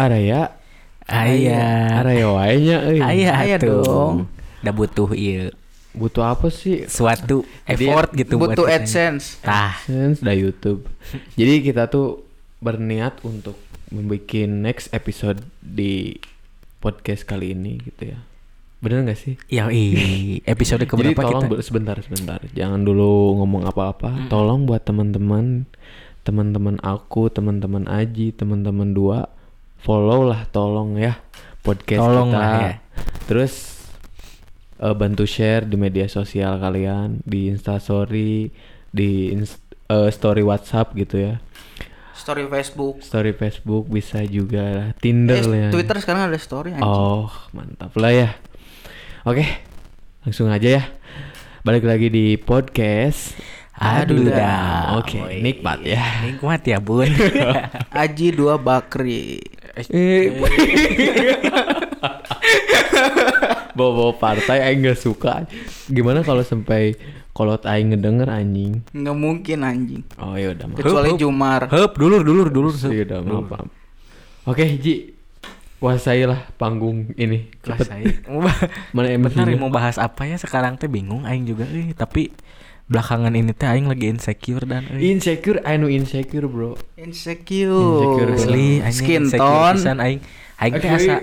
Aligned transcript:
Araya 0.00 0.40
Aya. 1.04 2.00
Araya 2.00 2.26
wae 2.30 2.56
nya 2.62 2.76
euy. 2.86 3.02
Aya 3.02 3.30
Aya 3.34 3.56
tuh. 3.58 3.82
dong. 3.82 4.16
Da 4.62 4.70
butuh 4.70 5.10
ieu 5.12 5.50
Butuh 5.90 6.22
apa 6.22 6.46
sih? 6.48 6.86
suatu 6.86 7.42
effort 7.66 8.14
gitu 8.14 8.38
Butuh 8.38 8.62
buat 8.62 8.70
kita. 8.70 8.86
AdSense. 8.86 9.42
Tah. 9.42 9.74
Sense 9.82 10.22
da 10.22 10.30
YouTube. 10.30 10.86
Jadi 11.34 11.66
kita 11.66 11.90
tuh 11.90 12.22
berniat 12.62 13.18
untuk 13.26 13.58
membuat 13.90 14.22
next 14.46 14.94
episode 14.94 15.42
di 15.58 16.14
podcast 16.78 17.26
kali 17.26 17.58
ini 17.58 17.82
gitu 17.82 18.14
ya. 18.14 18.22
Bener 18.78 19.02
gak 19.02 19.18
sih? 19.18 19.34
Ya 19.50 19.66
i 19.68 20.38
episode 20.46 20.86
Jadi 20.86 20.90
keberapa 21.10 21.20
tolong 21.20 21.50
kita? 21.50 21.60
sebentar 21.60 21.96
sebentar. 21.98 22.38
Jangan 22.54 22.80
dulu 22.80 23.42
ngomong 23.42 23.66
apa-apa. 23.66 24.30
Tolong 24.30 24.64
buat 24.64 24.86
teman-teman 24.86 25.66
teman-teman 26.22 26.78
aku, 26.80 27.26
teman-teman 27.28 27.90
Aji, 27.90 28.30
teman-teman 28.30 28.94
dua 28.94 29.26
follow 29.80 30.24
lah 30.24 30.44
tolong 30.46 30.94
ya 30.94 31.16
podcast 31.60 32.00
Tolong 32.00 32.28
kita. 32.28 32.38
lah 32.38 32.52
ya. 32.58 32.72
Terus 33.24 33.52
eh, 34.78 34.94
bantu 34.94 35.24
share 35.24 35.64
di 35.64 35.76
media 35.76 36.06
sosial 36.06 36.56
kalian, 36.56 37.20
di 37.22 37.48
Instastory, 37.48 38.48
di 38.88 39.30
ins- 39.30 39.60
eh, 39.86 40.08
story 40.08 40.40
WhatsApp 40.40 40.92
gitu 40.94 41.20
ya. 41.20 41.34
Story 42.12 42.44
Facebook. 42.46 43.00
Story 43.00 43.32
Facebook 43.32 43.88
bisa 43.88 44.20
juga 44.22 44.60
lah. 44.60 44.88
Tinder 44.94 45.36
Eh, 45.36 45.44
lah 45.46 45.58
ya. 45.58 45.68
Twitter 45.70 45.96
sekarang 45.98 46.28
ada 46.28 46.36
story 46.36 46.72
anjing. 46.72 46.84
Oh, 46.84 47.32
mantap 47.50 47.96
lah 47.96 48.12
ya. 48.12 48.28
Oke, 49.22 49.44
langsung 50.20 50.48
aja 50.48 50.80
ya. 50.80 50.84
Balik 51.60 51.84
lagi 51.84 52.08
di 52.08 52.36
podcast. 52.36 53.36
Aduh 53.74 54.20
Aduh, 54.20 54.28
dah. 54.28 55.00
Oke, 55.00 55.40
nikmat 55.40 55.80
ya. 55.80 56.04
Nikmat 56.20 56.60
ya, 56.62 56.76
Bun. 56.76 57.08
Aji 57.96 58.28
dua 58.30 58.60
Bakri. 58.60 59.40
Eh, 59.76 60.34
bawa-bawa 63.78 64.12
partai 64.18 64.60
aing 64.66 64.82
gak 64.84 64.98
suka. 64.98 65.46
Gimana 65.86 66.26
kalau 66.26 66.42
sampai 66.42 66.98
kalau 67.30 67.56
aing 67.56 67.94
ngedenger 67.94 68.28
anjing? 68.28 68.82
Nggak 68.90 69.16
mungkin 69.16 69.58
anjing. 69.62 70.02
Oh 70.18 70.34
ya 70.34 70.52
udah. 70.52 70.66
Kecuali 70.74 71.14
Hup. 71.14 71.20
Jumar. 71.22 71.70
Hup, 71.70 71.92
dulur, 71.96 72.20
dulur, 72.26 72.48
dulur. 72.50 72.74
Ya 72.90 73.06
udah 73.06 73.20
maaf. 73.22 73.46
maaf. 73.48 73.68
Oke, 74.50 74.66
Ji. 74.76 75.14
Kuasailah 75.80 76.52
panggung 76.60 77.16
ini. 77.16 77.48
Cepet. 77.64 77.88
Mana 78.92 79.08
Bener 79.08 79.16
emosinya? 79.16 79.56
mau 79.56 79.72
bahas 79.72 79.96
apa 79.96 80.28
ya 80.28 80.36
sekarang 80.36 80.76
teh 80.76 80.92
bingung 80.92 81.24
aing 81.24 81.48
juga 81.48 81.64
euy, 81.64 81.96
tapi 81.96 82.28
belakangan 82.90 83.30
ini 83.32 83.54
teh 83.54 83.70
aing 83.70 83.86
lagi 83.86 84.10
insecure 84.10 84.66
dan 84.66 84.82
euy. 84.90 85.14
Insecure, 85.14 85.62
anu 85.62 85.86
insecure, 85.86 86.50
Bro. 86.50 86.74
Insecure. 86.98 87.70
Insecure. 87.70 88.30
Asli 88.34 88.66
Skin 88.90 89.30
insecure 89.30 89.38
tone. 89.38 89.76
pisan 89.78 89.98
aing. 90.02 90.20
Aing 90.60 90.74
teh 90.76 90.90
asa 90.90 91.16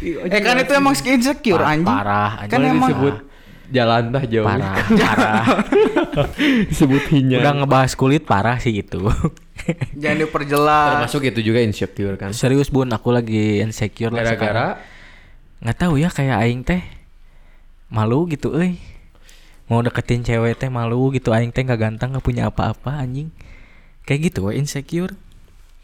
Eh 0.00 0.40
kan 0.40 0.56
itu 0.56 0.72
emang 0.72 0.94
skin 0.94 1.18
insecure 1.18 1.58
Parah, 1.60 1.74
anjing. 1.74 1.84
parah, 1.90 2.30
anjing. 2.40 2.52
Kan 2.54 2.60
emang 2.64 2.88
disebut 2.88 3.14
jalan 3.68 4.02
tah 4.08 4.24
jauh. 4.24 4.46
parah, 4.48 4.74
parah. 5.04 5.42
disebut 6.70 7.02
hinyar. 7.12 7.42
Udah 7.42 7.52
ngebahas 7.60 7.92
kulit 7.92 8.22
parah 8.24 8.56
sih 8.56 8.72
gitu. 8.72 9.10
jangan 10.00 10.22
diperjelas. 10.22 10.88
Termasuk 11.02 11.22
itu 11.26 11.40
juga 11.42 11.58
insecure 11.60 12.14
kan. 12.16 12.30
Serius 12.32 12.70
Bun, 12.70 12.88
aku 12.88 13.10
lagi 13.10 13.58
insecure 13.60 14.14
lah 14.14 14.22
sekarang. 14.24 14.78
Gara-gara 14.78 14.96
nggak 15.58 15.74
tahu 15.82 15.98
ya 15.98 16.06
kayak 16.08 16.38
aing 16.46 16.62
teh 16.62 16.80
malu 17.90 18.24
gitu 18.30 18.54
euy. 18.54 18.78
Mau 19.68 19.80
deketin 19.80 20.20
cewek 20.20 20.56
teh 20.56 20.68
malu 20.68 21.08
gitu 21.10 21.30
aing 21.30 21.48
teh 21.48 21.60
nggak 21.60 21.76
ganteng 21.78 22.10
nggak 22.10 22.24
punya 22.24 22.48
apa-apa 22.48 22.98
anjing. 22.98 23.28
Kayak 24.02 24.32
gitu 24.32 24.48
we 24.48 24.56
insecure. 24.56 25.12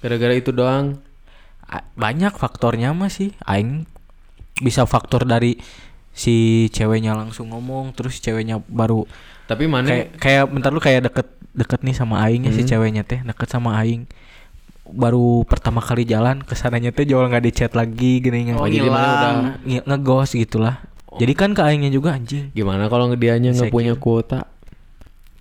gara-gara 0.00 0.32
itu 0.32 0.50
doang. 0.50 1.00
A- 1.64 1.84
banyak 1.94 2.32
faktornya 2.32 2.92
mah 2.92 3.08
sih 3.08 3.32
aing 3.42 3.88
bisa 4.58 4.84
faktor 4.84 5.24
dari 5.24 5.56
si 6.10 6.34
ceweknya 6.68 7.12
langsung 7.12 7.48
ngomong 7.48 7.90
terus 7.90 8.20
ceweknya 8.20 8.60
baru 8.62 9.08
Tapi 9.44 9.64
mana 9.64 9.88
kayak 9.88 10.06
kayak 10.14 10.44
bentar 10.46 10.70
lu 10.70 10.78
kayak 10.78 11.04
deket 11.04 11.26
deket 11.50 11.80
nih 11.80 11.92
sama 11.92 12.20
aing 12.20 12.44
ya 12.44 12.52
si 12.52 12.62
Hmm. 12.62 12.70
ceweknya 12.70 13.02
teh 13.02 13.18
deket 13.20 13.48
sama 13.48 13.80
aing 13.80 14.04
baru 14.84 15.42
pertama 15.42 15.80
kali 15.80 16.04
jalan 16.04 16.38
ke 16.38 16.52
sananya 16.52 16.92
teh 16.92 17.02
jual 17.02 17.24
nggak 17.24 17.40
di 17.40 17.52
chat 17.52 17.72
lagi 17.72 18.20
gini 18.20 18.46
nggak 18.46 18.60
Oh, 18.60 18.68
jadi 18.68 18.86
mana 18.86 19.08
udah 19.08 19.32
nge- 19.64 19.84
ngegos 19.86 20.36
gitulah 20.36 20.84
jadi 21.20 21.32
kan 21.36 21.50
ke 21.54 21.62
aingnya 21.62 21.90
juga 21.90 22.14
anjing 22.16 22.50
gimana 22.52 22.86
kalau 22.88 23.12
dianya 23.14 23.54
nggak 23.54 23.70
punya 23.70 23.94
kuota? 23.94 24.48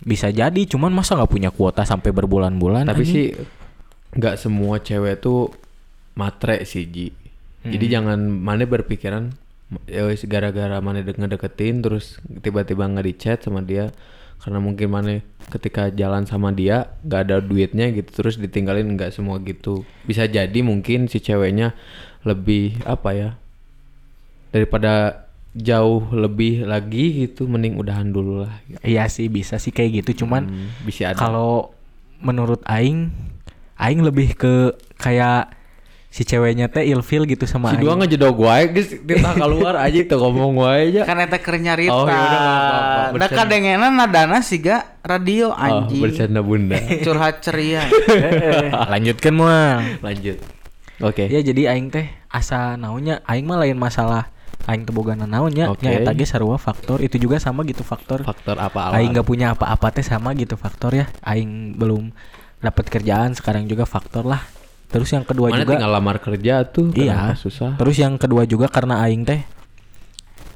bisa 0.04 0.28
jadi 0.28 0.60
cuman 0.68 0.92
masa 0.92 1.16
nggak 1.16 1.32
punya 1.32 1.50
kuota 1.50 1.82
sampai 1.88 2.12
berbulan-bulan 2.12 2.84
Tapi 2.84 3.02
anjing? 3.02 3.14
sih 3.14 3.26
nggak 4.14 4.36
semua 4.36 4.78
cewek 4.78 5.18
tuh 5.18 5.50
matre 6.14 6.62
sih 6.62 6.86
Ji. 6.86 7.10
Jadi 7.64 7.88
jangan 7.88 8.20
mana 8.28 8.68
berpikiran 8.68 9.32
ya 9.88 10.04
wis 10.04 10.22
gara-gara 10.28 10.76
mana 10.84 11.00
de- 11.00 11.16
ngedeketin 11.16 11.80
terus 11.80 12.20
tiba-tiba 12.44 12.84
nggak 12.84 13.06
di 13.08 13.14
chat 13.16 13.38
sama 13.40 13.64
dia 13.64 13.90
karena 14.44 14.60
mungkin 14.60 14.92
mana 14.92 15.24
ketika 15.48 15.88
jalan 15.88 16.28
sama 16.28 16.52
dia 16.52 16.92
nggak 17.00 17.20
ada 17.24 17.36
duitnya 17.40 17.88
gitu 17.96 18.12
terus 18.12 18.36
ditinggalin 18.36 18.92
nggak 18.92 19.16
semua 19.16 19.40
gitu 19.40 19.88
bisa 20.04 20.28
jadi 20.28 20.60
mungkin 20.60 21.08
si 21.08 21.16
ceweknya 21.16 21.72
lebih 22.28 22.76
apa 22.84 23.10
ya 23.16 23.30
daripada 24.52 25.23
jauh 25.54 26.02
lebih 26.10 26.62
lagi 26.64 27.24
gitu 27.24 27.46
mending 27.46 27.74
udahan 27.74 28.06
dulu 28.06 28.42
lah 28.42 28.58
gitu. 28.64 28.82
iya 28.82 29.06
sih 29.06 29.26
bisa 29.26 29.56
sih 29.56 29.70
kayak 29.70 30.02
gitu 30.02 30.22
cuman 30.22 30.42
Hmm, 30.44 30.68
bisa 30.82 31.10
ada 31.10 31.16
kalau 31.16 31.70
menurut 32.18 32.58
aing 32.64 33.14
aing 33.76 34.00
lebih 34.00 34.32
ke 34.32 34.54
kayak 34.96 35.54
si 36.08 36.22
ceweknya 36.22 36.66
teh 36.66 36.82
ilfil 36.84 37.22
gitu 37.24 37.42
sama 37.42 37.68
si 37.68 37.74
aing 37.74 37.82
dua 37.82 37.94
ngejedog 37.96 38.34
wae 38.36 38.66
geus 38.68 38.86
kita 38.96 39.34
keluar 39.34 39.74
aja 39.76 39.98
tuh 40.04 40.18
ngomong 40.20 40.54
wae 40.56 40.90
aja 40.90 41.02
Kan 41.04 41.18
eta 41.18 41.38
keur 41.38 41.54
nyarita. 41.56 41.90
Oh, 41.92 42.02
yaudah, 42.02 42.38
maaf. 42.38 43.10
Da 43.10 43.10
Bercanda. 43.12 43.38
kadengena 43.40 43.88
nadana 43.88 44.38
siga 44.40 44.76
radio 45.00 45.50
Oh, 45.50 45.54
anjing. 45.56 45.98
bercanda 46.00 46.38
bunda 46.38 46.78
Curhat 47.04 47.42
ceria. 47.42 47.82
lanjutkan 48.90 49.32
mual 49.32 49.82
lanjut 50.00 50.38
oke 50.98 51.24
ya 51.24 51.40
jadi 51.40 51.70
aing 51.70 51.90
teh 51.90 52.06
asa 52.26 52.74
naonnya 52.74 53.22
aing 53.24 53.42
mah 53.44 53.58
lain 53.58 53.74
masalah 53.76 54.30
aing 54.64 54.88
teu 54.88 54.96
boga 54.96 55.12
naonnya 55.14 55.68
Oke. 55.68 55.84
nya 55.84 56.00
eta 56.00 56.12
ge 56.16 56.24
sarua 56.24 56.56
faktor. 56.56 57.00
Itu 57.04 57.20
juga 57.20 57.36
sama 57.36 57.64
gitu 57.68 57.84
faktor. 57.84 58.24
Faktor 58.24 58.56
apa 58.60 58.92
aing 58.96 59.12
nggak 59.12 59.26
punya 59.26 59.52
apa-apa 59.52 59.92
teh 59.92 60.04
sama 60.04 60.32
gitu 60.36 60.56
faktor 60.56 60.96
ya. 60.96 61.06
Aing 61.24 61.76
belum 61.76 62.12
dapat 62.64 62.88
kerjaan 62.88 63.36
sekarang 63.36 63.68
juga 63.68 63.84
faktor 63.84 64.24
lah. 64.24 64.40
Terus 64.88 65.10
yang 65.10 65.26
kedua 65.26 65.50
mana 65.50 65.66
juga 65.66 65.74
tinggal 65.74 65.92
lamar 65.92 66.16
kerja 66.22 66.64
tuh 66.70 66.94
iya. 66.94 67.34
susah. 67.34 67.76
Terus 67.76 67.96
yang 67.98 68.14
kedua 68.16 68.46
juga 68.46 68.70
karena 68.70 69.02
aing 69.04 69.26
teh 69.26 69.42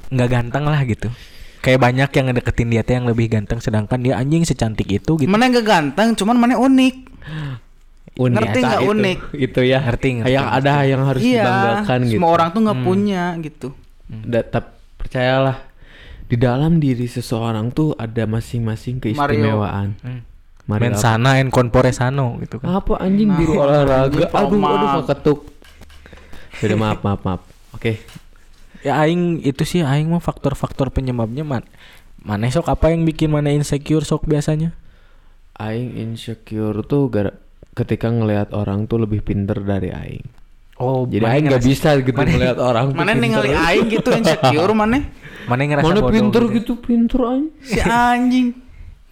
nggak 0.08 0.28
ganteng 0.30 0.64
lah 0.64 0.80
gitu. 0.88 1.10
Kayak 1.58 1.90
banyak 1.90 2.10
yang 2.14 2.24
ngedeketin 2.30 2.68
dia 2.70 2.82
teh 2.86 2.94
yang 2.94 3.06
lebih 3.10 3.26
ganteng 3.28 3.58
sedangkan 3.58 3.98
dia 3.98 4.14
anjing 4.16 4.46
secantik 4.46 4.88
itu 4.88 5.18
gitu. 5.18 5.28
Mana 5.28 5.50
enggak 5.50 5.66
ganteng, 5.66 6.14
cuman 6.14 6.36
mana 6.38 6.54
unik. 6.54 6.96
unik 8.18 8.34
Ngerti 8.34 8.58
Eta 8.62 8.66
nggak 8.66 8.82
itu, 8.82 8.90
unik? 8.94 9.18
itu 9.34 9.60
ya. 9.66 9.78
Ngerti, 9.82 10.08
ngerti, 10.22 10.34
yang 10.38 10.46
ada 10.50 10.72
yang 10.86 11.02
harus 11.02 11.22
iya, 11.22 11.42
dibanggakan 11.42 11.98
gitu. 12.06 12.14
semua 12.18 12.30
orang 12.30 12.48
tuh 12.54 12.60
nggak 12.62 12.80
punya 12.82 13.24
gitu. 13.42 13.68
Da- 14.08 14.42
tap- 14.42 14.76
percayalah 14.96 15.62
di 16.24 16.36
dalam 16.36 16.76
diri 16.76 17.04
seseorang 17.04 17.70
tuh 17.70 17.92
ada 17.94 18.24
masing-masing 18.24 18.98
keistimewaan. 18.98 19.96
Hmm. 20.00 20.20
Mari 20.64 20.80
men 20.84 20.92
apa? 20.92 21.00
sana 21.00 21.40
en 21.40 21.48
conpore 21.48 21.92
sano 21.92 22.36
gitu 22.38 22.60
kan. 22.60 22.72
Apa 22.74 23.00
anjing? 23.00 23.32
Biru 23.32 23.56
Nah, 23.56 23.64
olahraga. 23.64 24.12
anjing, 24.12 24.28
aduh 24.28 24.60
aduh 24.60 24.88
Pak. 24.90 24.96
keketuk 25.02 25.38
sudah 26.58 26.76
maaf 26.76 27.00
maaf 27.00 27.20
maaf. 27.22 27.40
Oke. 27.72 28.00
Ya 28.80 29.00
aing 29.00 29.40
itu 29.40 29.64
sih 29.64 29.80
aing 29.80 30.08
mah 30.08 30.20
faktor-faktor 30.20 30.88
penyebabnya 30.88 31.42
man. 31.42 31.64
Mana 32.20 32.48
sok 32.48 32.68
apa 32.68 32.90
yang 32.90 33.02
bikin 33.02 33.28
mana 33.28 33.48
insecure 33.48 34.04
sok 34.04 34.24
biasanya? 34.24 34.76
Aing 35.54 35.96
insecure 35.96 36.84
tuh 36.84 37.08
gara 37.08 37.32
ketika 37.72 38.06
ngelihat 38.06 38.52
orang 38.52 38.84
tuh 38.84 39.00
lebih 39.00 39.22
pinter 39.22 39.58
dari 39.58 39.88
aing 39.88 40.26
oh 40.78 41.04
jadi 41.04 41.22
aing 41.26 41.44
nggak 41.50 41.64
bisa 41.64 41.98
gitu 41.98 42.14
ngelihat 42.14 42.58
orang 42.58 42.94
tuh 42.94 42.98
Mana 43.02 43.12
ningali 43.14 43.50
aing 43.52 43.86
gitu 43.90 44.08
insecure 44.18 44.72
mana? 44.72 45.02
mana 45.48 45.60
ngerasa 45.64 45.84
mana 45.84 46.00
bodoh 46.00 46.12
pinter 46.12 46.42
gitu? 46.54 46.72
pinter 46.78 47.20
aing. 47.24 47.46
Si 47.64 47.78
anjing. 47.80 48.48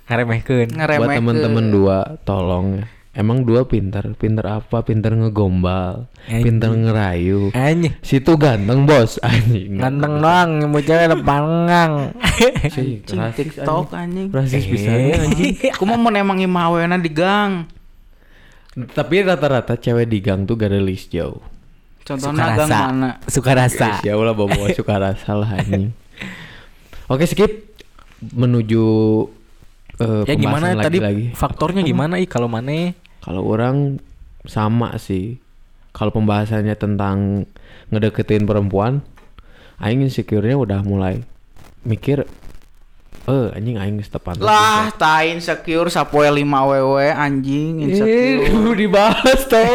Ngaremehkeun 0.06 0.68
buat 0.68 0.78
ngeremehkeun. 0.78 1.16
teman-teman 1.18 1.64
dua 1.72 1.98
tolong. 2.22 2.68
Emang 3.16 3.48
dua 3.48 3.64
pinter? 3.64 4.12
Pinter 4.20 4.44
apa? 4.44 4.84
Pinter 4.84 5.16
ngegombal? 5.16 6.04
Anjing. 6.28 6.44
pinter 6.44 6.68
ngerayu? 6.68 7.48
Anjing. 7.56 7.96
Situ 8.04 8.36
ganteng 8.36 8.84
bos. 8.84 9.16
Anjing. 9.24 9.80
Ganteng 9.80 10.20
doang 10.20 10.50
mau 10.68 10.84
cewek 10.84 11.08
Anjing, 11.16 13.00
rasis, 13.16 13.36
TikTok 13.40 13.96
anjing. 13.96 14.28
rasis 14.28 14.60
Eh. 14.60 14.68
bisa 14.68 14.90
anjing. 14.92 15.56
Aku 15.72 15.88
mau 15.88 15.96
menemang 15.96 16.44
imawena 16.44 17.00
di 17.00 17.08
gang. 17.08 17.64
tapi 18.92 19.24
rata-rata 19.24 19.80
cewek 19.80 20.04
di 20.04 20.20
gang 20.20 20.44
tuh 20.44 20.52
gak 20.60 20.68
ada 20.68 20.84
list 20.84 21.08
jauh 21.08 21.40
Contohnya 22.06 22.38
suka 22.38 22.54
rasa 22.56 22.78
mana? 22.86 23.10
suka 23.26 23.50
rasa 23.52 23.88
Ya 24.00 24.14
Allah 24.14 24.30
bawa 24.30 24.48
bawa 24.48 24.68
suka 24.70 24.94
rasa 24.96 25.30
lah 25.34 25.50
anjing. 25.52 25.90
Oke 27.12 27.26
skip 27.26 27.74
menuju 28.32 28.84
eh, 29.96 30.22
ya 30.24 30.34
gimana 30.34 30.70
pembahasan 30.70 30.82
tadi 30.82 30.98
lagi-lagi. 30.98 31.24
faktornya 31.34 31.82
gimana 31.82 32.16
ih 32.16 32.26
kalau 32.26 32.46
mana 32.46 32.94
Kalau 33.20 33.42
orang 33.42 33.98
sama 34.42 34.94
sih. 34.96 35.42
kalau 35.90 36.12
pembahasannya 36.12 36.74
tentang 36.74 37.48
ngedeketin 37.88 38.44
perempuan 38.44 39.00
aing 39.78 40.00
insecure-nya 40.00 40.54
udah 40.54 40.80
mulai 40.80 41.24
mikir 41.82 42.28
eh 43.26 43.46
anjing 43.52 43.74
aing 43.74 43.98
geus 43.98 44.06
tepat 44.06 44.38
Lah, 44.38 44.86
ta 44.94 45.22
insecure 45.22 45.90
sapoe 45.90 46.22
5 46.22 46.38
wewe 46.46 47.10
anjing 47.10 47.78
Eh, 47.82 47.86
insecure. 47.90 48.74
dibahas 48.74 49.40
tuh. 49.50 49.66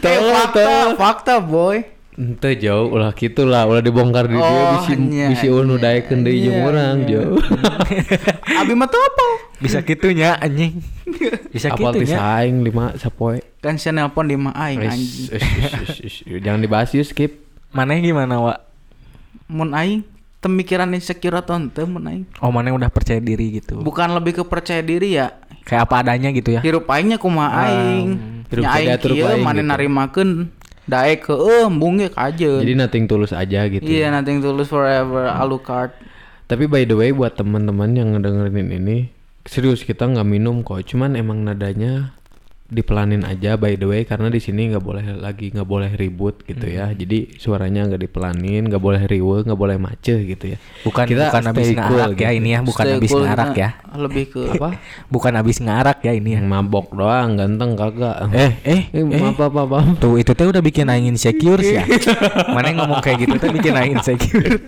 Teh 0.00 0.16
fakta, 0.18 0.66
fakta 0.96 1.34
boy. 1.38 1.84
Ente 2.18 2.58
jauh 2.58 2.90
ulah 2.90 3.14
gitu 3.14 3.46
lah 3.46 3.62
ulah 3.62 3.78
dibongkar 3.78 4.26
di 4.26 4.34
dia 4.34 4.42
Oh, 4.42 4.82
bisi 4.82 4.98
nya, 4.98 5.30
bisi 5.30 5.46
unu 5.46 5.78
nya, 5.78 5.86
daekeun 5.86 6.26
deui 6.26 6.42
jeung 6.42 6.66
urang 6.66 7.06
jauh. 7.06 7.38
Abi 8.58 8.74
mah 8.74 8.90
apa? 8.90 9.28
Bisa 9.62 9.86
gitunya 9.86 10.34
anjing. 10.34 10.82
Bisa 11.54 11.70
Apal 11.70 11.94
ti 11.94 12.02
gitunya. 12.02 12.18
saing 12.18 12.66
lima 12.66 12.98
sapoe. 12.98 13.38
Kan 13.62 13.78
saya 13.78 14.02
nelpon 14.02 14.26
di 14.26 14.34
mah 14.34 14.50
aing 14.50 14.82
anjing. 14.82 15.30
Jangan 16.42 16.58
dibahas 16.58 16.90
yuk 16.90 17.06
skip. 17.06 17.38
Mana 17.70 17.94
gimana, 17.94 18.42
Wak? 18.42 18.58
Mun 19.46 19.70
aing 19.70 20.02
pemikiran 20.38 20.86
insecure 20.94 21.34
atau 21.34 21.58
ente 21.58 21.82
mun 21.82 22.06
aing. 22.06 22.24
Oh, 22.38 22.50
mana 22.54 22.70
udah 22.70 22.90
percaya 22.90 23.18
diri 23.18 23.58
gitu. 23.58 23.82
Bukan 23.82 24.14
lebih 24.14 24.42
ke 24.42 24.42
percaya 24.46 24.82
diri 24.82 25.18
ya. 25.18 25.34
Kayak 25.66 25.90
apa 25.90 25.94
adanya 26.06 26.30
gitu 26.30 26.54
ya. 26.56 26.60
Hirup 26.62 26.86
aingnya 26.88 27.18
kumaha 27.18 27.68
aing. 27.68 28.08
Hirup 28.48 28.64
Nya 28.64 28.70
aing 28.78 28.88
ku 29.02 29.06
kieu 29.12 29.26
aing 29.26 29.44
mana 29.44 29.60
gitu. 29.60 29.70
narimakeun 29.70 30.30
daek 30.88 31.28
ke 31.28 31.34
eh 31.36 31.62
embung 31.68 32.00
ge 32.00 32.08
kajeun. 32.08 32.64
Jadi 32.64 32.72
nothing 32.78 33.04
tulus 33.04 33.36
aja 33.36 33.68
gitu. 33.68 33.84
Iya, 33.84 34.08
nothing 34.08 34.40
to 34.40 34.54
lose 34.54 34.70
forever 34.72 35.28
Alucard. 35.28 35.92
Tapi 36.48 36.64
by 36.64 36.88
the 36.88 36.96
way 36.96 37.10
buat 37.12 37.36
teman-teman 37.36 37.92
yang 37.92 38.16
ngedengerin 38.16 38.72
ini, 38.72 39.12
serius 39.44 39.84
kita 39.84 40.08
nggak 40.08 40.24
minum 40.24 40.64
kok. 40.64 40.80
Cuman 40.88 41.12
emang 41.12 41.44
nadanya 41.44 42.16
dipelanin 42.68 43.24
aja 43.24 43.56
by 43.56 43.80
the 43.80 43.88
way 43.88 44.04
karena 44.04 44.28
di 44.28 44.44
sini 44.44 44.68
nggak 44.68 44.84
boleh 44.84 45.00
lagi 45.16 45.48
nggak 45.48 45.64
boleh 45.64 45.88
ribut 45.96 46.44
gitu 46.44 46.68
ya. 46.68 46.92
Jadi 46.92 47.40
suaranya 47.40 47.88
nggak 47.88 48.04
dipelanin, 48.04 48.68
nggak 48.68 48.82
boleh 48.82 49.08
riwe, 49.08 49.40
nggak 49.48 49.56
boleh 49.56 49.80
macet 49.80 50.20
gitu 50.20 50.52
ya. 50.52 50.58
Bukan 50.84 51.04
Kita 51.08 51.32
bukan 51.32 51.44
habis 51.48 51.68
cool 51.72 51.80
ngarak 51.96 52.12
ya 52.12 52.28
gitu. 52.28 52.38
ini 52.44 52.48
ya, 52.52 52.60
bukan 52.60 52.84
Stay 52.84 52.94
habis 53.00 53.10
cool, 53.10 53.24
ngarak 53.24 53.52
ya. 53.56 53.68
Lebih 53.96 54.24
ke 54.28 54.42
Apa? 54.52 54.68
Bukan 55.14 55.32
habis 55.32 55.56
ngarak 55.64 55.98
ya 56.04 56.12
ini 56.12 56.36
ya. 56.36 56.44
Yang 56.44 56.48
mabok 56.52 56.86
doang, 56.92 57.40
ganteng 57.40 57.72
kagak. 57.72 58.16
Eh, 58.36 58.52
eh, 58.68 58.82
Eh, 58.92 59.00
eh. 59.00 59.16
maaf 59.16 59.40
apa 59.40 59.60
apa. 59.64 59.78
Tuh 59.96 60.20
itu 60.20 60.36
teh 60.36 60.44
udah 60.44 60.60
bikin 60.60 60.92
aing 60.92 61.08
insecure 61.08 61.64
sih 61.64 61.80
ya. 61.80 61.88
Mana 62.54 62.68
yang 62.68 62.84
ngomong 62.84 63.00
kayak 63.00 63.24
gitu 63.24 63.34
teh 63.40 63.48
bikin 63.48 63.72
aing 63.72 63.96
insecure. 63.96 64.60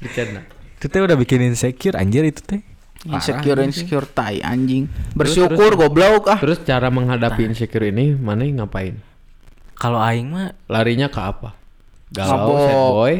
Bercanda. 0.00 0.44
itu 0.80 0.88
teh 0.88 1.00
udah 1.00 1.16
bikin 1.16 1.40
insecure 1.44 1.96
anjir 1.96 2.24
itu 2.24 2.40
teh. 2.44 2.60
Insecure 3.08 3.60
insecure 3.64 4.04
tai 4.04 4.44
anjing. 4.44 4.90
Bersyukur 5.16 5.76
goblok 5.76 6.28
ah. 6.28 6.38
Terus 6.40 6.60
cara 6.66 6.92
menghadapi 6.92 7.48
insecure 7.48 7.88
ini 7.88 8.12
mana 8.12 8.44
yang 8.44 8.64
ngapain? 8.64 9.00
Kalau 9.80 9.96
aing 9.96 10.28
mah 10.28 10.52
Larinya 10.68 11.08
ke 11.08 11.20
apa? 11.20 11.56
Galau, 12.12 12.36
Mabok. 12.36 12.60
sad 12.60 12.80
boy. 12.92 13.14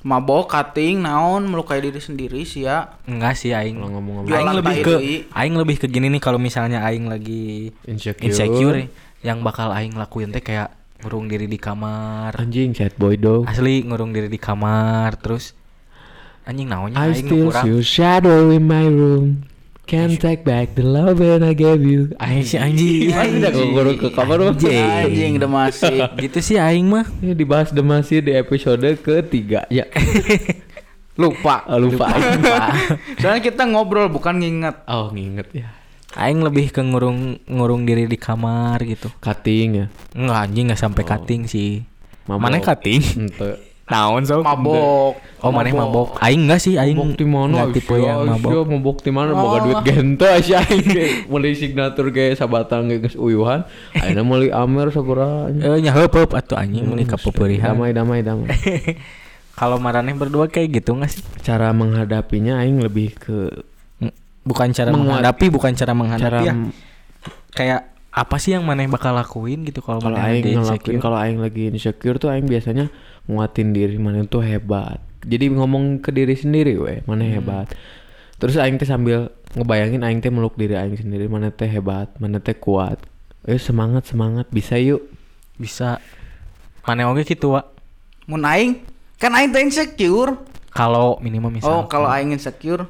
Mabok, 0.00 0.48
cutting, 0.48 1.04
naon, 1.04 1.44
melukai 1.44 1.84
diri 1.84 2.00
sendiri 2.00 2.48
sih 2.48 2.64
ya. 2.64 2.96
enggak 3.04 3.36
sih 3.36 3.52
aing. 3.52 3.76
Kalau 3.76 4.00
ngomong-ngomong 4.00 4.32
Jualan 4.32 4.48
Aing 4.48 4.58
lebih 4.64 4.76
ke 4.80 4.94
aing 5.28 5.54
lebih 5.60 5.76
ke 5.76 5.86
gini 5.92 6.08
nih 6.08 6.22
kalau 6.24 6.40
misalnya 6.40 6.80
aing 6.88 7.04
lagi 7.04 7.68
insecure. 7.84 8.24
insecure 8.24 8.78
yang 9.20 9.44
bakal 9.44 9.68
aing 9.68 9.92
lakuin 10.00 10.32
teh 10.32 10.40
kayak 10.40 10.72
ngurung 11.04 11.28
diri 11.28 11.44
di 11.44 11.60
kamar. 11.60 12.32
Anjing 12.40 12.72
sad 12.72 12.96
boy 12.96 13.20
dong. 13.20 13.44
Asli 13.44 13.84
ngurung 13.84 14.16
diri 14.16 14.32
di 14.32 14.40
kamar 14.40 15.20
terus 15.20 15.52
anjing 16.48 16.68
naonnya 16.68 16.96
I 16.96 17.12
aing 17.12 17.26
still 17.26 17.46
kurang. 17.50 17.64
see 17.64 17.70
your 17.70 17.84
shadow 17.84 18.50
in 18.50 18.64
my 18.64 18.86
room. 18.86 19.48
Can't 19.90 20.22
take 20.22 20.46
back 20.46 20.78
the 20.78 20.86
love 20.86 21.18
that 21.18 21.42
I 21.42 21.50
gave 21.50 21.82
you. 21.82 22.14
Aing 22.22 22.46
si 22.46 22.54
anjing. 22.54 23.10
Mana 23.10 23.50
udah 23.50 23.66
ngurung 23.74 23.98
ke 23.98 24.08
kamar 24.14 24.38
mah? 24.38 24.54
Anjing 24.54 25.34
udah 25.42 25.50
masih. 25.50 25.98
gitu 26.14 26.38
sih 26.38 26.56
aing 26.62 26.86
mah. 26.86 27.10
Ini 27.18 27.34
dibahas 27.34 27.74
demasi 27.74 28.22
di 28.22 28.30
episode 28.38 28.86
ketiga 29.02 29.66
ya. 29.66 29.90
Lupa. 31.20 31.66
Ah, 31.66 31.76
lupa. 31.76 32.06
Soalnya 33.20 33.42
kita 33.42 33.66
ngobrol 33.66 34.08
bukan 34.08 34.40
nginget. 34.40 34.86
oh 34.86 35.10
nginget 35.10 35.48
ya. 35.52 35.68
Aing 36.16 36.40
lebih 36.40 36.70
ke 36.70 36.80
ngurung 36.80 37.42
ngurung 37.50 37.82
diri 37.82 38.06
di 38.06 38.16
kamar 38.16 38.80
gitu. 38.86 39.10
Cutting 39.18 39.68
ya. 39.74 39.86
Enggak 40.14 40.38
anjing 40.48 40.64
enggak 40.70 40.80
sampai 40.80 41.02
cutting 41.02 41.50
sih. 41.50 41.82
Mabok. 42.30 42.40
Mana 42.46 42.62
cutting? 42.62 43.02
Ente. 43.26 43.69
Naon 43.90 44.22
so? 44.22 44.40
Mabok. 44.46 45.18
Oh, 45.42 45.50
mana 45.50 45.72
mabok. 45.74 46.14
Aing 46.22 46.46
enggak 46.46 46.60
sih, 46.62 46.78
aing 46.78 46.94
Mabok 46.94 47.18
di 47.18 47.26
mana? 47.26 47.66
tipe 47.74 47.96
yang 47.98 48.22
mabok. 48.22 48.50
Iya, 48.54 48.60
mabok 48.64 48.98
di 49.02 49.10
mana? 49.10 49.30
Boga 49.34 49.58
duit 49.66 49.82
gento 49.82 50.26
aja 50.30 50.62
aing. 50.62 50.86
Meuli 51.26 51.58
signatur 51.58 52.14
ge 52.14 52.38
sabatan 52.38 52.86
ge 52.86 53.02
geus 53.02 53.18
uyuhan. 53.18 53.66
Ayeuna 53.98 54.22
meuli 54.22 54.48
amer 54.54 54.94
sabaraha. 54.94 55.50
Eh 55.50 55.82
nya 55.82 55.90
heup 55.90 56.14
heup 56.14 56.30
atuh 56.38 56.54
anjing 56.54 56.86
mun 56.86 57.02
ka 57.02 57.18
pepeurihan. 57.18 57.74
Damai 57.74 57.90
damai 57.90 58.22
damai. 58.22 58.48
Kalau 59.58 59.76
maraneh 59.76 60.16
berdua 60.16 60.48
kayak 60.48 60.80
gitu 60.80 60.96
enggak 60.96 61.10
sih? 61.18 61.20
Cara 61.42 61.74
menghadapinya 61.74 62.62
aing 62.62 62.80
lebih 62.80 63.12
ke 63.18 63.50
Bukan 64.40 64.72
cara 64.72 64.88
menghadapi, 64.88 65.52
bukan 65.52 65.76
cara 65.76 65.92
menghadapi 65.92 66.24
cara 66.24 66.48
ya. 66.48 66.54
Kayak 67.52 67.89
apa 68.10 68.36
sih 68.36 68.52
yang 68.52 68.66
maneh 68.66 68.86
bakal 68.86 69.14
lakuin 69.14 69.62
gitu 69.62 69.78
kalau 69.80 69.98
kalau 69.98 70.18
aing 70.18 70.42
ngelakuin 70.42 70.98
kalau 70.98 71.14
aing 71.14 71.38
lagi 71.38 71.70
insecure 71.70 72.18
tuh 72.18 72.26
aing 72.26 72.44
biasanya 72.44 72.90
nguatin 73.24 73.70
diri 73.70 73.94
mana 73.96 74.26
tuh 74.26 74.42
hebat 74.42 74.98
jadi 75.22 75.46
ngomong 75.48 76.02
ke 76.02 76.10
diri 76.10 76.34
sendiri 76.34 76.74
weh 76.74 76.98
mana 77.04 77.22
Hmm. 77.22 77.34
hebat 77.36 77.66
terus 78.36 78.56
aing 78.56 78.76
teh 78.76 78.84
sambil 78.84 79.30
ngebayangin 79.52 80.02
aing 80.02 80.18
teh 80.18 80.28
meluk 80.28 80.54
diri 80.54 80.74
aing 80.74 80.96
sendiri 80.96 81.26
mana 81.26 81.50
teh 81.50 81.66
hebat 81.66 82.10
mana 82.16 82.38
teh 82.38 82.52
kuat 82.52 82.98
eh 83.42 83.56
semangat 83.56 84.04
semangat 84.04 84.50
bisa 84.50 84.74
yuk 84.76 85.06
Bisa 85.54 86.00
maneh 86.82 87.04
oge 87.04 87.28
gitu, 87.28 87.52
Wak. 87.52 87.68
Mun 88.24 88.42
aing 88.42 88.80
kan 89.16 89.28
aing 89.30 89.52
teh 89.52 89.60
insecure. 89.60 90.40
Kalau 90.72 91.20
minimal 91.20 91.52
Oh, 91.52 91.54
misal. 91.54 91.76
kalau 91.86 92.08
aing 92.08 92.32
insecure 92.32 92.88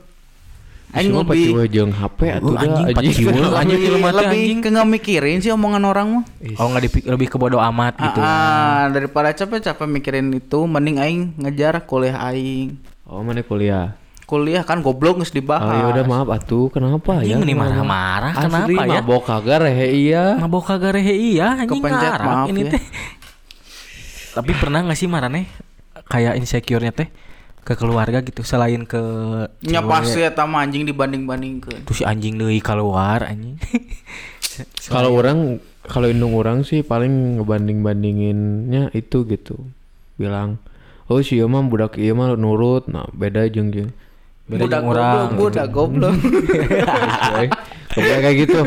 aing 0.92 1.12
lebih 1.12 1.44
lebih 1.52 1.68
jeung 1.68 1.92
HP 1.92 2.18
atuh 2.32 2.50
Uh, 2.50 2.58
anjing, 2.58 2.84
anjing. 2.92 3.26
anjing. 3.52 3.78
lebih, 4.12 4.48
ke 4.58 4.68
nggak 4.68 4.88
mikirin 4.90 5.38
sih 5.38 5.50
omongan 5.50 5.82
orang 5.84 6.06
mah. 6.10 6.24
Oh 6.56 6.66
nggak 6.66 6.82
dipik- 6.84 7.06
lebih 7.06 7.26
ke 7.26 7.36
bodo 7.36 7.58
amat 7.58 7.94
gitu. 7.96 8.18
Ah, 8.18 8.88
daripada 8.88 9.30
capek-capek 9.30 9.86
mikirin 9.86 10.30
itu 10.30 10.58
mending 10.62 10.96
aing 10.96 11.20
ngejar 11.38 11.82
kuliah 11.82 12.18
aing. 12.26 12.74
oh 13.04 13.20
mana 13.20 13.40
kuliah 13.40 13.94
Kuliah 14.22 14.62
kan 14.62 14.78
goblok 14.78 15.18
geus 15.18 15.28
Oh 15.28 15.36
dibahas. 15.36 15.74
ya 15.74 15.86
udah 15.90 16.04
maaf 16.04 16.28
atuh 16.30 16.70
kenapa 16.70 17.18
Anjing, 17.18 17.34
ya? 17.34 17.36
meni 17.36 17.50
marah-marah, 17.52 18.30
Asli 18.32 18.46
kenapa 18.46 18.82
ya? 18.86 19.00
mabok 19.00 19.22
kagak 19.24 19.58
rehe 19.60 19.86
iya. 19.90 20.24
Mabok 20.36 20.62
kagak 20.64 20.92
rehe 20.94 21.14
iya 21.34 21.46
anjing 21.56 21.82
Kepencet, 21.82 22.12
maaf 22.20 22.46
ini 22.46 22.62
ya. 22.62 22.70
teh. 22.70 22.82
Tapi 24.32 24.52
pernah 24.54 24.84
gak 24.84 24.94
sih 24.94 25.06
marane 25.06 25.50
kayak 26.06 26.34
insecure-nya 26.36 26.90
teh 26.92 27.10
ke 27.60 27.76
keluarga 27.76 28.24
gitu 28.24 28.40
selain 28.42 28.88
ke 28.88 29.00
Nya 29.64 29.84
pasti 29.84 30.24
eta 30.24 30.48
mah 30.48 30.64
anjing 30.64 30.88
dibanding-bandingkeun. 30.88 31.84
Terus 31.84 31.98
si 32.00 32.04
anjing 32.04 32.40
deui 32.40 32.58
keluar 32.64 33.24
anjing. 33.24 33.60
Kalau 34.92 35.16
orang 35.16 35.62
kalau 35.88 36.12
indung 36.12 36.36
orang 36.36 36.60
sih 36.68 36.84
paling 36.84 37.40
ngebanding 37.40 37.80
bandinginnya 37.80 38.92
itu 38.92 39.24
gitu. 39.24 39.56
Bilang, 40.20 40.60
"Oh 41.08 41.24
si 41.24 41.40
mah 41.40 41.64
budak 41.64 41.96
ieu 41.96 42.12
mah 42.12 42.36
nurut." 42.36 42.84
Nah, 42.92 43.08
beda 43.16 43.48
jeung 43.48 43.72
jeung. 43.72 43.88
Beda 44.44 44.68
budak 44.68 44.82
urang. 44.84 45.14
goblok, 45.16 45.30
budak 45.40 45.68
goblok. 45.72 46.16
Kayak 47.96 48.18
kayak 48.22 48.36
gitu. 48.46 48.60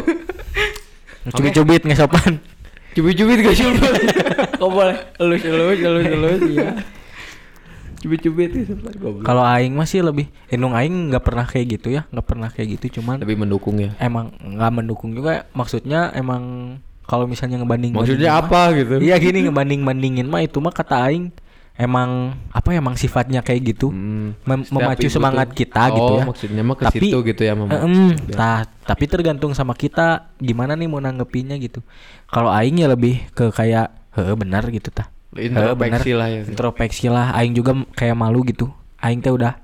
Cubit-cubit 1.38 1.82
nggak 1.88 2.00
sopan. 2.00 2.42
Cubit-cubit 2.92 3.40
gak 3.40 3.56
sih? 3.56 3.66
Kok 4.60 4.68
boleh 4.68 4.98
elus 5.16 5.42
elus 5.48 5.80
elus 5.80 6.06
elus 6.12 6.42
ya. 6.52 6.70
Cubit-cubit. 8.04 8.52
Kalau 9.22 9.42
aing 9.42 9.72
masih 9.72 10.04
lebih 10.04 10.28
indung 10.48 10.72
aing 10.72 11.10
nggak 11.10 11.24
pernah 11.24 11.46
kayak 11.46 11.66
gitu 11.74 11.88
ya, 11.90 12.04
nggak 12.06 12.26
pernah 12.26 12.50
kayak 12.50 12.76
gitu 12.76 13.00
cuman 13.00 13.18
Lebih 13.18 13.40
mendukung 13.40 13.80
ya. 13.80 13.96
emang 13.98 14.36
nggak 14.36 14.72
mendukung 14.74 15.12
juga 15.12 15.48
maksudnya 15.52 16.12
emang 16.12 16.76
kalau 17.02 17.24
misalnya 17.24 17.58
ngebanding 17.58 17.92
Maksudnya 17.94 18.38
apa 18.38 18.72
gitu? 18.74 19.00
Iya 19.00 19.16
gini 19.18 19.44
ngebanding 19.44 19.82
bandingin 19.82 20.28
mah 20.28 20.40
itu 20.40 20.60
mah 20.60 20.72
kata 20.72 21.00
aing 21.06 21.32
emang 21.74 22.36
apa 22.50 22.70
ya 22.70 22.78
emang 22.78 22.94
sifatnya 22.94 23.40
kayak 23.40 23.74
gitu 23.74 23.90
Hmm, 23.90 24.38
Mem- 24.44 24.68
memacu 24.70 25.10
semangat 25.10 25.50
tuh- 25.50 25.58
kita 25.58 25.84
oh, 25.86 25.96
gitu 25.96 26.12
ya 26.14 26.24
maksudnya 26.24 26.62
mah 26.62 26.76
ke 26.76 26.86
Tapi, 26.86 26.98
situ 27.02 27.18
gitu 27.24 27.42
ya 27.42 27.54
mama. 27.54 27.72
eh, 27.72 27.82
em, 27.82 27.96
tah, 28.30 28.62
tapi 28.84 29.04
tergantung 29.06 29.52
sama 29.52 29.74
kita 29.74 30.06
gimana 30.38 30.76
nih 30.76 30.86
mau 30.86 31.00
nanggepinnya 31.00 31.58
gitu 31.58 31.82
kalau 32.28 32.52
aing 32.52 32.78
ya 32.78 32.88
lebih 32.88 33.26
ke 33.32 33.50
kayak 33.50 33.90
heeh 34.12 34.36
benar 34.36 34.70
gitu 34.70 34.92
tah 34.92 35.10
Introspeksi 35.36 36.12
lah 36.12 36.28
ya. 36.28 36.42
introspeksi 36.44 37.06
lah 37.08 37.34
aing 37.34 37.54
juga 37.54 37.74
kayak 37.92 38.14
malu 38.14 38.42
gitu 38.44 38.70
aing 38.98 39.20
teh 39.20 39.30
udah 39.30 39.58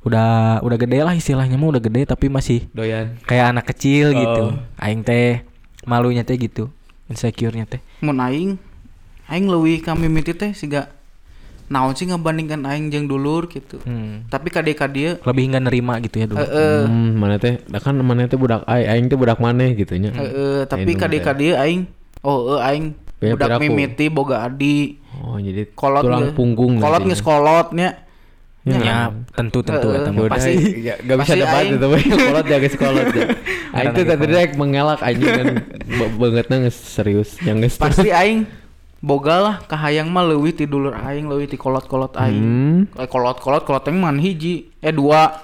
udah 0.00 0.28
udah 0.60 0.76
gede 0.76 0.98
lah 1.00 1.12
istilahnya 1.12 1.54
mah 1.54 1.70
udah 1.70 1.82
gede 1.82 2.02
tapi 2.06 2.26
masih 2.26 2.64
Doyan. 2.70 3.20
kayak 3.22 3.52
anak 3.52 3.68
kecil 3.68 4.12
gitu 4.12 4.44
Oh. 4.50 4.56
aing 4.78 5.00
teh 5.00 5.44
malunya 5.82 6.20
teh 6.20 6.34
gitu 6.34 6.72
insecure-nya 7.06 7.64
teh 7.64 7.80
Mun 8.00 8.16
aing 8.16 8.56
aing 9.26 9.46
leuwih 9.46 9.78
ka 9.78 9.92
mimiti 9.92 10.32
teh 10.32 10.50
siga 10.50 10.88
naon 11.66 11.92
sih 11.92 12.02
ngebandingkan 12.02 12.64
aing 12.64 12.88
jeung 12.88 13.06
dulur 13.06 13.46
gitu. 13.46 13.78
hmm. 13.80 14.26
Tapi 14.26 14.48
kade 14.48 14.72
ka 14.72 14.88
dieu 14.88 15.20
lebih 15.20 15.42
nggak 15.48 15.62
nerima 15.62 16.00
gitu 16.00 16.16
ya 16.16 16.26
dulu 16.26 16.40
heeh 16.40 16.82
Hmm, 16.82 17.14
mana 17.14 17.36
teh? 17.36 17.62
Dah 17.62 17.78
kan 17.78 17.94
mana 17.94 18.26
teh 18.26 18.34
budak 18.34 18.66
ai, 18.66 18.88
aing 18.88 19.06
teh 19.06 19.14
budak 19.14 19.38
maneh 19.38 19.76
gitu 19.76 19.94
nya. 19.94 20.10
heeh 20.10 20.64
tapi 20.64 20.82
Aing 20.88 20.98
kade 20.98 21.14
teh. 21.14 21.22
ka 21.22 21.32
dieu 21.32 21.54
aing 21.54 21.86
oh 22.22 22.56
eh 22.56 22.64
aing 22.64 22.96
Bea 23.20 23.36
budak 23.36 23.48
piraku. 23.52 23.62
mimiti 23.62 24.06
boga 24.08 24.36
adi. 24.42 24.96
Oh, 25.20 25.36
jadi 25.36 25.68
kolot 25.70 26.02
tulang 26.02 26.32
punggung 26.32 26.80
kolot 26.80 27.04
geus 27.04 27.20
kolotnya 27.20 28.08
Ya. 28.60 28.76
Ya, 28.76 28.98
tentu 29.32 29.64
tentu 29.64 29.88
Eh, 29.88 29.96
eta 29.96 30.12
pasti- 30.28 30.84
ya, 30.84 31.00
gak 31.00 31.24
bisa 31.24 31.32
debat 31.32 31.64
itu 31.64 31.80
kolot 32.12 32.44
ya 32.44 32.56
guys 32.60 32.76
kolot 32.76 33.08
ya. 33.08 33.24
Aing 33.72 33.88
tuh 33.96 34.04
Karena 34.04 34.20
tadi 34.20 34.32
rek 34.36 34.52
mengelak 34.52 35.00
anjing 35.00 35.32
kan. 35.32 35.46
Ba- 35.88 36.12
bangetna 36.18 36.68
geus 36.68 36.76
serius. 36.76 37.40
Yang 37.40 37.56
geus 37.64 37.76
pasti 37.80 38.12
aing 38.12 38.44
boga 39.00 39.40
lah 39.40 39.56
kahayang 39.64 40.12
mah 40.12 40.28
leuwih 40.28 40.52
ti 40.52 40.68
dulur 40.68 40.92
aing 40.92 41.24
leuwih 41.24 41.48
ti 41.48 41.56
kolot-kolot 41.56 42.12
aing. 42.20 42.36
Hmm. 42.36 43.00
Eh, 43.00 43.08
kolot-kolot 43.08 43.64
kolot 43.64 43.80
aing 43.80 43.96
man 43.96 44.20
hiji? 44.20 44.68
Eh 44.76 44.92
dua 44.92 45.40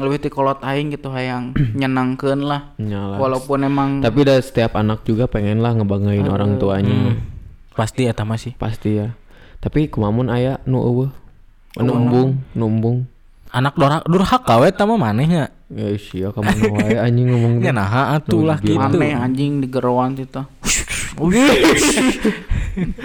leuwih 0.00 0.16
ti 0.16 0.32
kolot 0.32 0.64
aing 0.64 0.88
gitu 0.88 1.12
hayang 1.12 1.52
nyenangkeun 1.78 2.48
lah 2.48 2.72
Nyala. 2.80 3.20
walaupun 3.20 3.68
emang 3.68 4.00
Tapi 4.00 4.24
udah 4.24 4.40
setiap 4.40 4.80
anak 4.80 5.04
juga 5.04 5.28
pengen 5.28 5.60
lah 5.60 5.76
ngebanggain 5.76 6.24
orang 6.24 6.56
tuanya. 6.56 7.12
Hmm. 7.12 7.20
Pasti 7.76 8.08
eta 8.08 8.24
mah 8.24 8.40
sih. 8.40 8.56
Pasti 8.56 8.96
ya. 8.96 9.12
Tapi 9.60 9.92
kumamun 9.92 10.32
aya 10.32 10.60
nu 10.64 10.80
eueuh. 10.80 11.12
Numbung, 11.76 12.40
numbung. 12.56 13.04
Anak 13.52 13.76
dorhaka 13.76 14.08
durhaka 14.08 14.54
we 14.64 14.72
eta 14.72 14.88
mah 14.88 14.96
manehnya. 14.96 15.52
Ya 15.72 15.88
sia 15.96 16.28
kamu 16.32 16.52
nu 16.56 16.72
wae 16.76 16.96
anjing 17.00 17.28
ngomong 17.32 17.52
Ya 17.64 17.72
nah 17.72 18.16
atuh 18.16 18.44
lah 18.44 18.60
Lebih 18.60 18.76
gitu. 18.76 18.96
aneh 18.96 19.12
anjing 19.16 19.64
di 19.64 19.68
gerowan 19.72 20.12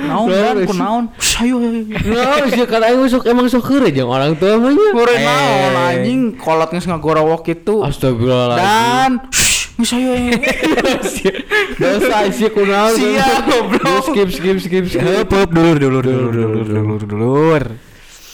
naon 0.07 0.31
dan 0.31 0.63
kunaon 0.63 1.03
sayo 1.19 1.59
Nah, 1.59 2.47
sih 2.47 2.63
kan 2.63 2.81
aing 2.87 3.03
sok 3.11 3.27
emang 3.27 3.51
sok 3.51 3.67
heureuh 3.67 3.91
jeung 3.91 4.07
orang 4.07 4.31
tua 4.39 4.55
mah 4.55 4.71
nya. 4.71 4.89
Eh. 4.95 5.19
naon 5.27 5.75
anjing 5.75 6.21
kolot 6.39 6.71
geus 6.71 6.87
ngagorowok 6.87 7.43
itu 7.51 7.83
Astagfirullahaladzim. 7.83 8.63
dan 8.63 9.11
geus 9.75 9.89
sayo 9.91 10.11
Dosa 11.77 12.25
sih 12.37 12.49
kunaon. 12.49 12.95
Sia, 12.97 13.43
goblok. 13.45 14.09
Skip 14.09 14.29
skip 14.33 14.57
skip 14.63 14.85
skip. 14.89 15.27
Dulur 15.51 15.77
dulur 15.77 16.01
dulur 16.01 16.31
dulur 16.33 16.65
dulur 16.65 17.01
dulur. 17.03 17.63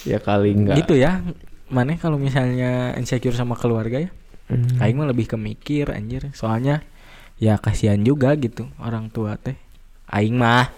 Ya 0.08 0.22
kali 0.22 0.54
enggak. 0.54 0.80
Gitu 0.80 0.96
ya. 0.96 1.20
Maneh 1.68 1.98
kalau 1.98 2.16
misalnya 2.16 2.94
insecure 2.96 3.36
sama 3.36 3.58
keluarga 3.58 4.00
ya. 4.00 4.10
Hmm. 4.48 4.80
Aing 4.80 4.96
mah 4.96 5.08
lebih 5.10 5.28
ke 5.28 5.36
mikir 5.36 5.92
anjir. 5.92 6.32
Soalnya 6.32 6.80
ya 7.36 7.58
kasihan 7.60 8.00
juga 8.00 8.32
gitu 8.40 8.70
orang 8.80 9.12
tua 9.12 9.36
teh. 9.36 9.56
Aing 10.14 10.38
mah 10.38 10.70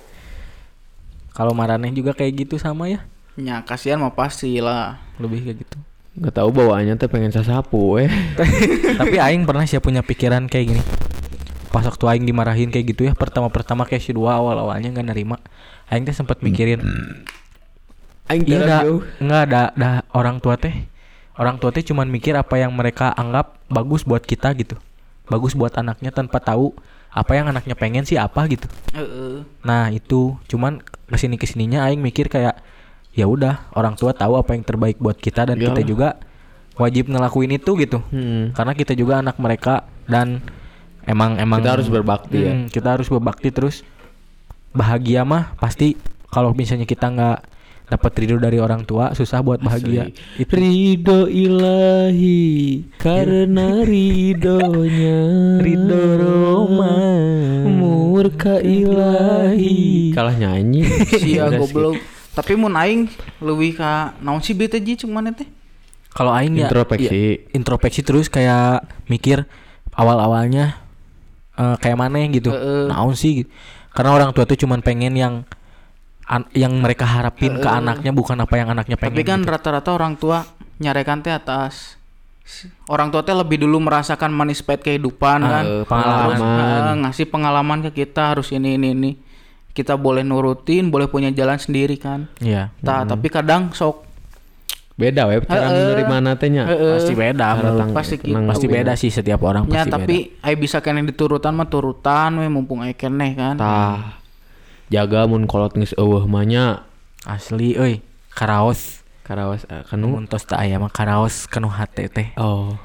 kalau 1.36 1.52
Maraneh 1.52 1.92
juga 1.92 2.16
kayak 2.16 2.48
gitu 2.48 2.56
sama 2.56 2.88
ya. 2.88 3.04
ya 3.36 3.60
kasihan 3.60 4.00
mah 4.00 4.16
pasti 4.16 4.56
lah 4.64 4.96
Lebih 5.20 5.44
kayak 5.44 5.56
gitu. 5.68 5.76
Nggak 6.16 6.32
tahu 6.40 6.48
bawaannya 6.48 6.96
teh 6.96 7.12
pengen 7.12 7.28
sasapu 7.28 8.00
eh. 8.00 8.08
Tapi 9.00 9.20
aing 9.20 9.44
pernah 9.44 9.68
sih 9.68 9.76
punya 9.84 10.00
pikiran 10.00 10.48
kayak 10.48 10.66
gini. 10.72 10.82
Pas 11.68 11.84
waktu 11.84 12.04
aing 12.08 12.24
dimarahin 12.24 12.72
kayak 12.72 12.96
gitu 12.96 13.04
ya, 13.04 13.12
pertama-pertama 13.12 13.84
kayak 13.84 14.00
si 14.00 14.16
dua 14.16 14.40
awal-awalnya 14.40 14.96
nggak 14.96 15.12
nerima. 15.12 15.36
Aing 15.92 16.08
teh 16.08 16.16
sempat 16.16 16.40
mikirin, 16.40 16.80
Aing 18.32 18.48
iya 18.48 18.80
jauh. 18.80 19.04
nggak 19.20 19.40
ada 19.52 19.62
ada 19.76 19.90
orang 20.16 20.40
tua 20.40 20.56
teh. 20.56 20.72
Orang 21.36 21.60
tua 21.60 21.68
teh 21.68 21.84
cuman 21.84 22.08
mikir 22.08 22.32
apa 22.32 22.56
yang 22.56 22.72
mereka 22.72 23.12
anggap 23.12 23.60
bagus 23.68 24.08
buat 24.08 24.24
kita 24.24 24.56
gitu. 24.56 24.80
Bagus 25.28 25.52
buat 25.52 25.76
anaknya 25.76 26.16
tanpa 26.16 26.40
tahu 26.40 26.72
apa 27.16 27.32
yang 27.32 27.48
anaknya 27.48 27.72
pengen 27.72 28.04
sih 28.04 28.20
apa 28.20 28.44
gitu. 28.44 28.68
Nah, 29.64 29.88
itu 29.88 30.36
cuman 30.46 30.84
ke 30.84 31.16
sini 31.16 31.40
ke 31.40 31.48
sininya 31.48 31.88
aing 31.88 32.04
mikir 32.04 32.28
kayak 32.28 32.60
ya 33.16 33.24
udah 33.24 33.72
orang 33.72 33.96
tua 33.96 34.12
tahu 34.12 34.36
apa 34.36 34.52
yang 34.52 34.60
terbaik 34.60 35.00
buat 35.00 35.16
kita 35.16 35.48
dan 35.48 35.56
kita 35.56 35.80
juga 35.80 36.20
wajib 36.76 37.08
ngelakuin 37.08 37.56
itu 37.56 37.72
gitu 37.80 38.04
Hmm. 38.12 38.52
karena 38.52 38.76
kita 38.76 38.92
juga 38.92 39.24
anak 39.24 39.40
mereka 39.40 39.88
dan 40.04 40.44
emang 41.08 41.40
emang 41.40 41.64
Kita 41.64 41.72
harus 41.72 41.88
berbakti 41.88 42.36
ya. 42.44 42.52
Hmm, 42.52 42.68
kita 42.68 42.88
harus 42.92 43.08
berbakti 43.08 43.48
terus 43.48 43.80
bahagia 44.76 45.24
mah 45.24 45.56
pasti 45.56 45.96
kalau 46.28 46.52
misalnya 46.52 46.84
kita 46.84 47.08
nggak 47.08 47.38
dapat 47.86 48.12
ridho 48.18 48.36
dari 48.42 48.58
orang 48.58 48.82
tua 48.82 49.14
susah 49.14 49.38
buat 49.46 49.62
bahagia. 49.62 50.10
Asli. 50.10 50.42
itu. 50.42 50.52
Ridho 50.58 51.20
ilahi 51.30 52.42
karena 52.98 53.86
ridhonya. 53.86 55.18
Ridho 55.62 56.02
Roma. 56.18 56.94
Murka 57.70 58.58
ilahi. 58.58 60.10
Kalah 60.10 60.34
nyanyi. 60.34 60.82
Sia 61.06 61.46
Udah 61.50 61.62
goblok. 61.62 61.96
Tapi 62.36 62.52
mun 62.58 62.74
aing 62.74 63.08
leuwih 63.40 63.72
ka 63.78 64.18
naon 64.20 64.42
sih 64.42 64.52
bete 64.52 64.76
ji 64.82 64.98
cuman 65.00 65.32
teh 65.32 65.48
kalau 66.16 66.32
aing 66.32 66.56
ya 66.56 66.68
Introspeksi. 66.68 67.12
ya, 67.12 67.32
introspeksi 67.52 68.00
terus 68.00 68.32
kayak 68.32 68.88
mikir 69.08 69.44
awal 69.92 70.16
awalnya 70.16 70.80
kayak 71.56 71.96
mana 71.96 72.24
gitu. 72.28 72.52
Naon 72.88 73.16
sih 73.16 73.44
gitu. 73.44 73.50
karena 73.96 74.12
orang 74.12 74.30
tua 74.36 74.44
tuh 74.44 74.60
cuman 74.60 74.84
pengen 74.84 75.16
yang 75.16 75.34
an- 76.26 76.50
yang 76.52 76.74
mereka 76.74 77.04
harapin 77.04 77.56
ke 77.56 77.68
anaknya 77.68 78.10
bukan 78.10 78.36
apa 78.36 78.54
yang 78.54 78.68
anaknya 78.68 78.94
pengen 78.94 79.12
tapi 79.12 79.22
kan 79.22 79.40
gitu. 79.40 79.50
rata-rata 79.50 79.90
orang 79.90 80.14
tua 80.14 80.42
nyarekan 80.76 81.20
teh 81.20 81.30
atas 81.30 81.94
orang 82.86 83.08
tua 83.08 83.22
teh 83.22 83.32
lebih 83.32 83.58
dulu 83.58 83.80
merasakan 83.80 84.30
manis 84.30 84.60
pahit 84.60 84.82
kehidupan 84.82 85.38
Ah, 85.40 85.50
kan. 85.52 85.64
Pengalaman. 85.84 86.38
Eh, 86.38 86.94
ngasih 87.00 87.26
pengalaman 87.26 87.78
ke 87.82 87.90
kita 87.96 88.32
harus 88.32 88.50
ini 88.50 88.74
ini 88.74 88.88
ini. 88.92 89.10
Kita 89.68 89.94
boleh 89.94 90.22
nurutin 90.22 90.86
boleh 90.86 91.04
punya 91.04 91.28
jalan 91.28 91.58
sendiri 91.58 91.96
kan. 91.96 92.30
Iya. 92.38 92.70
Ta, 92.78 93.02
tapi 93.04 93.26
kadang 93.28 93.70
sok. 93.70 94.06
Beda 94.94 95.26
we 95.26 95.36
cara 95.42 95.68
Heeh. 95.68 95.92
menerima 95.92 96.16
natenya 96.22 96.64
Heeh. 96.64 96.92
pasti 96.96 97.12
beda 97.12 97.36
Cara 97.44 97.56
menurut- 97.58 97.76
tang- 97.78 97.92
pasti 97.92 98.14
tenang 98.16 98.42
gitu. 98.42 98.50
pasti 98.50 98.66
beda 98.66 98.92
sih 98.94 99.10
setiap 99.10 99.40
orang 99.42 99.68
ya 99.68 99.84
pasti 99.84 99.92
tapi 99.92 100.16
ai 100.40 100.56
bisa 100.56 100.80
kene 100.80 101.04
diturutan 101.04 101.52
mah 101.52 101.66
turutan 101.66 102.32
we 102.34 102.48
mumpung 102.48 102.80
ai 102.80 102.94
keneh 102.94 103.34
kan. 103.34 103.54
Tah 103.56 104.16
jaga 104.92 105.26
mun 105.26 105.50
kolot 105.50 105.74
geus 105.74 105.94
eueuh 105.98 106.24
mah 106.26 106.46
asli 107.26 107.74
euy 107.74 108.04
karaos. 108.32 109.02
Karawas 109.26 109.66
eh, 109.66 109.82
kanu? 109.90 110.14
Mun 110.14 110.30
tos 110.30 110.46
teu 110.46 110.54
aya 110.54 110.78
mah 110.78 110.94
karaos 110.94 111.50
kanu 111.50 111.66
hate 111.66 112.06
teh. 112.06 112.30
Oh. 112.38 112.78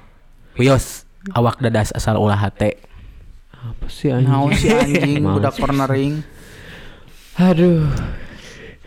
Wios 0.58 1.05
awak 1.38 1.62
dadas 1.62 1.93
asal 1.93 2.17
ulah 2.17 2.38
hate. 2.38 2.81
Apa 3.53 3.86
sih 3.93 4.10
anjing? 4.10 4.25
Naon 4.25 4.51
si 4.58 4.74
anjing 4.74 5.22
budak 5.22 5.53
cornering 5.53 6.25
aduh. 7.38 7.86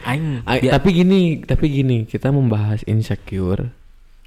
Aing 0.05 0.45
tapi 0.45 0.89
gini, 0.93 1.41
tapi 1.49 1.73
gini, 1.73 2.05
kita 2.05 2.29
membahas 2.29 2.85
insecure. 2.85 3.73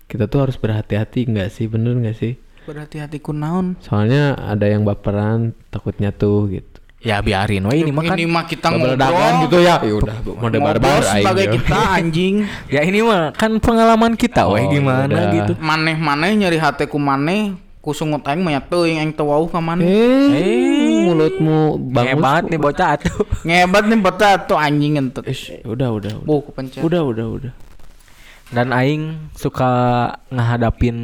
Kita 0.09 0.25
tuh 0.25 0.49
harus 0.49 0.57
berhati-hati 0.57 1.29
nggak 1.29 1.53
sih, 1.53 1.69
bener 1.69 1.93
nggak 2.01 2.17
sih? 2.17 2.33
berhati-hati 2.67 3.23
ku 3.23 3.31
naon? 3.31 3.79
Soalnya 3.79 4.35
ada 4.35 4.67
yang 4.67 4.83
baperan, 4.83 5.55
takutnya 5.71 6.11
tuh 6.11 6.51
gitu. 6.51 6.76
Ya 6.97 7.21
biarin 7.21 7.61
we 7.63 7.79
ini 7.79 7.91
mah 7.91 8.03
kan 8.03 8.15
ini 8.15 8.25
mah 8.25 8.43
kita 8.43 8.67
ngobrol 8.67 8.97
gitu 9.45 9.57
ya. 9.59 9.77
Ya 9.79 9.93
udah, 9.93 10.15
mode 10.17 10.57
barbar 10.57 10.97
ngobrol 10.97 11.05
aing 11.05 11.21
sebagai 11.21 11.45
ya. 11.45 11.51
kita 11.53 11.77
anjing 11.93 12.35
ya 12.73 12.81
ini 12.81 12.99
mah 12.99 13.31
kan 13.31 13.51
pengalaman 13.57 14.13
kita 14.13 14.49
weh 14.49 14.59
Oh, 14.59 14.71
gimana 14.71 15.05
yaudah. 15.07 15.33
gitu 15.35 15.51
maneh-maneh 15.57 16.31
nyari 16.35 16.57
hati 16.57 16.85
ku 16.85 16.97
maneh 16.97 17.53
ku 17.79 17.93
sungut 17.93 18.25
aing 18.25 18.41
mah 18.41 18.51
nya 18.51 18.61
teuing 18.61 18.97
aing 18.97 19.13
teu 19.13 19.23
wauh 19.25 19.45
ka 19.45 19.61
maneh 19.61 19.85
Eh, 19.85 21.05
mulutmu 21.05 21.77
bangus. 21.85 22.09
hebat 22.11 22.43
nih 22.51 22.59
bocah 22.59 22.89
atuh 22.93 23.23
ngebat 23.41 23.83
nih 23.85 23.99
beta 24.01 24.29
tuh 24.41 24.57
anjing 24.57 24.97
entet 24.97 25.23
Ish, 25.23 25.63
udah, 25.63 25.93
udah, 25.93 26.13
udah. 26.19 26.41
kepencet 26.43 26.81
Udah, 26.81 27.01
udah, 27.01 27.25
udah. 27.29 27.53
dan 28.47 28.71
aing 28.71 29.31
suka 29.31 29.69
ngehadapin 30.27 30.97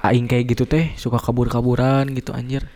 aing 0.00 0.26
kayak 0.26 0.50
gitu 0.50 0.66
teh 0.66 0.90
suka 0.94 1.16
kabur-kaburan 1.16 2.10
gitu 2.10 2.32
anjir 2.32 2.66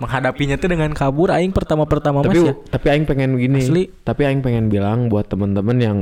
menghadapinya 0.00 0.56
tuh 0.56 0.72
dengan 0.72 0.90
kabur 0.96 1.28
aing 1.28 1.52
pertama-pertama 1.52 2.24
mas 2.24 2.32
Tapi 2.32 2.38
ya 2.40 2.54
tapi 2.72 2.86
aing 2.88 3.04
pengen 3.04 3.36
gini. 3.36 3.60
Asli. 3.60 3.84
Tapi 4.02 4.24
aing 4.24 4.40
pengen 4.40 4.72
bilang 4.72 5.12
buat 5.12 5.28
temen-temen 5.28 5.76
yang 5.76 5.98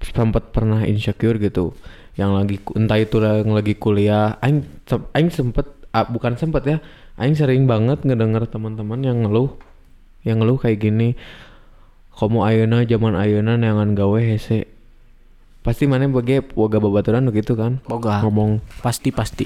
sempat 0.00 0.56
pernah 0.56 0.82
insecure 0.88 1.36
gitu, 1.36 1.76
yang 2.16 2.32
lagi 2.32 2.56
entah 2.72 2.96
itu 2.96 3.20
yang 3.20 3.52
lagi 3.52 3.76
kuliah, 3.76 4.40
aing 4.40 4.64
aing 4.88 5.28
sempet 5.28 5.68
ah, 5.92 6.08
bukan 6.08 6.36
sempet 6.40 6.62
ya, 6.64 6.76
aing 7.20 7.36
sering 7.36 7.68
banget 7.68 8.04
ngedenger 8.04 8.48
teman-teman 8.48 9.04
yang 9.04 9.24
ngeluh, 9.24 9.52
yang 10.24 10.40
ngeluh 10.40 10.56
kayak 10.56 10.80
gini, 10.80 11.12
komo 12.16 12.48
ayeuna 12.48 12.88
zaman 12.88 13.16
ayeuna 13.16 13.60
neangan 13.60 13.92
gawe 13.92 14.20
hese. 14.20 14.68
Pasti 15.60 15.90
mana 15.90 16.06
bage 16.06 16.40
boga 16.54 16.78
babaturan 16.78 17.26
gitu 17.34 17.58
kan? 17.58 17.82
boga 17.84 18.22
Ngomong 18.22 18.62
pasti 18.80 19.10
pasti 19.10 19.44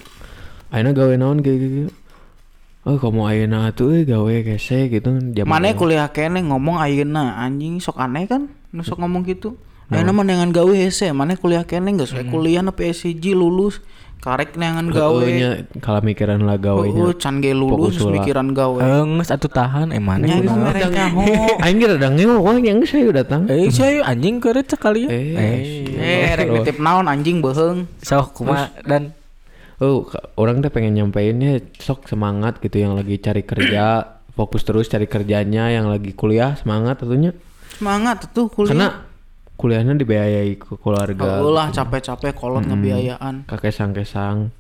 ayeuna 0.71 0.95
gawe 0.95 1.15
naon 1.19 1.43
kayak 1.43 1.59
gitu. 1.59 1.91
Oh, 2.81 2.97
komo 2.97 3.29
ayeuna 3.29 3.69
tuh 3.71 3.93
eh, 3.93 4.03
gawe 4.03 4.33
hese 4.41 4.89
gitu 4.89 5.13
zaman 5.13 5.45
maneh 5.45 5.71
ayeuna. 5.71 5.79
kuliah 5.79 6.09
kene 6.09 6.41
ngomong 6.43 6.81
ayeuna 6.81 7.37
anjing 7.37 7.77
sok 7.77 8.01
aneh 8.01 8.25
kan? 8.25 8.49
Sok 8.73 8.99
ngomong 8.99 9.21
gitu. 9.23 9.53
Ayeuna 9.87 10.11
mah 10.11 10.25
dengan 10.25 10.49
gawe 10.49 10.73
hese 10.73 11.13
maneh 11.13 11.37
kuliah 11.37 11.61
kene 11.63 11.93
geus 11.95 12.11
we 12.11 12.25
kuliah 12.25 12.61
nepi 12.61 12.89
SCG 12.89 13.33
lulus. 13.33 13.85
Karek 14.17 14.53
neangan 14.53 14.89
gawe. 14.89 15.25
nya 15.25 15.65
kalau 15.81 16.01
mikiran 16.01 16.41
lah 16.41 16.57
gawe 16.57 16.85
Oh, 16.85 17.13
can 17.15 17.41
ge 17.41 17.53
lulus 17.53 18.01
mikiran 18.01 18.53
gawe. 18.53 18.77
Enges 18.77 19.29
atuh 19.29 19.49
tahan 19.49 19.93
eh 19.93 20.01
mana 20.01 20.25
Nya 20.25 20.37
kudu. 20.37 20.49
nu 20.51 20.61
mereka 20.63 21.05
ho. 21.11 21.25
Aing 21.59 21.77
kira 21.79 21.97
ada 21.97 22.09
ngewe, 22.11 22.37
wah 22.37 22.57
yang 22.57 22.85
saya 22.85 23.09
datang. 23.11 23.49
eh 23.49 23.69
saya 23.69 24.05
anjing 24.05 24.37
keureut 24.37 24.65
sekali 24.65 25.05
ya 25.05 25.09
Eh, 25.09 25.37
eh 25.37 25.61
eh 25.97 26.33
rek 26.35 26.49
nitip 26.51 26.77
naon 26.79 27.09
anjing 27.09 27.41
beheung 27.41 27.89
sok 28.01 28.37
kumaha 28.37 28.69
dan 28.85 29.17
Oh, 29.81 30.05
orang 30.37 30.61
teh 30.61 30.69
pengen 30.69 30.93
nyampeinnya 30.95 31.57
sok 31.75 32.05
semangat 32.05 32.61
gitu 32.61 32.77
yang 32.79 32.93
lagi 32.93 33.17
cari 33.17 33.41
kerja, 33.41 34.05
fokus 34.37 34.61
terus 34.61 34.87
cari 34.87 35.05
kerjanya 35.05 35.69
yang 35.69 35.89
lagi 35.89 36.13
kuliah 36.13 36.53
semangat 36.55 37.01
tentunya 37.01 37.33
Semangat 37.73 38.29
tuh 38.31 38.47
kuliah. 38.47 38.71
karena 38.71 38.89
kuliahnya 39.57 39.95
dibiayai 39.95 40.53
ke 40.55 40.77
keluarga 40.77 41.41
Heeh 41.41 41.49
lah 41.51 41.67
capek-capek 41.71 42.33
kolot 42.33 42.61
ngebiayaan. 42.63 43.45
kakek 43.45 43.73
sang 43.73 43.93
kesang 43.93 44.53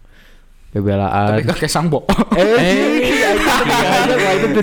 bebelaan 0.70 1.36
Tapi 1.36 1.44
kakek 1.44 1.68
sambo. 1.68 2.04
eh 2.32 3.04
itu 4.36 4.46
tuh 4.54 4.62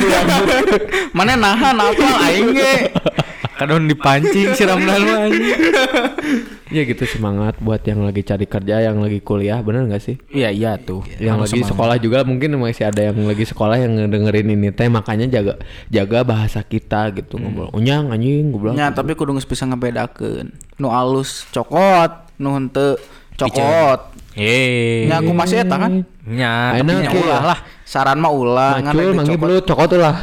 Mana 1.18 1.34
nahan 1.36 1.76
apa 1.76 2.08
aing 2.24 2.50
ge. 2.52 2.76
Kadon 3.58 3.86
dipancing 3.86 4.54
siram 4.54 4.78
mah 4.80 4.94
anjing. 4.96 5.58
ya 6.68 6.84
gitu 6.84 7.04
semangat 7.04 7.56
buat 7.58 7.80
yang 7.82 8.04
lagi 8.04 8.22
cari 8.22 8.44
kerja 8.44 8.84
yang 8.84 9.00
lagi 9.00 9.20
kuliah 9.20 9.60
bener 9.60 9.88
nggak 9.88 10.04
sih 10.04 10.16
Iya 10.30 10.52
iya 10.52 10.72
tuh. 10.76 11.02
yang 11.18 11.40
lagi 11.40 11.64
sekolah 11.64 11.96
juga 11.98 12.22
mungkin 12.22 12.60
masih 12.60 12.88
ada 12.88 13.08
yang 13.08 13.18
lagi 13.24 13.44
sekolah 13.44 13.80
yang 13.80 13.96
ngedengerin 13.96 14.52
ini 14.52 14.70
teh 14.70 14.88
makanya 14.88 15.32
jaga 15.32 15.56
jaga 15.88 16.22
bahasa 16.22 16.60
kita 16.62 17.12
gitu 17.14 17.40
ngobrol 17.40 17.72
unyang 17.72 18.12
anjing 18.12 18.52
gue 18.52 18.60
bilang 18.60 18.76
Ya, 18.76 18.92
tapi 18.92 19.14
kudu 19.14 19.34
geus 19.34 19.44
bisa 19.44 19.64
ngebedakeun. 19.64 20.52
Nu 20.78 20.90
alus 20.90 21.48
cokot, 21.50 22.12
nu 22.38 22.54
henteu 22.54 23.00
cokot. 23.34 24.14
Hei. 24.34 25.10
Ya 25.10 25.18
aku 25.18 25.34
masih 25.34 25.66
eta 25.66 25.76
kan. 25.76 26.06
Nya, 26.22 26.78
Enak 26.78 26.86
tapi 26.86 27.02
nya 27.02 27.10
ya. 27.10 27.22
ulah 27.24 27.42
lah. 27.48 27.60
Saran 27.82 28.20
mah 28.20 28.30
ulah 28.30 28.78
macul 28.78 29.16
dicokot. 29.16 29.40
belut 29.40 29.64
cokot 29.64 29.90
lah 29.96 30.16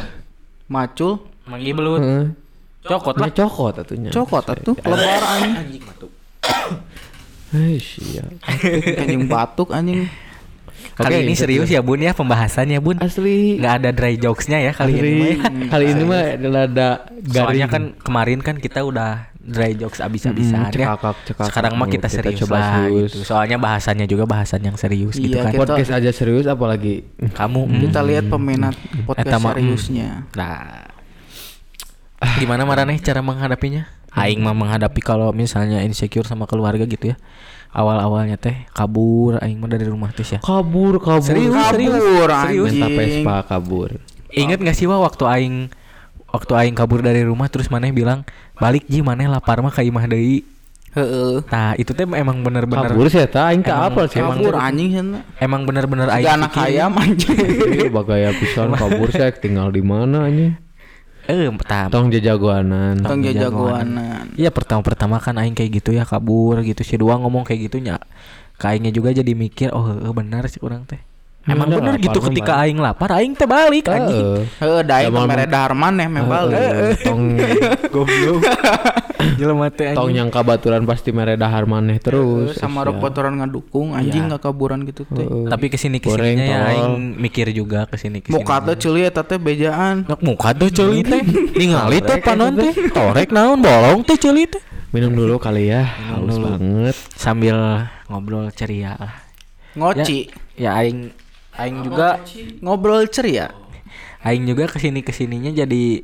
Macul, 0.65 1.11
Mangi 1.45 1.71
belut. 1.73 1.99
Heeh. 1.99 2.25
Cokot 2.85 3.15
lah. 3.17 3.27
Cokot 3.29 3.73
atunya 3.81 4.09
cokot 4.13 4.45
atuh 4.45 4.75
lebar 4.77 5.23
anjing. 5.41 5.81
Eh 5.81 6.09
siap 7.81 8.29
Anjing 9.01 9.25
batuk 9.25 9.71
anjing. 9.71 10.07
Kali 10.95 11.11
Oke, 11.11 11.23
ini 11.23 11.33
serius 11.33 11.67
ya 11.67 11.79
Bun 11.79 11.99
ya 11.99 12.11
pembahasannya 12.11 12.79
Bun. 12.79 12.99
asli 12.99 13.57
Nggak 13.57 13.73
ada 13.75 13.89
dry 13.91 14.15
jokesnya 14.15 14.59
ya 14.59 14.71
kali 14.71 14.91
ini 14.93 15.11
mah 15.13 15.27
ya. 15.27 15.37
kali 15.67 15.85
ini 15.89 16.03
mah 16.03 16.21
ada 16.61 16.87
Soalnya 17.25 17.27
garing 17.27 17.67
kan 17.67 17.83
kemarin 17.97 18.39
kan 18.39 18.55
kita 18.55 18.79
udah 18.81 19.27
dry 19.37 19.71
jokes 19.73 19.99
abis-abisan 19.99 20.57
Mm, 20.57 20.67
ya. 20.67 20.95
cekakak, 20.95 21.15
cekakak. 21.23 21.47
Sekarang 21.47 21.73
mah 21.75 21.85
kita 21.85 22.07
Kita 22.07 22.15
serius 22.17 22.39
coba 22.41 22.55
lah 22.55 22.69
serius. 22.81 23.11
gitu. 23.11 23.17
Soalnya 23.23 23.57
bahasannya 23.57 24.05
juga 24.05 24.23
bahasan 24.25 24.61
yang 24.61 24.73
serius 24.73 25.15
gitu 25.15 25.31
Iya, 25.31 25.43
kan. 25.43 25.51
kita- 25.51 25.61
podcast 25.67 25.91
aja 25.93 26.11
serius 26.11 26.45
apalagi 26.45 27.03
Kamu 27.29 27.61
Kita 27.81 27.99
lihat 28.01 28.25
peminat 28.25 28.75
podcast 29.03 29.25
Eta 29.25 29.37
mah, 29.37 29.51
mm. 29.51 29.57
seriusnya. 29.57 30.09
Nah, 30.33 30.59
gimana 32.35 32.63
Maraneh 32.63 32.97
cara 32.99 33.19
menghadapinya? 33.19 33.83
Aing 34.15 34.39
mah 34.39 34.51
menghadapi 34.51 34.99
kalau 34.99 35.29
misalnya 35.29 35.79
insecure 35.79 36.23
sama 36.23 36.45
keluarga 36.45 36.83
gitu 36.83 37.11
ya. 37.11 37.17
Awal-awalnya 37.69 38.35
teh 38.35 38.55
kabur 38.69 39.35
aing 39.37 39.59
mah 39.59 39.67
dari 39.67 39.83
rumah 39.83 40.07
teh 40.09 40.23
ya. 40.23 40.39
kabur 40.39 40.97
kabur 40.97 41.19
Serius, 41.21 41.51
serius. 41.69 41.91
Kabur 41.93 42.29
Serius. 42.31 42.71
Minta. 42.71 42.87
Vespa 42.89 43.35
kabur 43.45 43.89
Ingat 44.31 44.59
gak 44.59 44.73
sih 44.73 44.85
wah 44.85 44.99
waktu 44.99 45.23
aing 45.25 45.55
waktu 46.25 46.51
aing 46.53 46.73
kabur 46.73 46.99
dari 46.99 47.21
rumah 47.21 47.47
terus 47.47 47.67
maneh 47.67 47.91
bilang 47.91 48.23
balik 48.55 48.83
ji 48.85 48.99
maneh 48.99 49.25
lapar 49.25 49.59
mah 49.59 49.69
ka 49.69 49.79
imah 49.79 50.03
deui. 50.05 50.43
Heeh. 50.91 51.43
Nah, 51.45 51.75
itu 51.75 51.91
teh 51.91 52.03
emang 52.05 52.39
bener-bener 52.39 52.87
kabur 52.87 53.07
sih 53.07 53.19
eta 53.19 53.51
aing 53.51 53.59
teh 53.59 53.67
Emang- 53.69 53.91
apa 53.91 54.01
sih 54.07 54.17
emang- 54.17 54.39
Kabur 54.39 54.55
anjing 54.55 54.89
sana. 54.93 55.19
emang 55.37 55.61
bener-bener 55.63 56.07
aing 56.09 56.23
anak 56.25 56.55
ayam 56.57 56.95
anjing. 56.95 57.35
Iya, 57.35 57.87
bagaya 57.89 58.31
pisan 58.31 58.71
kabur 58.79 59.11
saya 59.11 59.29
tinggal 59.29 59.67
di 59.69 59.83
mana 59.83 60.23
anjing 60.25 60.55
Eh, 61.25 61.49
tah. 61.65 61.89
tong 61.89 62.13
jajagoanan 62.13 63.01
Tong 63.01 63.25
jagoanan. 63.25 63.41
jagoanan. 63.41 64.25
Iya 64.37 64.53
pertama-pertama 64.53 65.17
kan 65.17 65.33
aing 65.41 65.57
kayak 65.57 65.81
gitu 65.81 65.89
ya 65.97 66.05
kabur 66.05 66.61
gitu 66.61 66.85
si 66.85 66.95
dua 67.01 67.17
ngomong 67.17 67.41
kayak 67.41 67.69
gitu 67.71 67.81
nya. 67.81 67.97
Kaingnya 68.61 68.93
juga 68.93 69.09
jadi 69.11 69.33
mikir 69.33 69.73
oh 69.73 69.89
heeh, 69.89 70.11
benar 70.13 70.45
sih 70.47 70.61
orang 70.61 70.85
teh. 70.85 71.01
Emang 71.45 71.69
Bener, 71.69 71.77
bener 71.77 71.95
gitu 72.01 72.19
ketika 72.25 72.57
aing 72.57 72.81
lapar 72.81 73.21
aing 73.21 73.37
teh 73.37 73.45
balik 73.45 73.85
anjing. 73.85 74.49
Heeh. 74.57 74.81
Daek 74.81 75.13
Jamal 75.13 75.29
mere 75.29 75.45
mah- 75.45 75.51
dahar 75.53 75.73
maneh 75.77 76.07
membal. 76.09 76.49
Heeh, 76.49 76.97
tong 77.05 77.37
Goblok. 77.93 78.41
Jelema 79.37 79.69
teh 79.69 79.93
tong 79.93 80.09
anjing. 80.09 80.25
yang 80.25 80.29
kabaturan 80.33 80.89
pasti 80.89 81.13
mere 81.13 81.37
dahar 81.37 81.69
maneh 81.69 82.01
terus 82.01 82.57
sama 82.57 82.81
rok 82.81 82.97
kotoran 82.97 83.37
ngadukung 83.37 83.93
anjing 83.93 84.25
nggak 84.25 84.41
kaburan 84.41 84.89
gitu 84.89 85.05
teh. 85.05 85.21
Tapi 85.21 85.65
ke 85.69 85.77
sini 85.77 86.01
Goreng, 86.01 86.33
ke 86.33 86.49
sininya 86.49 86.49
ya 86.49 86.69
aing 86.73 87.13
mikir 87.15 87.53
juga 87.53 87.85
ke 87.85 87.97
sini 87.97 88.25
ke 88.25 88.33
sini. 88.33 88.41
Muka 88.41 88.65
teh 88.65 88.75
ceuli 88.81 89.05
eta 89.05 89.21
teh 89.21 89.37
bejaan. 89.37 90.01
Nok 90.09 90.21
muka 90.25 90.49
tuh 90.51 90.73
ceuli 90.73 91.05
teh. 91.05 91.21
Ningali 91.53 92.01
teh 92.01 92.25
panon 92.25 92.57
teh. 92.57 92.73
Torek 92.89 93.29
naon 93.29 93.61
bolong 93.61 94.01
teh 94.01 94.17
ceuli 94.17 94.49
teh. 94.49 94.61
minum 94.89 95.11
dulu 95.11 95.35
kali 95.37 95.67
ya 95.69 95.83
halus 95.83 96.39
dulu. 96.39 96.55
banget 96.55 96.95
Sambil 97.13 97.85
ngobrol 98.07 98.47
ceria 98.49 98.95
lah. 98.95 99.13
Ngoci. 99.75 100.31
Ya 100.55 100.71
aing 100.79 101.11
aing 101.55 101.79
juga 101.81 102.19
Ngobrol 102.59 103.07
ceria. 103.07 103.51
aing 104.21 104.43
juga 104.43 104.65
ke 104.65 104.77
sini 104.77 104.99
ke 104.99 105.09
sininya 105.09 105.49
jadi 105.49 106.01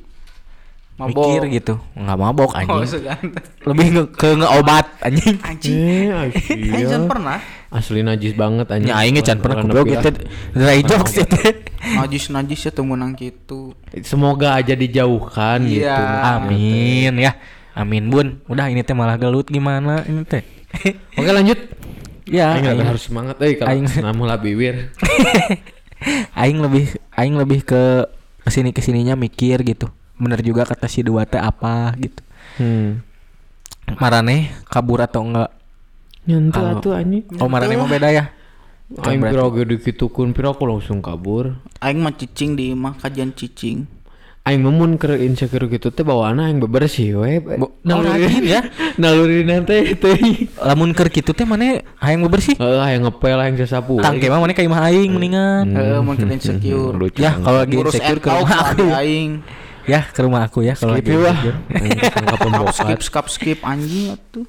Mabok. 0.94 1.18
mikir 1.26 1.42
gitu 1.52 1.74
nggak 1.94 2.14
mabok 2.16 2.52
Oh, 2.52 2.60
anjing 2.78 2.86
segan. 2.86 3.34
lebih 3.64 3.86
nge 3.90 4.04
ke 4.14 4.30
ngeobat 4.34 4.86
anjing 5.02 5.36
Anjing. 5.42 5.74
eh 5.74 6.14
Aing 6.14 6.34
iya 6.78 6.86
can 6.88 7.04
pernah. 7.06 7.42
asli 7.68 8.00
najis 8.02 8.34
banget 8.34 8.68
anjing 8.70 8.92
ya 8.92 9.00
aing 9.00 9.18
can 9.20 9.40
pernah 9.40 9.64
goblok 9.64 9.82
nepi 9.82 9.96
gitu 9.96 10.10
dry 10.54 10.80
jokes 10.82 11.14
ya 11.16 11.26
teh 11.26 11.54
Najis-najis 11.82 12.60
ya 12.62 12.72
kitu. 13.16 13.74
ah. 13.74 14.04
semoga 14.04 14.54
aja 14.54 14.74
dijauhkan 14.74 15.66
Iya. 15.66 15.74
gitu 15.90 16.04
amin 16.22 17.14
ya 17.18 17.32
amin 17.74 18.04
bun 18.06 18.28
udah 18.46 18.68
ini 18.68 18.80
teh 18.80 18.94
malah 18.94 19.18
gelut 19.18 19.48
gimana 19.48 20.06
ini 20.06 20.22
teh 20.22 20.46
oke 21.18 21.32
lanjut 21.32 21.58
ya 22.28 22.54
aing 22.58 22.68
aing, 22.68 22.88
harus 22.88 23.04
semangat 23.08 23.38
eh 23.42 23.58
kalau 23.58 23.70
aing- 23.74 24.02
namu 24.02 24.24
lah 24.30 24.38
bibir. 24.38 24.90
Aing 26.34 26.58
lebih 26.58 26.98
aing 27.14 27.38
lebih 27.38 27.62
ke 27.62 28.10
ke 28.42 28.50
sini 28.50 28.74
ke 28.74 28.82
sininya 28.82 29.14
mikir 29.14 29.62
gitu. 29.62 29.86
Bener 30.18 30.42
juga 30.42 30.66
kata 30.66 30.90
si 30.90 31.06
dua 31.06 31.30
teh 31.30 31.38
apa 31.38 31.94
gitu. 32.02 32.22
Hmm. 32.58 33.06
Marane 34.02 34.50
kabur 34.66 35.06
atau 35.06 35.22
enggak? 35.22 35.54
Nyentuh 36.26 36.78
atuh 36.78 36.98
anjing. 36.98 37.26
Oh 37.38 37.46
marane 37.46 37.78
mau 37.78 37.86
beda 37.86 38.10
ya? 38.10 38.34
Aing 39.06 39.22
pira 39.22 39.46
ge 39.54 39.64
dikitukeun 39.78 40.34
pira 40.34 40.50
aku 40.50 40.66
langsung 40.66 41.06
kabur. 41.06 41.62
Aing 41.78 42.02
mah 42.02 42.18
cicing 42.18 42.58
di 42.58 42.74
imah 42.74 42.98
kajian 42.98 43.30
cicing. 43.38 43.86
Aing 44.42 44.58
memun 44.60 44.98
keur 44.98 45.22
insecure 45.22 45.70
gitu 45.70 45.94
teh 45.94 46.02
bawaana 46.02 46.50
aing 46.50 46.58
bebersih 46.58 47.14
we 47.14 47.38
Bo- 47.38 47.78
rajin 47.86 48.42
ya. 48.42 48.62
naluri 49.02 49.46
nanti 49.46 49.94
teh 49.94 50.18
lamun 50.58 50.98
keur 50.98 51.14
kitu 51.14 51.30
teh 51.30 51.46
mana 51.46 51.78
hayang 52.02 52.26
bebersih 52.26 52.58
Heeh, 52.58 52.82
hayang 52.82 53.06
ngepel 53.06 53.38
hayang 53.38 53.54
sasapu. 53.56 54.02
tangke 54.02 54.26
mah 54.28 54.42
mana 54.42 54.52
ka 54.52 54.66
imah 54.66 54.82
aing 54.90 55.14
mendingan 55.14 55.66
Heeh, 55.70 56.00
mun 56.02 56.18
keur 56.18 56.30
insecure. 56.34 56.98
Lucu. 56.98 57.22
ya 57.22 57.38
kalau 57.38 57.62
lagi 57.62 57.76
insecure 57.78 58.18
ke 58.18 58.30
rumah 58.32 58.50
ku 58.50 58.66
aku 58.74 58.86
aing. 58.98 59.30
ya 59.86 60.02
ke 60.04 60.20
rumah 60.26 60.42
aku 60.44 60.60
ya 60.62 60.74
kalau 60.74 60.98
skip 60.98 61.22
lagi. 61.22 61.50
Aing 61.72 62.00
pembokat. 62.36 62.74
Skip 62.74 63.02
skip 63.04 63.28
skip 63.30 63.60
anjing 63.62 64.18
atuh. 64.18 64.46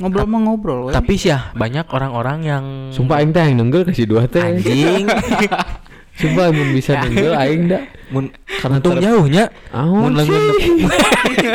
Ngobrol 0.00 0.24
mah 0.24 0.40
ngobrol 0.42 0.78
we. 0.88 0.90
tapi 0.90 1.14
sih 1.14 1.30
ya 1.30 1.52
banyak 1.52 1.84
orang-orang 1.86 2.38
yang 2.42 2.64
Sumpah 2.90 3.20
aing 3.20 3.30
teh 3.30 3.44
aing 3.44 3.60
nenggel 3.60 3.84
kasih 3.84 4.08
dua 4.08 4.24
teh. 4.24 4.40
anjing 4.40 5.04
Sumpah 6.22 6.46
mun 6.48 6.68
bisa 6.70 6.92
nenggel 7.00 7.34
aing 7.34 7.62
da. 7.66 7.78
mun 8.08 8.30
Karena 8.46 8.78
untung 8.78 8.94
ter- 8.96 9.02
jauhnya 9.02 9.44
Aon 9.70 9.98
mun 9.98 10.12
leungeun 10.14 10.42
nepi 10.46 10.70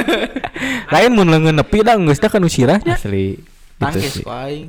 lain 0.94 1.12
mun 1.14 1.28
leungeun 1.28 1.56
nepi 1.56 1.78
da 1.82 1.96
geus 1.96 2.20
kan 2.20 2.42
usirahnya 2.42 2.94
Asli. 2.94 3.38
Gitu 3.38 3.80
Tangkis 3.80 4.12
sih. 4.12 4.24
ku 4.26 4.30
aing. 4.30 4.68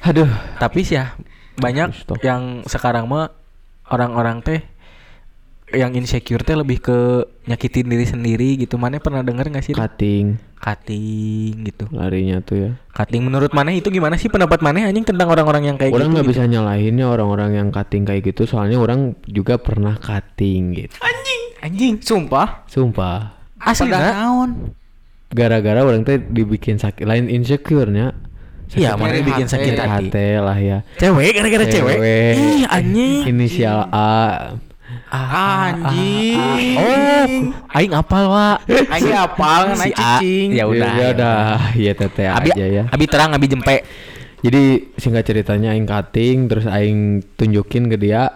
Aduh. 0.00 0.30
tapi 0.56 0.82
sih 0.82 0.96
ya 0.96 1.12
banyak 1.56 1.92
yang 2.24 2.64
sekarang 2.64 3.04
mah 3.04 3.30
orang-orang 3.86 4.40
teh 4.40 4.64
yang 5.72 5.94
insecure 5.94 6.42
teh 6.42 6.54
lebih 6.54 6.78
ke 6.78 6.98
nyakitin 7.46 7.86
diri 7.86 8.04
sendiri 8.04 8.48
gitu 8.56 8.74
mana 8.74 8.98
pernah 8.98 9.22
denger 9.22 9.48
nggak 9.48 9.64
sih 9.64 9.74
Cutting 9.74 10.38
cutting 10.60 11.64
gitu 11.64 11.88
larinya 11.88 12.44
tuh 12.44 12.56
ya. 12.58 12.70
cutting 12.92 13.24
menurut 13.24 13.48
mana 13.50 13.72
itu 13.72 13.88
gimana 13.88 14.20
sih 14.20 14.28
pendapat 14.28 14.60
mana 14.60 14.84
anjing 14.84 15.08
tentang 15.08 15.32
orang-orang 15.32 15.72
yang 15.72 15.76
kayak 15.80 15.96
orang 15.96 16.08
gitu, 16.08 16.14
nggak 16.20 16.26
gitu? 16.28 16.32
bisa 16.36 16.42
nyalahinnya 16.44 17.06
orang-orang 17.08 17.50
yang 17.56 17.68
cutting 17.72 18.04
kayak 18.04 18.28
gitu 18.28 18.44
soalnya 18.44 18.76
orang 18.76 19.16
juga 19.24 19.56
pernah 19.56 19.96
cutting 19.96 20.76
gitu. 20.76 21.00
anjing 21.64 21.96
Sumpah. 22.00 22.64
Sumpah. 22.68 23.40
asli 23.60 23.88
naon? 23.88 24.72
Gara-gara 25.30 25.80
orang 25.80 26.02
teh 26.02 26.16
dibikin 26.16 26.76
sakit 26.76 27.04
lain 27.04 27.28
insecure-nya. 27.28 28.12
iya 28.72 28.94
mana 28.96 29.18
bikin 29.18 29.44
sakit 29.46 29.74
Sakit 29.74 29.80
hati 29.80 30.06
hati 30.12 30.28
lah 30.40 30.58
ya. 30.58 30.78
cewek 30.96 31.34
gara-gara 31.34 31.64
cewek, 31.66 31.96
Cewek. 31.98 32.32
ih 32.36 32.62
anjing 32.68 33.20
Inisial 33.26 33.88
A. 33.90 34.54
Anjing. 35.10 36.38
oh 36.78 37.26
aing 37.74 37.92
apal 37.92 38.24
wa 38.26 38.48
Aing 38.66 39.10
apal 39.10 39.74
Si 39.74 39.90
cicing. 39.90 40.48
Ya 40.54 40.64
udah, 40.64 40.90
ya 40.94 41.02
ya 41.02 41.08
udah, 41.10 41.40
ya 41.74 41.92
teteh 41.92 42.26
abi 42.26 42.50
aja 42.54 42.66
ya. 42.66 42.84
abi 42.86 43.04
terang 43.06 43.34
abi 43.34 43.46
jempe 43.46 43.82
Jadi 44.40 44.94
singkat 44.96 45.26
ceritanya 45.26 45.74
aing 45.74 45.84
cutting 45.84 46.46
terus 46.46 46.64
aing 46.64 47.20
tunjukin 47.34 47.90
ke 47.90 47.98
dia 47.98 48.30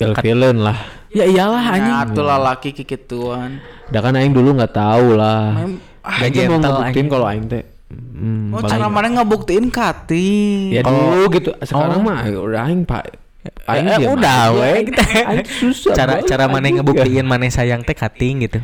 ilfilin 0.00 0.58
lah. 0.58 0.78
ya 1.10 1.26
iyalah 1.26 1.62
anjing 1.70 1.92
Nah, 1.92 2.06
tuh 2.10 2.24
laki 2.24 2.70
kikituan. 2.72 3.58
Dah 3.90 4.00
kan 4.00 4.14
aing 4.14 4.32
dulu 4.32 4.54
nggak 4.54 4.74
tahu 4.74 5.14
lah. 5.14 5.54
Mem- 5.54 5.78
teh 6.04 6.46
mau 6.46 6.58
ngebuktiin 6.58 7.06
kalau 7.06 7.26
aing 7.26 7.46
teh 7.46 7.62
hmm, 7.88 8.52
Oh, 8.52 8.60
cara 8.60 8.86
mana 8.88 9.08
ngebuktiin 9.10 9.68
cutting? 9.68 10.70
Ya 10.72 10.82
dulu 10.82 11.28
gitu. 11.30 11.50
Sekarang 11.60 12.00
Oh. 12.00 12.06
mah 12.06 12.22
udah 12.26 12.62
aing 12.66 12.82
pak 12.84 13.23
Aing 13.64 13.86
Eh, 13.86 13.96
diam 13.98 14.14
udah 14.14 14.40
we 14.52 14.88
kita. 14.88 15.02
Aing 15.26 15.44
susah 15.44 15.92
cara 15.92 16.12
banget, 16.16 16.28
cara 16.28 16.44
mana 16.46 16.64
aing 16.64 16.76
ngebuktiin 16.78 17.24
mana 17.24 17.44
sayang 17.46 17.80
teh 17.80 17.92
cutting 17.92 18.42
gitu. 18.42 18.60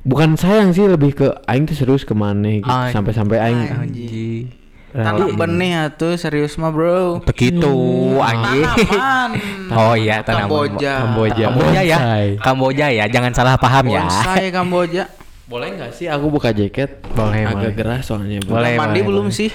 bukan 0.00 0.34
sayang 0.34 0.70
sih 0.70 0.84
lebih 0.84 1.12
ke 1.12 1.26
aing 1.44 1.64
tuh 1.64 1.74
serius 1.74 2.00
ke 2.00 2.12
mana 2.12 2.48
gitu 2.54 2.68
sampai-sampai 2.68 3.36
aing 3.38 3.60
Anjing. 3.68 4.44
Tanam 4.88 5.36
benih 5.36 5.84
atuh 5.84 6.16
serius 6.16 6.56
mah 6.56 6.68
bro. 6.68 7.20
Begitu 7.22 7.72
anjing. 8.18 8.64
Tanaman. 8.64 9.30
Oh 9.78 9.92
iya 9.92 10.20
tanaman. 10.20 10.48
Kamboja. 10.48 10.92
Kamboja. 11.04 11.44
Kamboja 11.46 11.80
ya. 11.82 11.98
Bonsai. 11.98 12.26
Kamboja 12.38 12.86
ya, 12.88 13.04
jangan 13.06 13.32
salah 13.32 13.54
paham 13.54 13.84
ya. 13.86 14.00
Bonsai 14.02 14.48
Kamboja. 14.56 15.04
boleh 15.44 15.68
nggak 15.72 15.92
sih 15.94 16.04
aku 16.04 16.28
buka 16.28 16.52
jaket 16.52 17.00
Boleh, 17.10 17.40
agak 17.42 17.56
boleh. 17.58 17.72
gerah 17.74 18.00
soalnya. 18.02 18.36
Boleh, 18.42 18.76
Mandi 18.76 19.00
boleh, 19.00 19.02
belum 19.02 19.26
boleh. 19.26 19.36
sih? 19.36 19.48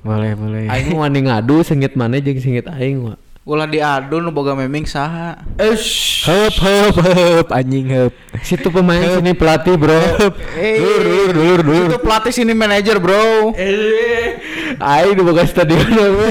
Boleh, 0.00 0.32
boleh. 0.32 0.66
aing 0.66 0.90
wani 0.92 1.20
ngadu 1.22 1.62
sengit 1.62 1.94
mana 1.94 2.18
jeung 2.18 2.38
sengit 2.38 2.66
aing 2.66 2.98
wa 3.00 3.14
Ulah 3.50 3.66
diadu 3.66 4.22
nu 4.22 4.30
boga 4.30 4.54
meming 4.54 4.86
saha. 4.86 5.34
Eish, 5.58 6.22
Heup 6.22 6.54
heup 6.62 6.94
heup 7.02 7.48
anjing 7.50 7.90
heup. 7.90 8.14
situ 8.46 8.70
pemain 8.70 9.02
sini 9.10 9.34
pelatih 9.34 9.74
bro. 9.74 9.98
Eh, 10.54 10.78
Dur, 10.78 11.02
dur, 11.02 11.28
dur, 11.34 11.58
dur. 11.66 11.86
Itu 11.90 11.98
pelatih 11.98 12.30
sini 12.30 12.54
manajer, 12.54 13.02
Bro. 13.02 13.50
Aing 14.78 15.18
di 15.18 15.22
boga 15.26 15.42
stadion 15.42 15.82
we. 15.82 16.30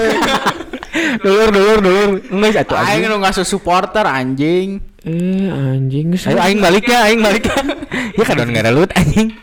Dulur 1.24 1.52
dulur 1.52 1.78
dulur. 1.84 2.10
Enggak 2.32 2.64
satu 2.64 2.80
Aing 2.80 3.04
anjing. 3.04 3.12
nu 3.12 3.18
ngasuh 3.20 3.44
supporter 3.44 4.08
anjing. 4.08 4.80
Eh 5.04 5.52
anjing. 5.52 6.16
Ayo 6.16 6.40
aing 6.40 6.64
balik 6.64 6.88
ya, 6.88 7.04
aing 7.04 7.20
balik 7.20 7.44
ya. 7.46 7.56
Ya 8.18 8.24
kadon 8.24 8.56
ngarelut 8.56 8.96
anjing. 8.96 9.36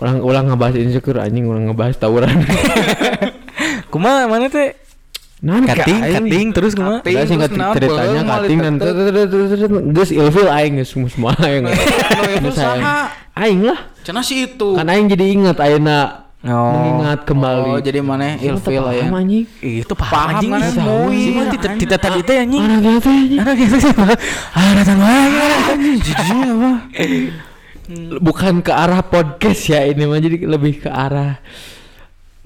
ulang 0.00 0.24
ulang 0.24 0.44
ngebahas 0.48 0.80
insecure 0.80 1.20
anjing 1.20 1.44
ulang 1.44 1.68
ngebahas 1.68 2.00
tawuran. 2.00 2.40
Kumaha 3.92 4.24
mana 4.24 4.48
teh? 4.48 4.72
Nan 5.38 5.62
Cutting, 5.62 6.02
cutting 6.02 6.46
terus. 6.50 6.72
Udah 6.74 6.98
singkat 7.22 7.54
terus 7.54 7.62
naon, 7.62 7.74
ceritanya 7.78 8.22
cutting 8.26 8.58
dan 8.58 8.74
terus 8.74 9.60
geus 9.94 10.10
ilfil 10.10 10.50
aing 10.50 10.82
geus 10.82 10.90
semua 10.90 11.08
semua 11.14 11.30
aing. 11.38 11.62
Nu 11.62 11.70
itu 12.42 12.50
saha? 12.58 13.14
Aing 13.38 13.62
lah. 13.62 13.78
Cenah 14.02 14.24
sih 14.26 14.50
itu. 14.50 14.74
Kan 14.74 14.90
aing 14.90 15.06
jadi 15.06 15.24
ingat 15.30 15.62
ayeuna 15.62 16.26
Oh. 16.38 16.70
mengingat 16.70 17.26
kembali. 17.26 17.70
Oh, 17.74 17.82
jadi 17.82 17.98
mana 17.98 18.38
ilfil 18.38 18.78
ya. 18.94 19.10
Paham 19.10 19.18
anjing. 19.18 19.44
Itu 19.58 19.94
paham 19.98 20.38
anjing. 20.38 20.50
kan, 20.54 20.62
Tahu. 20.70 20.86
Moy. 20.86 21.18
Si 21.18 21.30
mah 21.34 21.46
tita 21.50 21.96
tadi 21.98 22.20
teh 22.22 22.36
anjing. 22.38 22.62
Anak 22.62 22.78
gitu 22.78 23.10
anjing. 23.10 23.40
Anak 23.42 23.54
gitu 23.58 23.76
sih. 23.82 23.92
Anak 24.54 24.82
tan 24.86 24.98
wae. 25.02 25.26
Jijik 25.98 26.38
apa? 26.46 26.70
Bukan 28.22 28.54
ke 28.62 28.70
arah 28.70 29.02
podcast 29.02 29.66
ya 29.66 29.82
ini 29.82 30.06
mah 30.06 30.22
jadi 30.22 30.46
lebih 30.46 30.86
ke 30.86 30.90
arah 30.92 31.42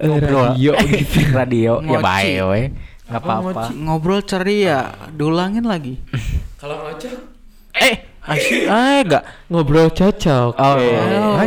Ngobrol. 0.05 0.45
radio 0.49 0.71
gitu. 0.91 1.19
Radio 1.31 1.71
ya 1.81 1.99
bae 1.99 2.35
we. 2.41 2.61
Enggak 3.03 3.21
apa-apa. 3.21 3.61
Ngobrol 3.71 4.21
ceria, 4.21 4.79
diulangin 5.11 5.63
lagi. 5.63 5.99
Kalau 6.59 6.79
ngocok 6.81 7.31
Eh, 7.73 7.95
asik 8.23 8.63
eh 8.63 9.01
enggak. 9.01 9.23
ngobrol 9.49 9.89
cocok. 9.89 10.51
Oh, 10.55 10.75
Eh. 10.77 10.95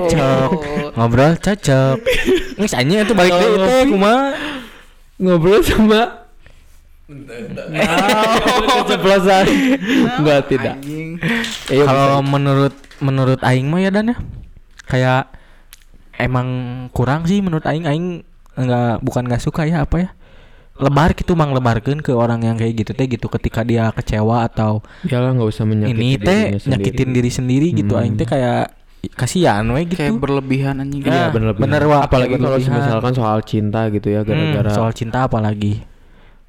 cocok. 0.04 0.50
Ngobrol 0.92 1.32
cocok. 1.36 1.96
Anjing 2.76 2.98
itu 3.00 3.12
balik 3.12 3.32
deui 3.32 3.56
teh 3.58 3.82
kumaha? 3.86 4.32
ngobrol 5.16 5.60
sama 5.60 6.28
keceplosan 8.68 9.46
enggak 10.20 10.40
tidak. 10.50 10.74
Ayo, 11.70 11.84
Kalau 11.84 12.20
bisa. 12.20 12.28
menurut 12.28 12.74
menurut 12.98 13.40
aing 13.40 13.66
mah 13.68 13.80
ya 13.80 13.90
dan 13.90 14.12
ya. 14.12 14.16
Kayak 14.86 15.22
emang 16.16 16.48
kurang 16.92 17.24
sih 17.24 17.40
menurut 17.40 17.64
aing 17.64 17.84
aing 17.84 18.06
enggak 18.56 18.98
bukan 19.00 19.22
enggak 19.24 19.40
suka 19.40 19.64
ya 19.64 19.84
apa 19.84 19.96
ya. 19.98 20.08
Lebar 20.76 21.16
gitu 21.16 21.32
mang 21.32 21.52
lebarkeun 21.52 22.04
ke 22.04 22.12
orang 22.12 22.44
yang 22.44 22.56
kayak 22.56 22.76
gitu 22.76 22.92
teh 22.92 23.08
gitu 23.08 23.32
ketika 23.32 23.64
dia 23.64 23.88
kecewa 23.90 24.44
atau 24.44 24.84
Iyalah 25.04 25.32
nggak 25.32 25.48
usah 25.48 25.64
menyakiti 25.64 25.96
ini 25.96 26.08
teh 26.16 26.40
nyakitin 26.68 27.08
diri 27.12 27.30
sendiri 27.30 27.72
gitu 27.72 27.96
Hmm. 27.96 28.04
aing 28.04 28.14
teh 28.14 28.28
kayak 28.28 28.76
kasihan 29.16 29.64
we 29.70 29.86
gitu. 29.86 29.96
Kayak 29.96 30.18
berlebihan 30.18 30.76
anjing. 30.76 31.00
Iya 31.00 31.16
Ah, 31.16 31.28
bener 31.30 31.54
bener, 31.54 31.80
Wak. 31.80 32.10
Apalagi 32.10 32.36
kalau 32.36 32.58
misalkan 32.58 33.12
soal 33.14 33.38
cinta 33.40 33.88
gitu 33.88 34.10
ya 34.10 34.20
Hmm, 34.20 34.28
gara-gara 34.28 34.70
soal 34.74 34.92
cinta 34.92 35.24
apalagi. 35.24 35.80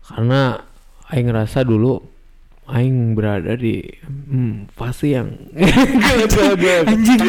karena 0.04 0.60
Aing 1.08 1.28
ngerasa 1.28 1.64
dulu 1.64 2.04
Aing 2.68 3.16
berada 3.16 3.56
di 3.56 3.80
hmm, 4.04 4.76
fase 4.76 5.16
yang 5.16 5.32
Anjing 6.84 7.24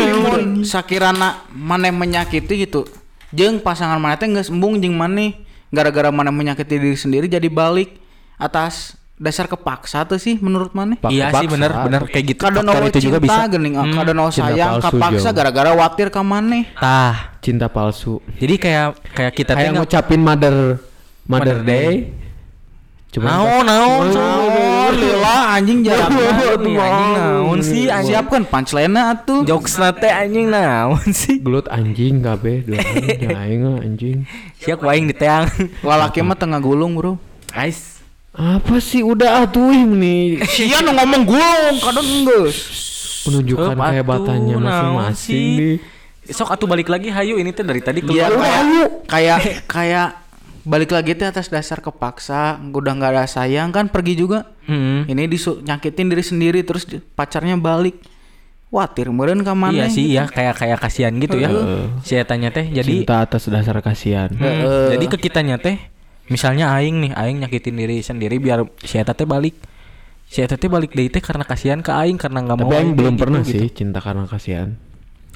sakirana 0.64 1.46
maneh 1.52 1.90
menyakiti 1.90 2.66
gitu. 2.66 2.82
Jeung 3.30 3.60
pasangan 3.60 3.96
maneh 3.96 4.16
teh 4.16 4.26
geus 4.26 4.48
embung 4.48 4.76
jeung 4.76 4.94
maneh 4.94 5.36
gara-gara 5.68 6.08
maneh 6.08 6.32
menyakiti 6.32 6.80
diri 6.80 6.96
sendiri 6.96 7.28
jadi 7.28 7.44
balik 7.46 8.00
atas 8.36 8.96
dasar 9.18 9.44
kepaksa 9.44 10.06
tuh 10.06 10.16
sih 10.16 10.38
menurut 10.38 10.72
maneh. 10.72 10.96
Pak- 10.96 11.10
iya 11.10 11.28
sih 11.28 11.44
kepaksa. 11.44 11.52
bener 11.52 11.70
bener 11.82 12.02
kayak 12.06 12.24
gitu. 12.24 12.40
Faktor 12.40 12.62
nawa 12.62 12.86
itu 12.86 13.00
juga 13.02 13.18
bisa. 13.18 13.50
gening, 13.50 13.74
Hmm, 13.74 13.92
kadang 13.92 14.16
nawa 14.16 14.30
cinta 14.30 14.54
sayang 14.54 14.72
Jo. 14.78 15.28
gara-gara 15.34 15.70
watir 15.74 16.08
ka 16.08 16.22
maneh. 16.22 16.70
Tah. 16.72 17.36
cinta 17.38 17.66
palsu 17.66 18.20
Jadi 18.36 18.54
kayak 18.56 18.86
kayak 19.10 19.32
kita 19.32 19.52
teh 19.52 19.56
kayak 19.58 19.70
nggak- 19.72 19.84
ngucapin 19.84 20.20
mother 20.20 20.56
Mother 21.24 21.54
Mother 21.54 21.58
Day 21.62 21.92
Naon 23.16 23.64
naon 23.64 24.12
Oh, 24.12 24.92
lila 24.92 25.56
anjing 25.56 25.80
jarang 25.80 26.12
Naon 26.12 26.60
anjing 26.76 27.10
naon 27.16 27.58
sih? 27.64 27.84
Anjing 27.88 28.12
Siapkan 28.12 28.44
punchline 28.44 28.92
atuh. 28.92 29.48
jokes 29.48 29.80
nate 29.80 30.12
anjing 30.12 30.52
naon 30.52 31.00
sih? 31.10 31.40
Gelut 31.40 31.64
anjing 31.72 32.20
kabeh 32.20 32.68
dua 32.68 32.84
aing 33.48 33.64
mah 33.64 33.80
anjing. 33.80 34.28
Siap 34.60 34.84
waing 34.84 35.08
di 35.08 35.16
teang. 35.16 35.48
Lalaki 35.80 36.20
mah 36.20 36.36
tengah 36.36 36.60
gulung, 36.60 37.00
Bro. 37.00 37.16
guys 37.48 37.96
apa 38.38 38.76
sih? 38.78 39.02
Udah 39.02 39.42
atuh 39.42 39.72
nih 39.72 40.44
Sia 40.46 40.78
nu 40.78 40.94
ngomong 40.94 41.26
gulung, 41.26 41.76
kadang 41.82 42.06
geus. 42.22 42.58
menunjukkan 43.26 43.74
kehebatannya 43.74 44.54
naon 44.54 44.62
masing-masing 44.62 45.48
nih. 45.56 45.76
Sok 46.28 46.52
atuh 46.54 46.68
balik 46.68 46.92
lagi 46.92 47.08
hayu. 47.08 47.40
Ini 47.40 47.50
teh 47.50 47.64
dari 47.64 47.80
tadi 47.80 48.04
Iya, 48.04 48.28
keluar 48.30 48.36
kayak 48.44 48.62
kayak 49.08 49.38
kayak 49.64 50.08
balik 50.64 50.90
lagi 50.94 51.14
teh 51.14 51.26
atas 51.26 51.50
dasar 51.50 51.78
kepaksa, 51.78 52.58
udah 52.58 52.92
nggak 52.96 53.10
ada 53.14 53.24
sayang 53.28 53.70
kan 53.70 53.90
pergi 53.90 54.14
juga. 54.18 54.48
Hmm. 54.64 55.04
Ini 55.06 55.26
disu 55.26 55.62
nyakitin 55.62 56.08
diri 56.10 56.24
sendiri 56.24 56.60
terus 56.66 56.86
pacarnya 57.14 57.58
balik. 57.58 57.98
Watir 58.68 59.08
meureun 59.08 59.40
ka 59.40 59.56
iya 59.56 59.88
maneh. 59.88 59.88
sih 59.88 60.12
ya 60.12 60.28
kayak 60.28 60.60
kayak 60.60 60.76
kasihan 60.76 61.08
gitu 61.16 61.40
ya 61.40 61.48
saya 62.04 62.28
tanya 62.28 62.52
teh 62.52 62.68
jadi 62.68 63.00
cinta 63.00 63.24
atas 63.24 63.48
dasar 63.48 63.80
kasihan 63.80 64.28
Hmm, 64.28 64.44
Heeh. 64.44 64.92
jadi 64.92 65.04
ke 65.08 65.16
kitanya 65.16 65.56
teh 65.56 65.80
misalnya 66.28 66.76
aing 66.76 67.00
nih 67.00 67.12
aing 67.16 67.40
nyakitin 67.40 67.80
diri 67.80 68.04
sendiri 68.04 68.36
biar 68.36 68.68
si 68.84 69.00
eta 69.00 69.16
teh 69.16 69.24
balik 69.24 69.56
si 70.28 70.44
eta 70.44 70.60
teh 70.60 70.68
balik 70.68 70.92
deui 70.92 71.08
teh 71.08 71.24
karena 71.24 71.48
kasihan 71.48 71.80
ke 71.80 71.88
aing 71.88 72.20
karena 72.20 72.44
nggak 72.44 72.56
mau 72.60 72.68
tapi 72.68 72.76
aing 72.76 72.92
belum 72.92 73.16
pernah 73.16 73.40
gitu, 73.40 73.56
sih 73.56 73.60
gitu. 73.72 73.88
cinta 73.88 74.04
karena 74.04 74.28
kasihan 74.28 74.76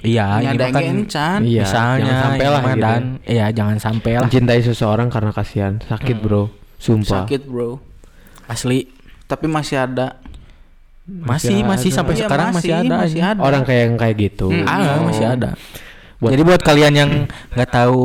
iya 0.02 0.26
Ini 0.40 0.56
kan 0.58 0.82
encan. 0.82 1.38
Iya, 1.40 1.62
misalnya 1.62 1.96
jangan 2.00 2.18
sampai 2.24 2.46
lah 2.46 2.52
ini 2.52 2.64
mah 2.64 2.72
gitu 2.72 2.84
dan 2.84 3.02
iya 3.24 3.46
jangan 3.48 3.76
sampai 3.78 4.12
lah 4.12 4.22
mencintai 4.24 4.60
seseorang 4.60 5.08
karena 5.08 5.30
kasihan 5.30 5.72
sakit 5.80 6.16
bro 6.18 6.50
sumpah 6.76 7.22
Sakit, 7.22 7.42
Bro. 7.44 7.78
asli 8.44 8.90
Tapi 9.24 9.46
masih 9.46 9.78
ada. 9.78 10.18
masih 11.02 11.54
Masih 11.54 11.58
masih 11.64 11.88
ada. 11.88 11.96
sampai 11.96 12.12
Iya, 12.12 12.20
sekarang 12.20 12.48
masih, 12.52 12.70
ada 12.72 12.94
masih 13.00 13.20
ada. 13.20 13.40
orang 13.40 13.62
kayak 13.62 13.82
yang 13.82 13.96
kayak 13.96 14.16
gitu 14.20 14.46
Hmm. 14.48 14.66
Ah, 14.66 14.98
Oh. 14.98 15.06
masih 15.06 15.24
ada. 15.24 15.50
Buat- 16.16 16.32
Jadi 16.32 16.42
buat 16.44 16.60
kalian 16.60 16.92
yang 16.92 17.10
nggak 17.50 17.70
tahu 17.72 18.02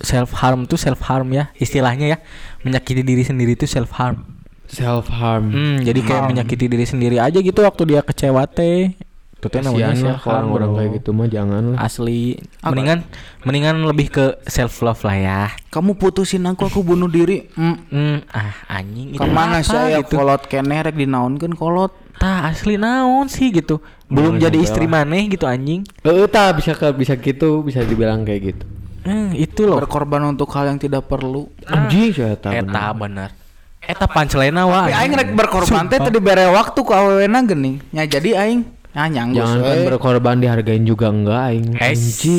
self 0.00 0.30
harm 0.34 0.64
tuh 0.64 0.76
self 0.76 1.02
harm 1.02 1.28
ya 1.28 1.50
istilahnya 1.54 2.06
ya 2.08 2.18
menyakiti 2.60 3.02
diri 3.02 3.20
sendiri 3.20 3.52
itu 3.52 3.64
self 3.64 3.90
harm. 3.92 4.26
self 4.66 5.06
harm 5.08 5.50
Hmm, 5.50 5.76
jadi 5.80 5.98
kayak 6.00 6.22
menyakiti 6.28 6.64
diri 6.64 6.82
sendiri 6.84 7.18
aja 7.18 7.34
gitu 7.36 7.58
waktu 7.60 7.82
dia 7.86 8.00
kecewa 8.00 8.46
teh. 8.46 8.94
Itu 9.40 9.48
teh 9.48 9.64
namanya 9.64 10.20
harm 10.20 10.52
orang 10.52 10.70
bro. 10.70 10.76
kayak 10.76 10.90
gitu 11.00 11.10
mah 11.10 11.24
jangan 11.24 11.62
lah 11.72 11.78
Asli. 11.80 12.36
Apa? 12.60 12.76
Mendingan 12.76 12.98
mendingan 13.40 13.76
lebih 13.82 14.12
ke 14.12 14.24
self 14.44 14.84
love 14.84 15.00
lah 15.00 15.16
ya. 15.16 15.40
Kamu 15.66 15.96
putusin 15.96 16.44
aku, 16.44 16.68
aku 16.68 16.84
bunuh 16.84 17.08
diri. 17.08 17.48
Hmm. 17.56 17.80
Hmm, 17.88 18.18
ah 18.28 18.52
anjing 18.68 19.16
itu 19.16 19.18
Ke 19.18 19.26
mana 19.26 19.64
saya 19.64 20.04
gitu. 20.04 20.20
kolot 20.20 20.44
kene 20.44 20.76
rek 20.76 20.92
dinaonkeun 20.92 21.56
kolot. 21.56 21.96
Tah 22.20 22.52
asli 22.52 22.76
naon 22.76 23.32
sih 23.32 23.48
gitu. 23.48 23.80
Belum 24.06 24.36
jadi 24.36 24.60
istri 24.60 24.84
maneh 24.84 25.24
gitu 25.26 25.48
anjing. 25.48 25.88
Eh, 26.04 26.28
tak 26.28 26.60
bisa 26.60 26.76
ke 26.76 26.92
bisa 26.92 27.16
gitu 27.16 27.64
bisa 27.64 27.80
dibilang 27.80 28.20
kayak 28.22 28.42
gitu 28.44 28.64
Hmm, 29.00 29.32
itu 29.32 29.64
loh. 29.64 29.80
Berkorban 29.80 30.20
untuk 30.28 30.52
hal 30.52 30.68
yang 30.68 30.76
tidak 30.76 31.08
perlu. 31.08 31.48
anjing 31.64 32.12
saya 32.12 32.36
tahu 32.36 32.52
Eta 32.52 32.92
bener. 32.92 33.32
Eta 33.80 34.04
punchline 34.04 34.52
wah. 34.60 34.84
Tapi 34.84 34.92
aing 34.92 35.14
rek 35.16 35.30
berkorban 35.32 35.88
teh 35.88 35.96
tadi 35.96 36.20
bere 36.20 36.44
waktu 36.52 36.76
ku 36.76 36.92
awewena 36.92 37.40
geuning. 37.40 37.80
Ya 37.90 38.04
jadi 38.04 38.36
aing 38.36 38.68
ya 38.90 39.06
nyanggus 39.06 39.38
jangan 39.38 39.62
kan 39.62 39.78
berkorban 39.86 40.36
dihargain 40.42 40.82
juga 40.82 41.14
enggak 41.14 41.40
aing 41.50 41.66
anjing 41.78 42.38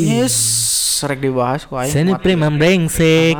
Yes, 1.02 1.08
rek 1.08 1.24
dibahas 1.24 1.66
ku 1.66 1.80
aing. 1.80 1.90
Seni 1.90 2.14
prima 2.20 2.52
brengsek. 2.54 3.34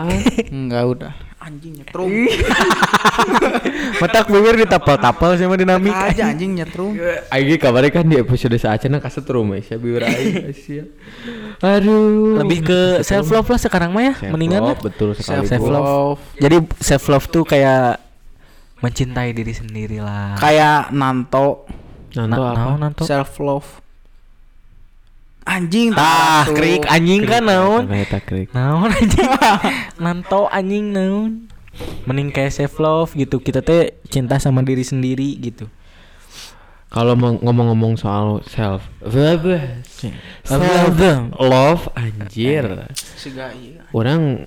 Enggak 0.50 0.84
udah. 0.88 1.14
Anjing 1.42 1.74
nyetrum. 1.82 2.10
Matak 4.02 4.30
bibir 4.30 4.62
ditapel-tapel 4.62 5.42
sama 5.42 5.58
dinamik. 5.58 5.90
aja 5.90 6.30
anjing 6.30 6.54
nyetrum. 6.54 6.94
Aing 7.34 7.58
kabarnya 7.58 7.90
kan 7.90 8.06
di 8.06 8.18
episode 8.18 8.54
saacana 8.62 9.02
kasetrum 9.02 9.50
ya 9.58 9.78
biur 9.78 10.06
aing. 10.06 10.54
Aduh. 11.66 12.42
Lebih 12.46 12.60
ke 12.62 12.80
self 13.02 13.30
love 13.34 13.50
lah 13.50 13.60
sekarang 13.62 13.90
mah 13.90 14.14
ya. 14.14 14.14
Mendingan 14.30 14.74
lah. 14.74 14.78
betul 14.78 15.18
sekali. 15.18 15.50
Self 15.50 15.66
love. 15.66 16.22
Jadi 16.38 16.58
self 16.78 17.06
love 17.10 17.26
tuh 17.30 17.46
kayak 17.46 18.02
mencintai 18.82 19.30
diri 19.38 19.54
sendiri 19.54 20.02
lah 20.02 20.42
Kayak 20.42 20.90
Nanto 20.90 21.70
Nanto 22.14 22.38
Na- 22.38 22.52
apa? 22.52 22.58
naon, 22.58 22.78
nanto 22.80 23.04
self 23.04 23.40
love. 23.40 23.70
Anjing 25.42 25.90
ah 25.92 26.46
tuh. 26.46 26.54
krik 26.54 26.86
anjing 26.86 27.26
kan 27.26 27.42
naon 27.42 27.90
Eta 27.90 28.22
krik. 28.22 28.54
naon 28.54 28.94
anjing 28.94 29.26
nanto 29.98 30.46
anjing 30.48 30.94
naon 30.94 31.50
mending 32.06 32.30
kayak 32.30 32.54
self 32.54 32.78
love 32.78 33.10
gitu 33.12 33.42
kita 33.42 33.60
teh 33.60 33.90
cinta 34.06 34.38
sama 34.38 34.62
diri 34.62 34.82
sendiri 34.82 35.34
gitu 35.40 35.66
Kalau 36.88 37.16
ngomong-ngomong 37.16 37.96
soal 37.96 38.44
self, 38.44 38.84
Self 39.00 39.48
love 41.40 41.88
anjir. 41.96 42.68
Orang 43.90 44.44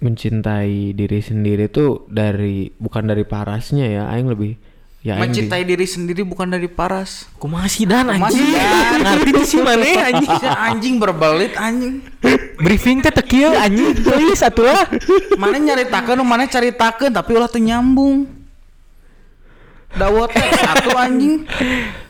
mencintai 0.00 0.92
diri 0.92 1.20
sendiri 1.20 1.68
tuh 1.68 2.08
dari 2.08 2.72
bukan 2.74 3.04
dari 3.04 3.22
parasnya 3.22 3.84
ya, 3.84 4.02
aing 4.08 4.26
lebih 4.26 4.56
ya 5.04 5.14
di- 5.14 5.20
Mencintai 5.20 5.62
diri 5.62 5.84
sendiri 5.84 6.24
bukan 6.24 6.48
dari 6.48 6.64
paras. 6.64 7.28
kumaha 7.36 7.68
sih 7.68 7.84
dan 7.84 8.08
anjing 8.08 8.40
Dan? 8.40 9.04
ngerti 9.04 9.30
tuh 9.30 9.44
sih 9.44 9.60
mana 9.60 9.84
anjing 9.84 10.30
anjing 10.40 10.94
berbelit 10.96 11.52
anjing. 11.54 12.00
briefing 12.56 13.04
teh 13.04 13.12
teu 13.12 13.20
kieu 13.20 13.52
anjing 13.52 13.92
teuing 14.00 14.32
atuh 14.32 14.64
Mana 15.36 15.60
nyaritakeun 15.60 16.24
mana 16.24 16.48
caritakeun 16.48 17.12
tapi 17.12 17.36
ulah 17.36 17.52
teu 17.52 17.60
nyambung. 17.60 18.24
Dawet 19.92 20.32
teh 20.32 20.48
satu 20.56 20.90
anjing. 20.96 21.44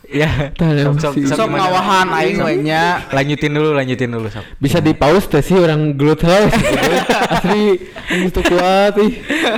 Ya 0.07 0.29
sok 0.55 0.99
Sok 0.99 1.13
gimana? 1.47 1.57
ngawahan 1.61 2.07
aing 2.13 2.37
we 2.39 2.53
nya. 2.61 3.01
lanjutin 3.09 3.51
dulu 3.51 3.69
lanjutin 3.71 4.09
dulu 4.09 4.27
sok 4.27 4.45
bisa 4.57 4.77
di 4.77 4.91
pause 4.91 5.25
teh 5.25 5.39
sih 5.39 5.55
orang 5.55 5.93
gelut 5.93 6.19
heus 6.19 6.51
gitu. 6.51 6.89
Asli 7.27 7.63
ini 8.11 8.27
tuh 8.29 8.43
kuat 8.43 8.93
ih. 8.97 9.11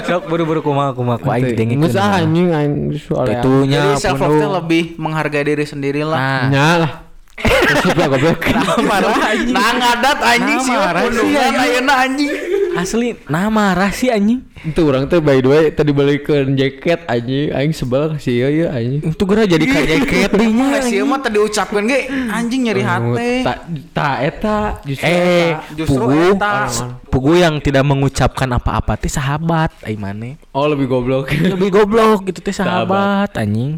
sok 0.03 0.25
buru-buru 0.25 0.61
kumaha 0.61 0.91
kumaha 0.91 1.17
ku 1.17 1.27
aing 1.27 1.51
dengin 1.53 1.77
Geus 1.79 1.95
ah 1.95 2.17
anjing 2.17 2.49
aing 2.49 2.73
soalnya. 2.95 3.39
itunya 3.39 3.81
Jadi 3.91 4.01
self 4.01 4.19
love 4.19 4.35
teh 4.35 4.49
lebih 4.53 4.83
menghargai 4.95 5.43
diri 5.43 5.63
sendiri 5.63 6.01
lah. 6.01 6.17
nah 6.17 6.43
Nya 6.47 6.67
lah. 6.77 6.91
Terus 7.67 7.93
lah 7.93 8.07
goblok. 8.09 8.41
marah 8.81 9.13
anjing. 9.29 9.53
Nah 9.53 9.69
ngadat 9.71 10.17
anjing 10.19 10.57
Nah, 10.57 10.65
sih 10.65 10.73
marah 10.73 11.01
sih, 11.03 11.09
pundungan 11.13 11.85
anjing. 11.87 12.31
Asli 12.77 13.17
marah 13.27 13.89
sih 13.89 14.13
anjing 14.13 14.45
Itu 14.57 14.89
orang 14.89 15.05
tuh 15.05 15.21
by 15.21 15.37
the 15.37 15.49
way 15.49 15.63
tadi 15.69 15.93
balikin 15.93 16.57
jaket 16.57 17.05
anjing 17.05 17.53
aing 17.53 17.73
sebel 17.73 18.13
kasih 18.17 18.45
ieu 18.45 18.49
ieu 18.63 18.67
anjing. 18.69 19.01
itu 19.05 19.23
gara 19.25 19.43
jadi 19.45 19.65
kayak 19.65 19.87
jaket 20.01 20.29
deh 20.33 20.49
nya 20.49 20.65
Mah 20.69 20.81
sih 20.85 20.97
mah 21.01 21.19
tadi 21.21 21.37
ucapkeun 21.37 21.85
ge 21.85 22.09
anjing 22.09 22.61
nyeri 22.65 22.83
hati. 22.85 23.31
Tak 23.45 23.57
tak 23.93 24.15
eta 24.25 24.57
justru 24.85 25.05
eh 25.05 25.53
eta. 25.53 25.75
Justru 25.77 26.01
pugu 26.01 26.21
eta. 26.33 26.53
pugu 27.09 27.31
yang 27.37 27.55
tidak 27.61 27.83
mengucapkan 27.85 28.49
apa-apa 28.53 28.97
teh 28.97 29.09
sahabat 29.09 29.73
ai 29.85 29.97
mane 29.97 30.41
Oh 30.53 30.65
lebih 30.65 30.89
goblok. 30.89 31.29
lebih 31.33 31.69
goblok 31.69 32.29
gitu 32.29 32.41
teh 32.41 32.53
sahabat 32.53 33.33
anjing 33.37 33.77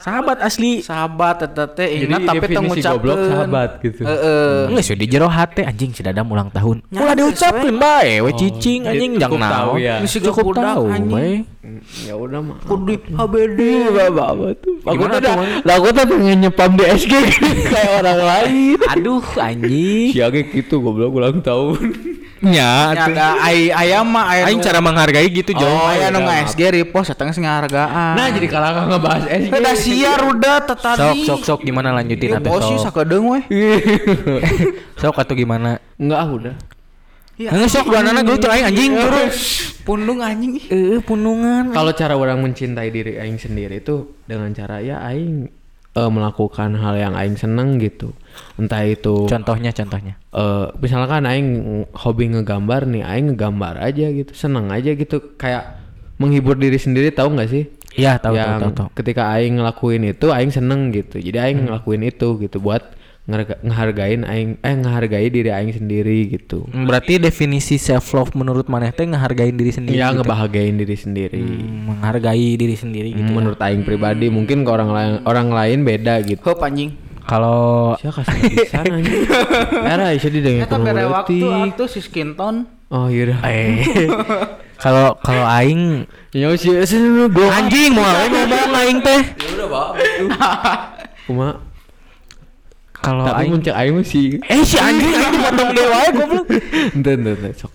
sahabat 0.00 0.40
asli 0.40 0.80
Sahabat 0.80 1.36
eta 1.42 1.64
teh 1.68 1.84
Jadi 1.86 2.04
ingat 2.08 2.20
tapi 2.24 2.44
teu 2.46 2.62
ngucapkeun. 2.62 3.18
sahabat 3.28 3.70
gitu. 3.80 4.00
Heeh. 4.02 4.72
Nggak 4.72 4.82
sih 4.82 4.96
di 4.96 5.06
jero 5.06 5.28
hati 5.28 5.62
anjing 5.62 5.92
si 5.92 6.00
dadam 6.00 6.26
ulang 6.26 6.48
tahun. 6.48 6.80
Ulah 6.90 7.12
geus, 7.12 7.36
diucapkeun 7.36 7.76
bae 7.76 8.18
we 8.18 8.32
cicing 8.32 8.80
jadi 8.82 8.90
anjing 8.90 9.12
tahu 9.16 9.34
naon. 9.36 9.76
ya. 9.76 10.00
Sih 10.02 10.18
Cukup 10.18 10.52
tahu 10.52 10.88
we. 10.88 11.44
ya 12.02 12.14
udah 12.14 12.40
mah. 12.40 12.56
Kudu 12.62 12.96
HBD. 13.10 13.60
Bapak 13.92 14.28
apa 14.32 14.46
tuh? 14.56 14.74
Aku 14.82 15.02
tuh 15.06 15.20
lah 15.62 15.74
aku 15.76 15.88
tuh 15.92 16.04
pengen 16.04 16.38
nyepam 16.40 16.70
di 16.72 16.84
SG 16.86 17.12
kayak 17.70 17.90
orang 18.00 18.20
lain. 18.20 18.76
Aduh 18.88 19.22
anjing. 19.36 20.10
Si 20.10 20.18
Age 20.18 20.48
gitu 20.48 20.80
goblok 20.80 21.12
ulang 21.12 21.38
tahun. 21.40 22.18
Atuh. 22.40 23.12
ada 23.12 23.26
ai 23.38 23.68
aya 23.68 24.00
mah 24.00 24.24
aya 24.26 24.48
Aing 24.48 24.58
nu- 24.58 24.64
cara 24.64 24.80
menghargai 24.80 25.28
gitu 25.28 25.52
Oh, 25.52 25.60
jauh. 25.60 25.84
aya 25.86 26.08
nu 26.08 26.24
udah, 26.24 26.40
nge-SG 26.40 26.60
repost 26.72 27.12
eta 27.12 27.22
geus 27.22 27.36
ngahargaan. 27.36 28.16
Nah 28.16 28.26
jadi 28.32 28.46
kalau 28.46 28.66
kakak 28.66 28.86
ngebahas 28.88 29.24
SG. 29.28 29.50
Udah 29.52 29.74
siar 29.74 30.20
udah 30.24 30.56
Sok 30.62 30.78
tadi. 30.80 31.20
sok 31.28 31.40
sok 31.42 31.60
gimana 31.62 31.92
lanjutin 31.92 32.40
bos 32.40 32.64
sih 32.64 32.76
sok. 32.76 32.84
sakedeung 32.96 33.26
we. 33.28 33.40
Sok 34.96 35.16
atau 35.16 35.34
gimana? 35.34 35.76
Enggak 35.96 36.18
ah 36.18 36.30
udah. 36.30 36.54
Iya. 37.36 37.48
Nggak 37.52 37.68
sok 37.68 37.86
dua 37.88 38.00
anak 38.00 38.22
gue 38.22 38.36
aing 38.38 38.66
anjing 38.66 38.92
terus. 38.94 39.36
Pundung 39.86 40.20
anjing. 40.20 40.60
Eh 40.68 41.00
punungan. 41.00 41.72
Kalau 41.72 41.92
cara 41.92 42.12
orang 42.12 42.40
mencintai 42.40 42.88
diri 42.88 43.16
aing 43.16 43.36
sendiri 43.36 43.80
itu 43.80 44.16
dengan 44.24 44.52
cara 44.52 44.80
ya 44.80 45.00
aing 45.02 45.48
eh, 45.92 46.06
melakukan 46.06 46.74
hal 46.74 46.94
yang 46.94 47.14
aing 47.14 47.34
seneng 47.34 47.76
gitu. 47.76 48.14
Entah 48.54 48.82
itu 48.82 49.26
Contohnya 49.26 49.70
contohnya. 49.70 50.14
eh 50.30 50.66
misalkan 50.78 51.26
aing 51.26 51.48
hobi 51.92 52.30
ngegambar 52.30 52.86
nih, 52.86 53.02
aing 53.02 53.34
ngegambar 53.34 53.74
aja 53.76 54.06
gitu, 54.08 54.30
seneng 54.32 54.70
aja 54.70 54.92
gitu, 54.92 55.34
kayak 55.34 55.82
menghibur 56.16 56.54
diri 56.54 56.76
sendiri 56.76 57.10
tahu 57.10 57.34
nggak 57.34 57.50
sih? 57.50 57.64
Iya 57.90 58.22
tahu 58.22 58.38
tahu 58.38 58.54
tahu 58.60 58.72
tahu. 58.72 58.88
ketika 58.94 59.34
aing 59.34 59.58
ngelakuin 59.58 60.02
itu, 60.06 60.30
aing 60.30 60.54
seneng 60.54 60.94
gitu. 60.94 61.18
Jadi 61.18 61.36
aing 61.36 61.58
Hmm. 61.58 61.66
ngelakuin 61.66 62.02
itu 62.04 62.38
gitu 62.38 62.62
buat 62.62 62.86
ngehargain 63.28 64.24
aing 64.26 64.58
eh 64.64 64.74
ngehargai 64.74 65.28
diri 65.30 65.50
aing 65.52 65.70
sendiri 65.76 66.26
gitu. 66.32 66.66
Hmm, 66.66 66.88
Berarti 66.88 67.20
definisi 67.20 67.76
self 67.76 68.10
love 68.16 68.32
menurut 68.34 68.66
maneh 68.66 68.90
teh 68.90 69.06
ngehargain 69.06 69.54
diri 69.54 69.70
sendiri. 69.70 70.00
Ya 70.00 70.10
gitu. 70.10 70.24
ngebahagiain 70.24 70.74
diri 70.74 70.96
sendiri. 70.96 71.38
Hmm, 71.38 71.94
menghargai 71.94 72.58
diri 72.58 72.74
sendiri 72.74 73.14
gitu. 73.14 73.30
Menurut 73.30 73.60
aing 73.60 73.84
pribadi 73.86 74.32
mungkin 74.32 74.66
ke 74.66 74.70
orang 74.70 74.90
lain 74.90 75.12
orang 75.28 75.48
lain 75.52 75.78
beda 75.86 76.24
gitu. 76.26 76.42
Heup 76.42 76.64
anjing. 76.64 76.96
Kalau 77.28 77.94
Siapa 78.02 78.26
kasih 78.26 78.42
pisan 78.50 78.84
anjing. 78.90 79.22
Era 79.86 80.10
bisa 80.10 80.28
didengar 80.32 80.66
Eta 80.66 80.76
bere 80.82 81.04
waktu 81.06 81.46
atuh 81.46 81.86
si 81.86 82.02
skin 82.02 82.34
tone. 82.34 82.66
Oh 82.90 83.06
iya 83.06 83.38
eh 83.46 83.86
kalau 84.82 85.14
kalau 85.22 85.46
aing 85.46 86.10
Ya 86.34 86.50
sih, 86.58 86.74
gue 87.30 87.48
anjing 87.50 87.94
mau 87.94 88.02
aing 88.02 88.32
ngomong 88.34 88.72
aing 88.74 88.98
teh. 88.98 89.20
Kuma 91.30 91.69
Kalau 93.00 93.24
tapi 93.24 93.36
aing 93.38 93.50
muncul 93.50 93.72
aing 93.72 93.94
masih 93.96 94.24
eh 94.42 94.60
si 94.60 94.76
anjing 94.76 95.08
aing 95.10 95.32
dipotong 95.36 95.70
dewa 95.72 95.96
ya 95.98 96.10
goblok. 96.12 96.46
ente 96.92 97.10
ente 97.10 97.30
ente 97.32 97.50
sok 97.56 97.72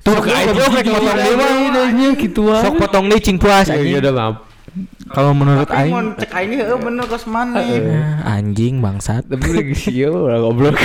Tuh 0.00 0.14
ke 0.18 0.30
aing 0.30 0.48
rek 0.56 0.86
potong 0.86 1.18
dewa. 1.18 1.46
idenya 1.60 2.08
gitu 2.16 2.42
ah 2.48 2.62
Sok 2.62 2.74
potong 2.78 3.04
deui 3.06 3.20
cing 3.20 3.36
puas 3.36 3.66
ya 3.66 3.76
anjing. 3.76 4.00
udah 4.00 4.12
maaf 4.12 4.36
Kalau 5.08 5.32
menurut 5.32 5.64
Aing 5.68 6.12
cek 6.14 6.30
aing 6.30 6.52
heeh 6.54 6.76
bener 6.76 7.04
kos 7.04 7.24
mana. 7.24 7.56
Ah, 7.58 8.36
anjing 8.36 8.78
bangsat. 8.78 9.24
tapi 9.24 9.48
lagi 9.50 9.74
sih 9.74 10.04
ya 10.04 10.08
orang 10.08 10.40
goblok 10.44 10.76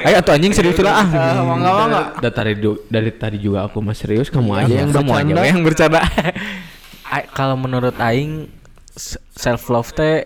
Ayo 0.00 0.16
atuh 0.16 0.32
anjing 0.32 0.50
serius 0.50 0.78
lah 0.78 1.02
ah. 1.02 1.06
Eh, 1.06 1.42
mangga 1.42 1.70
mangga. 1.70 2.02
dari 2.30 2.54
dari 2.86 3.10
tadi 3.12 3.38
juga 3.38 3.66
aku 3.66 3.78
mas 3.78 3.98
serius 3.98 4.26
kamu 4.26 4.50
aja 4.56 4.74
yang 4.76 4.90
kamu 4.90 5.10
aja 5.12 5.42
yang 5.44 5.60
bercanda. 5.60 6.00
Kalau 7.36 7.54
menurut 7.54 7.98
aing 7.98 8.46
self 9.34 9.66
love 9.68 9.90
teh 9.90 10.24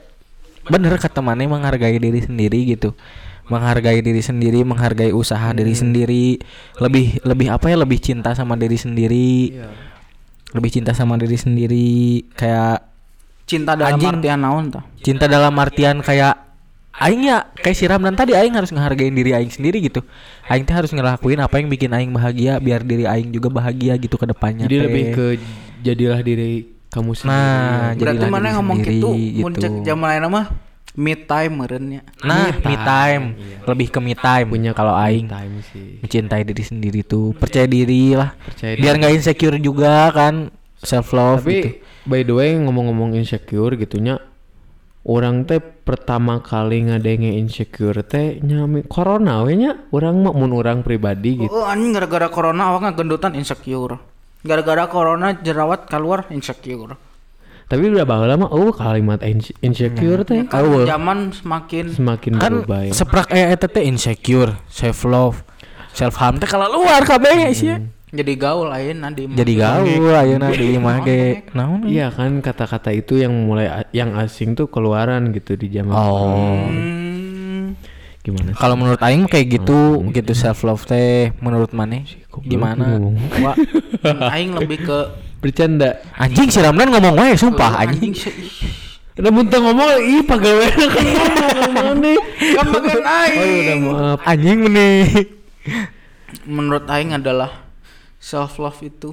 bener 0.69 0.97
kata 0.97 1.21
mana 1.21 1.45
menghargai 1.45 2.01
diri 2.01 2.21
sendiri 2.21 2.77
gitu. 2.77 2.97
Menghargai 3.45 4.01
diri 4.01 4.25
sendiri, 4.25 4.65
menghargai 4.65 5.13
usaha 5.13 5.53
diri 5.53 5.77
sendiri, 5.77 6.41
lebih 6.81 7.21
lebih 7.29 7.53
apa 7.53 7.69
ya 7.69 7.77
lebih 7.77 8.01
cinta 8.01 8.33
sama 8.33 8.57
diri 8.57 8.81
sendiri. 8.81 9.61
Lebih 10.55 10.71
cinta 10.71 10.97
sama 10.97 11.21
diri 11.21 11.37
sendiri 11.37 12.25
kayak 12.39 12.95
Cinta 13.45 13.77
dalam 13.77 14.01
Anjing. 14.01 14.09
artian 14.17 14.39
naon 14.41 14.73
tah? 14.73 14.85
cinta 15.05 15.29
dalam 15.29 15.53
artian 15.61 16.01
kayak 16.01 16.33
aing 16.97 17.29
ya 17.29 17.45
kayak 17.61 17.77
si 17.77 17.85
Ramdan 17.85 18.17
tadi 18.17 18.33
aing 18.33 18.57
harus 18.57 18.73
ngehargain 18.73 19.13
diri 19.13 19.37
aing 19.37 19.53
sendiri 19.53 19.85
gitu. 19.85 20.01
Aing 20.49 20.65
teh 20.65 20.73
harus 20.73 20.89
ngelakuin 20.97 21.45
apa 21.45 21.61
yang 21.61 21.69
bikin 21.69 21.93
aing 21.93 22.09
bahagia 22.17 22.57
biar 22.57 22.81
diri 22.81 23.05
aing 23.05 23.29
juga 23.29 23.53
bahagia 23.53 24.01
gitu 24.01 24.17
ke 24.17 24.25
depannya. 24.25 24.65
jadi 24.65 24.81
teh. 24.81 24.85
lebih 24.89 25.05
ke 25.13 25.27
jadilah 25.85 26.25
diri 26.25 26.74
kamu 26.95 27.11
sendiri 27.13 27.35
Nah, 27.35 27.99
Berarti 27.99 28.23
jadilah 28.23 28.31
mana 28.31 28.49
ngomong 28.55 28.79
sendiri, 28.79 28.95
gitu, 28.95 29.11
gitu. 29.11 29.43
mun 29.43 29.53
cek 29.53 29.73
zaman 29.83 30.07
lain 30.07 30.25
mah 30.31 30.47
me 30.95 31.15
time 31.19 31.53
merenya. 31.59 32.01
Nah, 32.23 32.55
me 32.55 32.75
time, 32.79 33.25
lebih 33.67 33.91
ke 33.91 33.99
me 33.99 34.15
time 34.15 34.47
punya 34.47 34.71
kalau 34.71 34.95
aing 34.95 35.27
time 35.27 35.59
sih 35.67 35.99
mencintai 35.99 36.47
diri 36.47 36.63
sendiri 36.63 37.03
tuh, 37.03 37.35
percaya 37.35 37.67
diri 37.67 38.15
lah. 38.15 38.31
Percaya 38.39 38.79
biar 38.79 38.95
nggak 39.03 39.13
insecure 39.13 39.59
juga 39.59 40.15
kan, 40.15 40.55
self 40.79 41.11
love 41.11 41.43
tapi 41.43 41.59
gitu. 41.59 41.69
by 42.07 42.23
the 42.23 42.31
way 42.31 42.55
ngomong-ngomong 42.55 43.19
insecure 43.19 43.75
gitunya 43.75 44.23
orang 45.03 45.45
teh 45.45 45.59
pertama 45.59 46.41
kali 46.41 46.87
ngadenge 46.87 47.35
insecure 47.35 48.01
teh 48.01 48.39
nyami 48.39 48.87
corona 48.87 49.43
we 49.43 49.59
nya 49.59 49.89
orang 49.91 50.23
mah 50.23 50.33
mun 50.33 50.53
orang 50.53 50.81
pribadi 50.81 51.43
gitu 51.43 51.53
Oh, 51.53 51.67
anjing 51.67 51.91
gara-gara 51.91 52.31
corona 52.31 52.71
awak 52.71 52.95
gendutan 52.95 53.35
insecure. 53.35 53.99
Gara-gara 54.45 54.85
corona 54.87 55.33
jerawat 55.35 55.87
keluar 55.87 56.29
insecure. 56.29 56.95
tapi 57.65 57.89
udah 57.89 58.05
baheula 58.05 58.37
mah 58.37 58.53
oh 58.53 58.69
kalimat 58.71 59.25
inse- 59.25 59.57
insecure 59.59 60.21
teh 60.21 60.45
Kan 60.45 60.63
eueuh 60.63 60.85
zaman 60.85 61.33
semakin 61.33 61.89
semakin 61.91 62.33
Kan 62.37 62.51
berubah 62.61 62.81
ya. 62.83 62.93
seprak 62.93 63.29
eh 63.31 63.49
eta 63.49 63.65
teh 63.67 63.81
insecure, 63.83 64.61
self 64.69 65.01
love, 65.03 65.41
self 65.91 66.13
harm 66.15 66.37
teh 66.37 66.45
kalau 66.45 66.69
luar 66.71 67.01
kabeh 67.03 67.49
sih. 67.51 67.73
ya. 67.73 67.81
jadi 68.13 68.33
gaul 68.37 68.69
ayeuna 68.69 69.09
di 69.09 69.27
Jadi 69.27 69.53
gaul 69.57 70.13
ayeuna 70.13 70.53
di 70.53 70.67
imah 70.73 70.97
ge. 71.03 71.49
Naon? 71.51 71.83
Iya 71.83 72.13
kan 72.13 72.39
kata-kata 72.39 72.93
itu 72.93 73.17
yang 73.17 73.33
mulai 73.33 73.67
yang 73.91 74.13
asing 74.15 74.53
tuh 74.53 74.69
keluaran 74.69 75.33
gitu 75.33 75.57
di 75.57 75.67
zaman 75.69 75.91
Oh. 75.91 76.69
Hmm, 76.69 77.04
gimana? 78.25 78.57
Kalau 78.57 78.75
menurut 78.81 79.01
aing 79.05 79.29
kayak 79.29 79.61
gitu, 79.61 80.01
gitu 80.17 80.33
self 80.33 80.65
love 80.65 80.89
teh 80.89 81.29
menurut 81.45 81.77
maneh. 81.77 82.09
Kok 82.33 82.41
gimana? 82.41 82.97
Wah, 83.45 83.57
aing 84.33 84.57
lebih 84.57 84.89
ke 84.89 84.99
Bercanda. 85.45 86.01
anjing 86.17 86.49
si 86.49 86.57
Ramdan 86.57 86.89
ngomong 86.89 87.21
wae 87.21 87.37
sumpah 87.37 87.85
anjing. 87.85 88.17
Udah 89.15 89.31
muntah 89.31 89.61
ngomong, 89.61 90.01
ih 90.01 90.25
pegawai 90.25 90.73
kan 90.75 90.89
ngomong 91.69 92.01
nih. 92.01 92.19
kan 92.57 92.67
bagian 92.73 93.05
aing 93.23 93.39
Oh 93.39 93.45
ya 93.45 93.61
udah 93.61 93.77
maaf. 93.85 94.19
Anjing 94.25 94.59
meneh. 94.65 95.05
menurut 96.49 96.89
aing 96.89 97.13
adalah 97.13 97.69
self 98.17 98.57
love 98.57 98.81
itu 98.81 99.13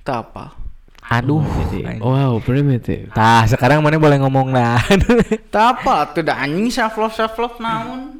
tak 0.00 0.32
apa 0.32 0.56
Aduh. 1.10 1.42
Jadi, 1.42 1.98
wow, 1.98 2.38
primitive. 2.38 3.10
Nah, 3.18 3.42
sekarang 3.42 3.82
mana 3.82 3.98
boleh 3.98 4.22
ngomong 4.22 4.54
nah. 4.54 4.78
tak 5.54 5.82
apa 5.82 6.14
tidak 6.14 6.38
anjing 6.38 6.70
self 6.70 6.94
love 7.00 7.16
self 7.16 7.34
love 7.34 7.58
naon 7.58 8.19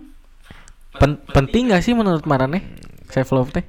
Pen- 0.92 1.22
penting 1.24 1.70
gak 1.70 1.81
sih 1.81 1.92
menurut 1.92 2.24
Marane 2.24 2.66
self 3.07 3.31
love 3.31 3.50
teh? 3.50 3.62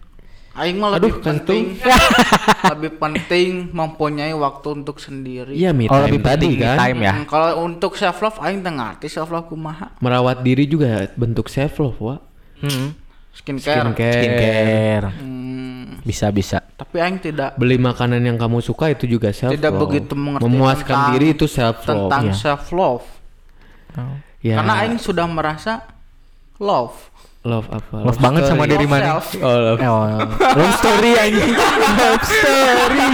aing 0.52 0.76
mah 0.76 1.00
lebih 1.00 1.24
penting 1.24 1.80
lebih 2.72 2.92
penting 2.94 3.72
mempunyai 3.72 4.34
waktu 4.34 4.68
untuk 4.76 4.98
sendiri 4.98 5.54
Iya, 5.54 5.72
me 5.72 5.88
Oh, 5.88 5.96
lebih 5.98 6.20
tadi 6.20 6.44
penting 6.44 6.52
me 6.54 6.60
kan. 6.62 6.78
time. 6.78 7.00
ya. 7.00 7.14
Hmm, 7.14 7.24
kalau 7.26 7.52
untuk 7.64 7.96
self 7.96 8.20
love 8.20 8.36
aing 8.38 8.60
teu 8.60 8.70
ngarti 8.70 9.08
self 9.08 9.30
love 9.30 9.48
kumaha 9.48 9.96
Merawat 9.98 10.42
diri 10.42 10.66
juga 10.66 11.08
bentuk 11.14 11.48
self 11.48 11.78
love, 11.78 11.96
Wak. 11.98 12.20
Hmm. 12.60 12.92
skincare, 13.32 13.80
Skincare. 13.80 14.12
Skincare. 14.14 15.08
Hmm, 15.16 16.04
Bisa 16.04 16.28
bisa. 16.30 16.60
tapi 16.74 17.00
aing 17.00 17.22
tidak 17.22 17.56
Beli 17.56 17.78
makanan 17.78 18.20
yang 18.20 18.36
kamu 18.36 18.60
suka 18.60 18.92
itu 18.92 19.08
juga 19.08 19.32
self 19.32 19.54
tidak 19.54 19.72
love. 19.72 19.88
begitu 19.88 20.14
mengerti 20.14 20.44
Memuaskan 20.44 20.84
tentang- 20.92 21.12
diri 21.16 21.28
itu 21.32 21.46
self 21.48 21.80
love. 21.80 21.88
tentang 21.88 22.24
Iya. 22.26 22.36
self 22.36 22.64
love 22.72 23.08
Ya. 24.42 24.58
karena 24.58 24.74
aing 24.84 24.98
sudah 24.98 25.24
merasa 25.26 25.86
love 26.62 27.12
love 27.42 27.66
apa? 27.74 28.06
Love 28.06 28.20
banget 28.22 28.46
sama 28.46 28.70
diri 28.70 28.86
Love 28.86 28.94
mana? 28.94 29.06
self. 29.18 29.26
Oh, 29.42 29.58
love. 29.58 29.80
Oh, 29.82 30.06
love 30.38 30.74
story 30.78 31.12
anjing. 31.18 31.58
love 31.58 32.22
story. 32.22 33.08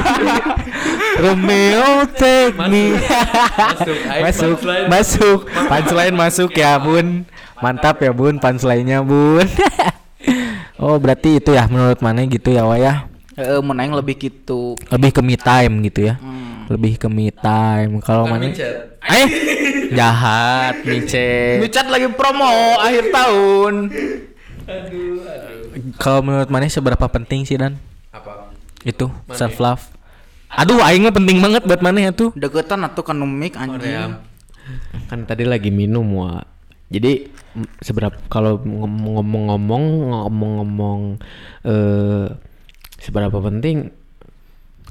Romeo 1.23 1.87
take 2.11 2.59
me. 2.67 2.91
Masuk, 2.99 3.97
masuk, 4.03 4.51
punchline. 4.59 4.87
masuk. 4.91 5.39
Punchline 5.47 6.15
masuk 6.15 6.51
ya, 6.59 6.75
Bun. 6.75 7.23
Mantap 7.63 8.03
ya, 8.03 8.11
Bun. 8.11 8.35
Punchline-nya, 8.35 8.99
Bun. 8.99 9.47
oh, 10.83 10.99
berarti 10.99 11.39
itu 11.39 11.55
ya 11.55 11.63
menurut 11.71 12.03
mana 12.03 12.27
gitu 12.27 12.51
ya, 12.51 12.67
Wah 12.67 12.75
ya. 12.75 13.07
Heeh, 13.37 13.61
mun 13.61 13.77
aing 13.77 13.93
lebih 13.93 14.17
gitu 14.17 14.73
Lebih 14.89 15.13
ke 15.13 15.21
me 15.21 15.37
time 15.37 15.73
gitu 15.85 16.09
ya. 16.09 16.17
Hmm. 16.17 16.65
Lebih 16.67 16.99
ke 16.99 17.07
me 17.07 17.31
time. 17.31 18.01
Kalau 18.03 18.27
mana? 18.27 18.49
Eh, 18.51 19.27
jahat, 19.93 20.83
mice. 20.83 21.61
Micat 21.61 21.87
lagi 21.87 22.07
promo 22.11 22.79
akhir 22.81 23.11
tahun. 23.11 23.73
Kalau 26.01 26.19
menurut 26.25 26.49
mana 26.51 26.67
seberapa 26.67 27.07
penting 27.07 27.47
sih 27.47 27.55
dan 27.55 27.79
Apa? 28.11 28.51
itu 28.83 29.07
self 29.31 29.57
love? 29.63 29.83
Aduh, 30.51 30.79
aing 30.79 31.03
mah 31.03 31.15
penting 31.15 31.39
banget 31.43 31.63
buat 31.67 31.83
mana 31.83 32.07
ya 32.07 32.11
tuh. 32.15 32.31
Deketan 32.35 32.83
atau 32.87 33.03
kan 33.03 33.19
numik 33.19 33.55
anjing. 33.55 33.79
Korea. 33.79 34.03
Kan 35.07 35.27
tadi 35.27 35.43
lagi 35.43 35.71
minum, 35.71 36.07
Wak. 36.19 36.47
Jadi 36.87 37.27
seberapa 37.83 38.15
kalau 38.31 38.63
ngomong-ngomong 38.63 39.83
ngomong-ngomong 40.07 40.99
eh 41.67 42.27
seberapa 43.01 43.37
penting 43.43 43.91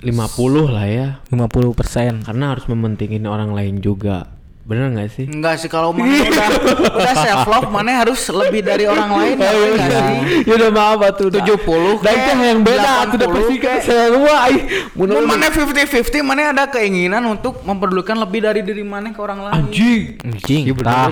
50 0.05 0.77
lah 0.77 0.87
ya 0.87 1.09
50% 1.33 2.29
karena 2.29 2.45
harus 2.53 2.69
mementingin 2.69 3.25
orang 3.25 3.57
lain 3.57 3.81
juga 3.81 4.36
bener 4.67 4.91
nggak 4.91 5.09
sih? 5.15 5.25
Enggak 5.31 5.63
sih 5.63 5.71
kalau 5.71 5.95
mana 5.95 6.11
udah 6.27 6.49
udah 6.99 7.15
self 7.23 7.47
love 7.47 7.71
mana 7.71 8.03
harus 8.03 8.19
lebih 8.35 8.67
dari 8.67 8.91
orang 8.91 9.15
lain 9.15 9.37
ya, 9.39 9.51
enggak 9.55 9.91
sih? 9.95 10.19
ya 10.43 10.53
udah 10.59 10.71
maaf 10.75 11.01
atuh 11.07 11.31
70 11.31 12.03
dan 12.03 12.13
itu 12.19 12.31
yang 12.35 12.61
beda. 12.67 12.91
Atuh 13.07 13.15
udah 13.15 13.29
pasti 13.31 13.57
kan 13.63 13.79
semua. 13.79 14.35
Ai 14.51 14.57
Mun 14.99 15.09
mana 15.23 15.47
50-50 15.55 16.27
mana 16.27 16.51
ada 16.51 16.67
keinginan 16.67 17.23
untuk 17.31 17.63
memperdulikan 17.63 18.19
lebih 18.19 18.43
dari 18.43 18.67
diri 18.67 18.83
mana 18.83 19.15
ke 19.15 19.21
orang 19.23 19.47
lain. 19.47 19.55
anjing. 19.55 20.03
Anjing, 20.27 20.63
Iya 20.67 20.75
bener. 20.75 21.11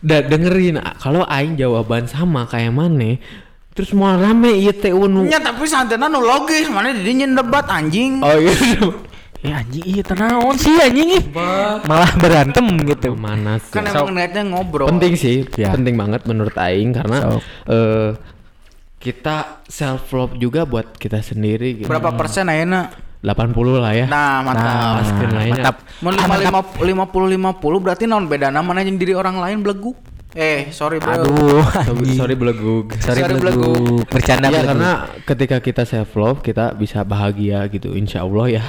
da, 0.00 0.16
dengerin. 0.24 0.80
Kalau 0.96 1.20
aing 1.28 1.60
jawaban 1.60 2.08
sama 2.08 2.48
kayak 2.48 2.72
mana 2.72 3.20
terus 3.76 3.92
mau 3.92 4.08
rame 4.16 4.56
ieu 4.56 4.72
teh 4.72 4.88
unu. 4.88 5.28
Ya 5.28 5.36
tapi 5.36 5.68
santana 5.68 6.08
nu 6.08 6.24
logis 6.24 6.64
mana 6.72 6.96
di 6.96 7.04
dinya 7.04 7.44
debat 7.44 7.68
anjing. 7.68 8.24
oh 8.24 8.40
iya 8.40 8.56
Eh 9.40 9.52
anjing 9.52 9.84
iya 9.84 10.02
tenaon 10.02 10.56
sih 10.56 10.72
anjing 10.76 11.08
ih. 11.12 11.24
Malah 11.82 12.12
berantem 12.16 12.64
gitu. 12.82 13.12
mana 13.14 13.58
sih 13.58 13.72
Kan 13.72 13.84
emang 13.84 14.12
niatnya 14.12 14.42
ngobrol. 14.44 14.88
penting 14.88 15.12
sih 15.14 15.44
Ya. 15.54 15.70
penting 15.70 15.94
banget 15.94 16.24
menurut 16.24 16.54
aing 16.54 16.92
karena 16.92 17.18
So. 17.20 17.38
eh 17.66 18.10
kita 18.96 19.62
self 19.64 20.08
love 20.10 20.34
juga 20.36 20.64
buat 20.64 20.96
kita 20.96 21.20
sendiri 21.20 21.82
gitu. 21.82 21.88
Berapa 21.88 22.10
persen 22.12 22.48
ayeuna? 22.48 22.90
80 23.22 23.80
lah 23.80 23.90
ya 23.90 24.06
Nah, 24.06 24.38
mantap. 24.40 25.02
Nah, 25.02 25.30
lainnya. 25.34 25.62
mantap. 25.66 25.76
Puluh 27.10 27.28
lima 27.28 27.50
puluh 27.52 27.78
berarti 27.78 28.04
naon 28.04 28.26
bedana 28.26 28.60
mana 28.60 28.80
yang 28.80 28.96
diri 28.96 29.12
orang 29.12 29.36
lain 29.36 29.60
belegu? 29.60 29.94
Eh, 30.36 30.68
sorry 30.68 31.00
bro. 31.00 31.16
Aduh, 31.16 31.64
sorry, 31.64 31.96
anjing. 31.96 32.16
sorry 32.20 32.34
belegug 32.36 32.92
Sorry, 33.00 33.24
sorry, 33.24 33.40
belegu. 33.40 34.04
Bercanda 34.04 34.52
ya 34.52 34.68
karena 34.68 35.08
ketika 35.24 35.56
kita 35.64 35.88
self 35.88 36.12
love 36.12 36.44
kita 36.44 36.76
bisa 36.76 37.00
bahagia 37.08 37.64
gitu 37.72 37.96
insya 37.96 38.20
Allah 38.20 38.60
ya 38.60 38.62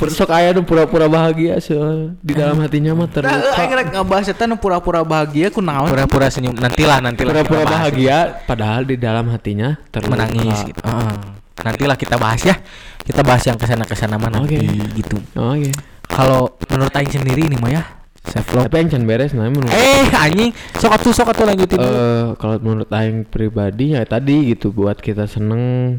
Persok 0.00 0.32
ayah 0.32 0.56
tuh 0.56 0.64
pura-pura 0.64 1.04
bahagia 1.04 1.60
so, 1.60 1.76
di 2.24 2.32
dalam 2.32 2.56
hatinya 2.64 2.96
mah 2.96 3.12
Nah, 3.12 3.12
terluka 3.12 3.60
aing 3.60 3.72
rek 3.76 3.88
ngebahas 3.92 4.26
eta 4.32 4.48
nu 4.48 4.56
pura-pura 4.56 5.04
bahagia 5.04 5.52
ku 5.52 5.60
naon? 5.60 5.92
pura-pura 5.92 6.32
senyum. 6.32 6.56
Nantilah 6.56 7.04
nantilah. 7.04 7.44
pura-pura 7.44 7.62
bahagia 7.68 8.40
padahal 8.48 8.88
di 8.88 8.96
dalam 8.96 9.28
hatinya 9.28 9.76
terluka 9.92 10.16
menangis 10.16 10.64
gitu. 10.64 10.80
Heeh. 10.80 11.12
Nantilah 11.60 11.96
kita 12.00 12.16
bahas 12.16 12.40
ya. 12.40 12.56
Kita 13.04 13.20
bahas 13.20 13.44
yang 13.44 13.60
ke 13.60 13.68
sana 13.68 13.84
ke 13.84 13.92
sana 13.92 14.16
mana 14.16 14.40
Oke. 14.40 14.56
gitu. 14.96 15.20
oh 15.36 15.52
iya 15.52 15.93
Kalau 16.14 16.42
menurut 16.64 16.92
Aing 16.92 17.10
sendiri 17.10 17.42
nih 17.44 17.58
Maya 17.58 17.82
self 18.24 18.48
love. 18.50 18.64
tapi 18.64 18.80
yang 18.80 18.88
can 18.88 19.04
beres 19.04 19.30
nah 19.30 19.44
menurut 19.44 19.68
Eh 19.68 20.08
anjing, 20.10 20.48
sok 20.74 20.96
atuh 20.96 21.12
sok 21.12 21.28
atuh 21.28 21.44
lanjutin. 21.44 21.76
dulu. 21.76 21.84
Eh, 21.84 22.26
kalau 22.38 22.56
menurut 22.58 22.88
Aing 22.88 23.22
pribadi 23.22 23.92
ya 23.92 24.02
tadi 24.02 24.48
gitu 24.48 24.70
buat 24.70 24.96
kita 24.96 25.26
seneng 25.26 25.98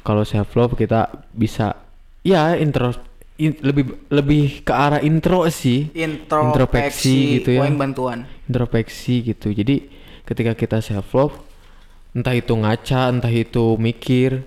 kalau 0.00 0.22
self 0.22 0.52
love 0.52 0.74
kita 0.74 1.10
bisa 1.32 1.74
ya 2.20 2.54
intro 2.54 2.94
in- 3.36 3.58
lebih 3.58 4.06
lebih 4.06 4.62
ke 4.62 4.70
arah 4.70 5.00
intro 5.00 5.42
sih 5.48 5.90
Introspeksi, 5.90 6.46
Introspeksi 6.46 7.16
gitu 7.36 7.50
ya. 7.52 7.66
bantuan. 7.66 8.18
introspeksi 8.44 9.14
gitu 9.24 9.50
jadi 9.50 9.82
ketika 10.22 10.52
kita 10.52 10.78
self 10.78 11.10
love 11.10 11.34
entah 12.12 12.32
itu 12.32 12.52
ngaca 12.52 13.08
entah 13.08 13.32
itu 13.32 13.74
mikir 13.74 14.46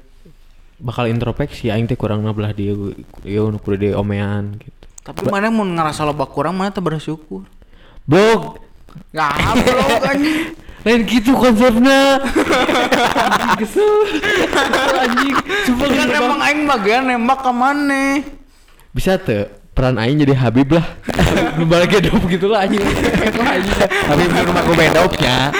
bakal 0.75 1.07
introspeksi 1.07 1.71
aing 1.71 1.87
teh 1.87 1.95
kurang 1.95 2.23
nabelah 2.23 2.51
dia 2.51 2.75
yo 3.23 3.43
nu 3.47 3.57
kudu 3.59 3.75
dia 3.79 3.91
omean 3.95 4.59
gitu. 4.59 4.85
Tapi 5.05 5.29
mana 5.29 5.53
mau 5.53 5.63
ngerasa 5.63 6.03
loba 6.03 6.25
kurang 6.27 6.57
mana 6.57 6.73
teh 6.73 6.83
bersyukur. 6.83 7.47
blog. 8.05 8.61
Ya, 9.11 9.31
bro 9.33 9.87
anjing. 10.11 10.55
lain 10.85 11.01
gitu 11.09 11.33
konsepnya. 11.33 12.21
Kesel. 13.59 13.91
Anjing. 15.01 15.35
Sumpah 15.65 15.87
Kan 15.89 15.97
kesel 15.97 16.21
emang 16.21 16.41
aing 16.45 16.61
bagian 16.69 17.03
nembak 17.09 17.39
ke 17.41 17.51
mana? 17.51 18.21
bisa 18.95 19.19
tuh 19.19 19.51
peran 19.75 19.99
Aing 19.99 20.23
jadi 20.23 20.31
Habib 20.39 20.71
lah. 20.71 20.85
Balik 21.71 21.99
hidup 21.99 22.23
gitu 22.31 22.47
lah 22.47 22.63
anjing. 22.63 22.79
Tapi 23.83 24.23
menurut 24.31 24.55
aku 24.55 24.71
bedopnya 24.71 25.51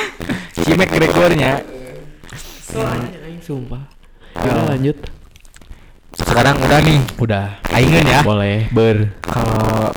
si 0.55 0.71
McGregornya 0.71 1.59
Soalnya 2.63 3.11
Aing 3.27 3.43
sumpah 3.43 3.94
Yaudah 4.43 4.65
lanjut. 4.75 4.97
Sekarang 6.15 6.55
udah 6.63 6.79
nih. 6.79 6.99
Udah. 7.19 7.45
Aingin 7.75 8.07
ya? 8.07 8.19
Boleh. 8.23 8.67
Ber. 8.71 9.11
Kalau 9.23 9.91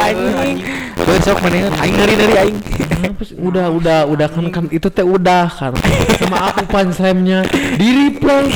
anjing. 0.00 0.58
Besok 1.02 1.36
mendingan 1.44 1.72
aing 1.76 1.96
dari 1.96 2.14
dari 2.16 2.34
aing. 2.40 2.58
Udah 3.40 3.66
udah 3.68 3.98
udah 4.08 4.28
kan 4.30 4.44
kan 4.48 4.64
itu 4.72 4.88
teh 4.88 5.04
udah 5.04 5.48
kan. 5.48 5.72
Sama 6.16 6.52
aku 6.52 6.64
punchline-nya. 6.68 7.44
Di 7.76 7.88
replay. 7.92 8.48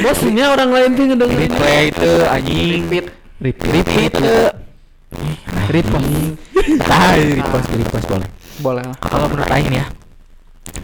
Bosnya 0.00 0.44
orang 0.52 0.70
lain 0.72 0.90
tuh 0.96 1.04
ngedengerin. 1.12 1.50
Replay 1.52 1.82
itu 1.92 2.10
anjing. 2.24 2.82
Repeat. 2.88 3.06
repeat 3.36 3.56
repeat. 3.68 4.12
Repost. 5.68 6.08
Ah 6.88 7.12
repost 7.16 7.68
repost 7.76 8.06
boleh. 8.08 8.28
Boleh. 8.64 8.84
Lah. 8.84 8.96
kalau 9.04 9.26
menurut 9.28 9.50
aing 9.52 9.72
ya 9.76 9.84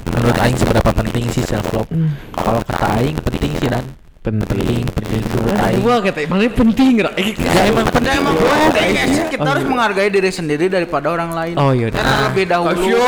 menurut 0.08 0.36
aing 0.38 0.56
seberapa 0.56 0.90
penting 0.94 1.24
sih 1.28 1.42
self 1.42 1.66
love 1.72 1.90
kalau 2.32 2.60
kata 2.62 2.86
aing 2.96 3.16
penting 3.20 3.52
sih 3.54 3.68
dan 3.68 3.84
penting 4.20 4.86
penting 4.88 5.18
menurut 5.34 5.58
aing 5.60 5.80
gua 5.80 5.96
kata 5.98 6.20
mana 6.26 6.46
penting 6.48 6.92
Ra. 6.96 7.10
Ya 7.16 7.62
emang 7.66 7.84
Ya 7.84 7.92
penting 7.92 8.14
emang 8.16 8.34
bro. 8.34 8.54
kayaknya 8.70 9.24
kita 9.28 9.48
harus 9.48 9.64
menghargai 9.64 10.08
diri 10.08 10.30
sendiri 10.30 10.64
daripada 10.66 11.10
orang 11.10 11.30
lain. 11.32 11.54
Oh, 11.56 11.72
iya. 11.72 11.90
Karena 11.90 12.28
lebih 12.28 12.44
dahulu. 12.46 13.02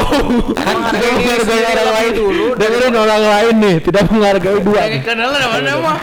Menghargai 0.51 1.13
diri 1.13 1.23
Menghargai 1.23 1.39
sendiri 1.41 1.71
orang 1.77 1.95
lain 1.95 2.13
dulu. 2.15 2.45
dengerin 2.57 2.95
orang 2.97 3.23
lain 3.25 3.55
nih 3.57 3.77
tidak 3.81 4.03
menghargai 4.09 4.59
dua 4.61 4.81
Dari 4.81 4.99
kenal 5.01 5.31
mana 5.31 5.73
mah. 5.79 5.99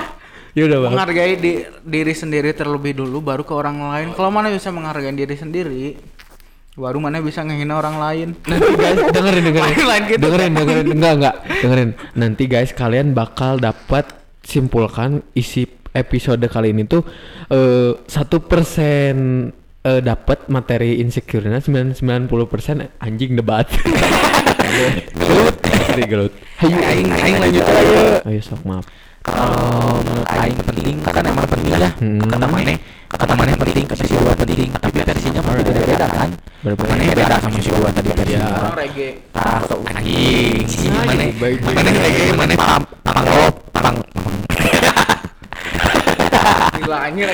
ya 0.52 0.64
udah 0.66 0.78
bang 0.80 0.92
Menghargai 0.92 1.34
di- 1.38 1.64
diri 1.82 2.14
sendiri 2.14 2.50
terlebih 2.52 2.94
dulu 2.94 3.18
baru 3.20 3.44
ke 3.44 3.52
orang 3.52 3.78
lain. 3.82 4.08
Kalau 4.12 4.30
mana 4.30 4.48
bisa 4.48 4.68
menghargai 4.70 5.12
diri 5.12 5.36
sendiri, 5.36 6.00
baru 6.82 6.98
mana 6.98 7.22
bisa 7.22 7.46
ngehina 7.46 7.78
orang 7.78 8.02
lain 8.02 8.30
Nanti 8.50 8.74
guys 8.74 9.00
dengerin 9.14 9.44
dengerin. 9.46 9.76
Lain 9.86 10.04
gitu. 10.10 10.20
dengerin 10.20 10.52
dengerin 10.58 10.86
enggak 10.98 11.14
enggak 11.22 11.36
dengerin. 11.62 11.90
Nanti 12.18 12.44
guys 12.50 12.72
kalian 12.74 13.14
bakal 13.14 13.62
dapat 13.62 14.10
simpulkan 14.42 15.22
isi 15.38 15.70
episode 15.94 16.42
kali 16.50 16.74
ini 16.74 16.90
tuh 16.90 17.06
eh, 17.54 17.94
satu 18.10 18.42
persen 18.42 19.48
eh, 19.86 20.02
dapat 20.02 20.50
materi 20.50 20.98
insecure-nya 20.98 21.62
9 21.62 22.02
90% 22.02 22.98
anjing 22.98 23.32
debat. 23.38 23.70
Gelut. 25.22 25.56
Gelut. 26.10 26.34
Ayo 26.66 26.78
aing 26.82 27.10
aing 27.12 27.38
lanjut 27.38 27.66
aja. 27.66 28.02
Ayo 28.26 28.42
sok 28.42 28.64
maaf. 28.66 28.86
Kalau 29.22 30.02
menurut 30.02 30.28
aing 30.34 30.58
penting 30.60 30.96
kan 31.00 31.24
emang 31.24 31.46
penting 31.46 31.72
ya. 31.72 31.90
Hmm. 31.96 32.22
Kata 32.26 32.46
mana? 32.46 32.74
Kata 33.08 33.34
mana 33.36 33.52
penting, 33.54 33.86
kata 33.86 34.04
si 34.04 34.14
Uwan 34.16 34.36
penting. 34.36 34.70
Tapi 34.74 34.98
versinya 35.00 35.42
mah 35.42 35.54
beda-beda 35.56 36.08
kan. 36.08 36.30
Berbeda. 36.62 36.90
Mana 36.90 37.04
beda 37.12 37.36
sama 37.38 37.58
si 37.58 37.70
Uwan 37.70 37.92
tadi 37.92 38.10
versinya. 38.12 38.48
orang 38.64 38.76
reggae 38.78 39.10
Ah, 39.34 39.58
kok 39.62 39.80
anjing. 39.84 40.64
Si 40.66 40.88
mana? 40.90 41.26
baik. 41.32 41.58
Mana 41.62 41.90
lagi 41.92 42.22
mana 42.34 42.54
pam 42.56 42.82
pam 43.04 43.18
rob, 43.24 43.54
pam 43.72 43.94
Lila 46.82 46.98
anjir 47.06 47.30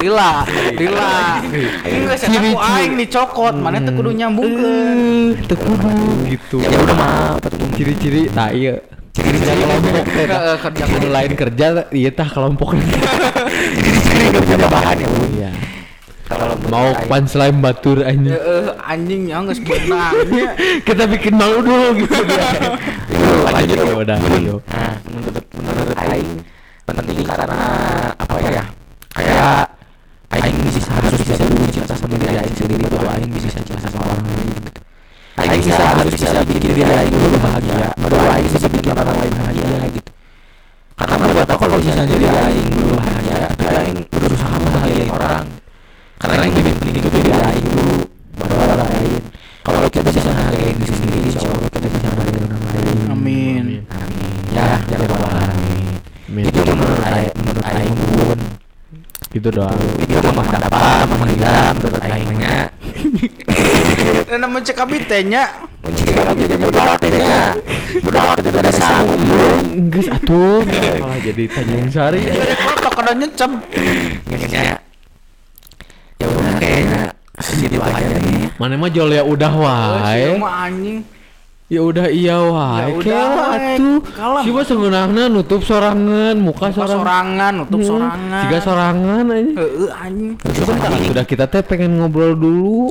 Lila 0.00 0.30
Lila 0.78 1.12
Ini 1.84 2.02
gak 2.06 2.16
sih 2.16 2.30
aku 2.30 2.56
aing 2.56 2.92
dicokot 2.96 3.52
Mana 3.52 3.82
tuh 3.82 3.92
kudu 3.92 4.10
nyambungkeun 4.14 5.34
Eh, 5.36 5.44
teu 5.44 5.58
kudu 5.58 5.90
gitu. 6.30 6.56
Ya 6.62 6.78
udah 6.78 6.96
mah, 6.96 7.36
Ciri-ciri 7.74 8.30
nah 8.30 8.48
iya. 8.48 8.78
Ciri-ciri 9.10 9.62
kelompok 9.62 10.04
teh. 10.06 10.26
Kerja 10.60 10.84
Anu 10.86 11.08
lain 11.10 11.32
kerja 11.34 11.64
iya 11.90 12.10
tah 12.14 12.28
kelompok. 12.30 12.78
Jadi 12.78 14.24
nggak 14.30 14.42
punya 14.46 14.68
bahan 14.70 14.96
ya. 14.98 15.08
Iya. 15.34 15.50
Kalau 16.30 16.54
Mau 16.70 16.94
punchline 17.10 17.58
batur 17.58 18.06
anjing. 18.06 18.30
anjing 18.86 19.22
ya 19.26 19.42
nggak 19.42 19.58
sebenarnya 19.58 20.54
Kita 20.86 21.10
bikin 21.10 21.34
malu 21.34 21.58
dulu 21.58 21.88
gitu 21.98 22.14
dia. 22.22 22.78
lanjut 23.50 23.76
Ya 23.82 23.94
udah. 23.98 24.18
Nah, 24.22 24.94
menurut 25.10 25.44
menurut 25.58 25.96
aing 25.98 26.30
penting 26.86 27.26
karena 27.26 27.60
apa 28.14 28.34
ya? 28.46 28.64
Kayak 29.10 29.74
aing 30.38 30.58
bisa 30.70 30.90
harus 30.94 31.18
bisa 31.18 31.34
dulu 31.34 31.66
cinta 31.66 31.94
sama 31.98 32.14
diri 32.14 32.38
aing 32.38 32.54
sendiri 32.54 32.86
baru 32.86 33.06
aing 33.18 33.30
bisa 33.34 33.58
cinta 33.58 33.90
sama 33.90 34.06
orang 34.06 34.22
lain. 34.22 34.46
gitu. 34.54 34.80
Aing 35.40 35.64
bisa 35.64 35.80
harus 35.80 36.12
bisa 36.12 36.44
bikin 36.44 36.60
diri 36.76 36.84
aing 36.84 37.08
dulu 37.16 37.36
bahagia, 37.40 37.88
baru 37.96 38.16
aing 38.28 38.44
bisa 38.52 38.68
bikin 38.68 38.92
orang 38.92 39.16
lain 39.16 39.32
bahagia 39.40 39.72
gitu. 39.88 40.10
Karena 41.00 41.14
buat 41.32 41.48
aku 41.48 41.60
kalau 41.64 41.76
misalnya 41.80 42.04
diri 42.04 42.28
aing 42.28 42.68
dulu 42.76 42.92
bahagia, 43.00 43.48
tapi 43.56 43.72
aing 43.72 43.98
berusaha 44.12 44.56
membahagiain 44.60 45.08
orang. 45.08 45.44
Karena 46.20 46.34
aing 46.44 46.54
lebih 46.60 46.72
penting 46.76 46.94
itu 47.00 47.08
diri 47.08 47.30
aing 47.32 47.66
dulu, 47.72 47.96
baru 48.36 48.54
orang 48.68 48.78
lain. 48.84 49.22
Kalau 49.64 49.78
kita 49.88 50.08
bisa 50.12 50.20
menghargai 50.28 50.72
diri 50.76 50.92
sendiri, 50.92 51.18
insya 51.24 51.40
Allah 51.40 51.68
kita 51.72 51.86
bisa 51.88 52.06
menghargai 52.12 52.42
orang 52.44 52.62
lain. 52.68 52.96
Amin 53.08 53.64
Amin. 53.64 53.82
Ya, 54.52 54.66
ya 54.76 54.96
Allah. 55.08 55.48
Amin. 56.28 56.44
Itu 56.52 56.60
menurut 56.68 57.00
aing, 57.00 57.32
menurut 57.32 57.64
aing 57.64 57.94
pun. 57.96 58.38
Gitu 59.32 59.48
doang. 59.48 59.80
Itu 60.04 60.28
mah 60.36 60.46
dapat, 60.52 61.08
mah 61.08 61.28
hilang 61.32 61.74
menurut. 61.80 61.99
Cek 64.30 64.78
abitenya 64.78 65.42
Jika 65.90 66.22
kami 66.22 66.46
jadi 66.46 66.62
udah 66.70 66.94
tehnya. 67.02 67.58
Udah 67.98 68.38
kita 68.38 68.58
ada 68.62 68.70
sanggup. 68.70 69.58
Geus 69.90 70.06
atuh. 70.06 70.62
Malah 71.02 71.18
jadi 71.18 71.44
Tanjung 71.50 71.90
Sari. 71.90 72.22
Kotak 72.62 72.92
kada 72.94 73.12
nyecep 73.18 73.50
Ya, 74.54 74.78
ya 76.22 76.26
udah 76.30 76.54
kayaknya 76.62 77.10
aja 77.90 78.16
nih. 78.22 78.54
Mana 78.54 78.78
mah 78.78 78.90
jol 78.94 79.10
ya 79.10 79.26
udah 79.26 79.50
wae. 79.50 80.38
Cuma 80.38 80.70
anjing 80.70 81.02
Ya 81.70 81.86
udah 81.86 82.10
iya 82.10 82.34
wae. 82.34 82.98
Ya. 83.06 83.30
Kalah. 84.02 84.42
Siapa 84.42 84.66
seungeunahna 84.66 85.30
nutup 85.30 85.62
sorangan, 85.62 86.34
muka 86.34 86.66
Muka 86.66 86.82
sorangan. 86.82 86.98
sorangan, 86.98 87.52
nutup 87.62 87.78
Hmm, 87.78 87.86
sorangan 87.86 88.42
Siga 88.42 88.58
sorangan 88.58 89.24
aja. 89.30 89.52
Heeh 89.54 89.90
anjing 89.94 90.34
Sebentar, 90.50 90.90
sudah 90.98 91.24
kita 91.30 91.46
teh 91.46 91.62
pengen 91.62 92.02
ngobrol 92.02 92.34
dulu. 92.34 92.90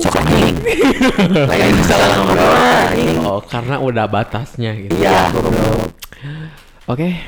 Ngobrol 1.20 2.56
anjing. 2.56 3.20
Oh, 3.20 3.44
karena 3.44 3.76
udah 3.84 4.08
batasnya 4.08 4.72
gitu. 4.72 4.96
Iya. 4.96 5.28
Oke. 6.88 7.20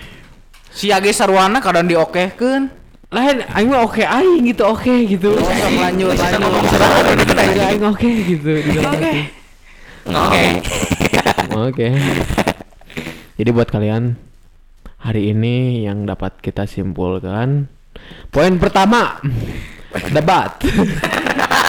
Si 0.72 0.88
Age 0.88 1.12
Sarwana 1.12 1.61
kadang 1.61 1.84
diokehkeun 1.84 2.80
Lain 3.12 3.44
aing 3.44 3.68
mah 3.68 3.84
oke 3.84 4.00
aing 4.00 4.40
gitu, 4.48 4.64
oke 4.64 5.05
gitu. 5.05 5.36
Sok 5.36 5.68
lanjut 5.84 6.16
lanjut 6.16 7.36
Aing 7.36 7.61
aing 7.76 7.84
oke 7.84 8.09
gitu. 8.09 8.53
Oke. 8.80 9.12
Oke. 10.09 10.44
Oke. 11.53 11.92
Jadi 13.36 13.50
buat 13.53 13.68
kalian 13.68 14.16
hari 15.03 15.34
ini 15.34 15.84
yang 15.84 16.07
dapat 16.07 16.38
kita 16.38 16.64
simpulkan 16.64 17.66
poin 18.30 18.55
pertama 18.57 19.18
debat. 20.14 20.57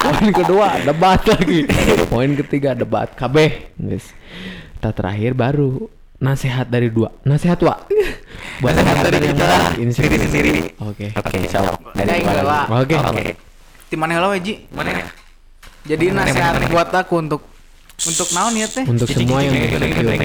poin 0.04 0.30
kedua 0.32 0.80
debat 0.84 1.20
lagi. 1.28 1.68
Poin 2.08 2.32
ketiga 2.40 2.76
debat 2.78 3.12
KB, 3.16 3.36
guys. 3.80 4.12
Kita 4.80 4.92
terakhir 4.92 5.32
baru 5.36 5.88
nasihat 6.20 6.68
dari 6.68 6.88
dua. 6.92 7.12
Nasihat 7.28 7.60
wa. 7.64 7.76
buat 8.62 8.76
Nasihat 8.76 9.04
dari 9.08 9.18
yang 9.20 9.36
kita 9.36 9.58
insecure. 9.80 10.12
sendiri 10.12 10.26
sendiri. 10.28 10.52
Oke. 10.84 11.08
Oke, 11.16 11.36
insyaallah. 11.44 11.76
Dari. 11.96 12.22
Oke. 12.70 12.96
Oke. 13.00 13.24
Di 13.88 13.96
mana 14.00 14.12
heula 14.20 14.28
we, 14.32 14.40
Ji? 14.40 14.54
Mana 14.72 14.92
ya? 14.92 15.08
Jadi 15.84 16.16
nasihat 16.16 16.64
buat 16.72 16.90
aku 16.96 17.16
untuk 17.20 17.53
untuk 18.02 18.28
naon 18.34 18.54
ya 18.58 18.68
teh? 18.68 18.86
Untuk 18.86 19.08
semua 19.10 19.40
yang 19.46 19.54
insecure. 19.54 20.18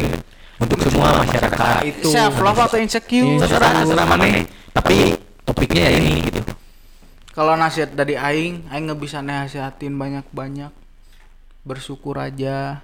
untuk 0.58 0.78
semua 0.82 1.22
masyarakat 1.22 1.74
Itu. 1.86 2.08
Self 2.10 2.36
love 2.42 2.60
atau 2.64 2.78
insecure? 2.82 3.38
terserah 3.38 3.70
terserah 3.84 4.06
mana 4.08 4.42
tapi 4.74 5.14
topiknya 5.46 5.82
ya 5.86 5.90
ini 6.02 6.12
gitu 6.26 6.40
Kalau 7.38 7.54
nasihat 7.54 7.94
dari 7.94 8.18
aing, 8.18 8.66
aing 8.66 8.84
nggak 8.90 8.98
bisa 8.98 9.22
nasihatin 9.22 9.94
banyak-banyak. 9.94 10.74
Bersyukur 11.62 12.18
aja. 12.18 12.82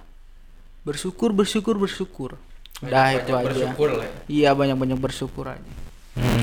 Bersyukur, 0.87 1.35
bersyukur, 1.35 1.75
bersyukur. 1.75 2.39
Udah 2.79 3.19
itu 3.19 3.35
aja. 3.35 3.75
Iya 4.31 4.55
banyak-banyak 4.55 4.95
bersyukur 4.95 5.51
aja. 5.51 5.71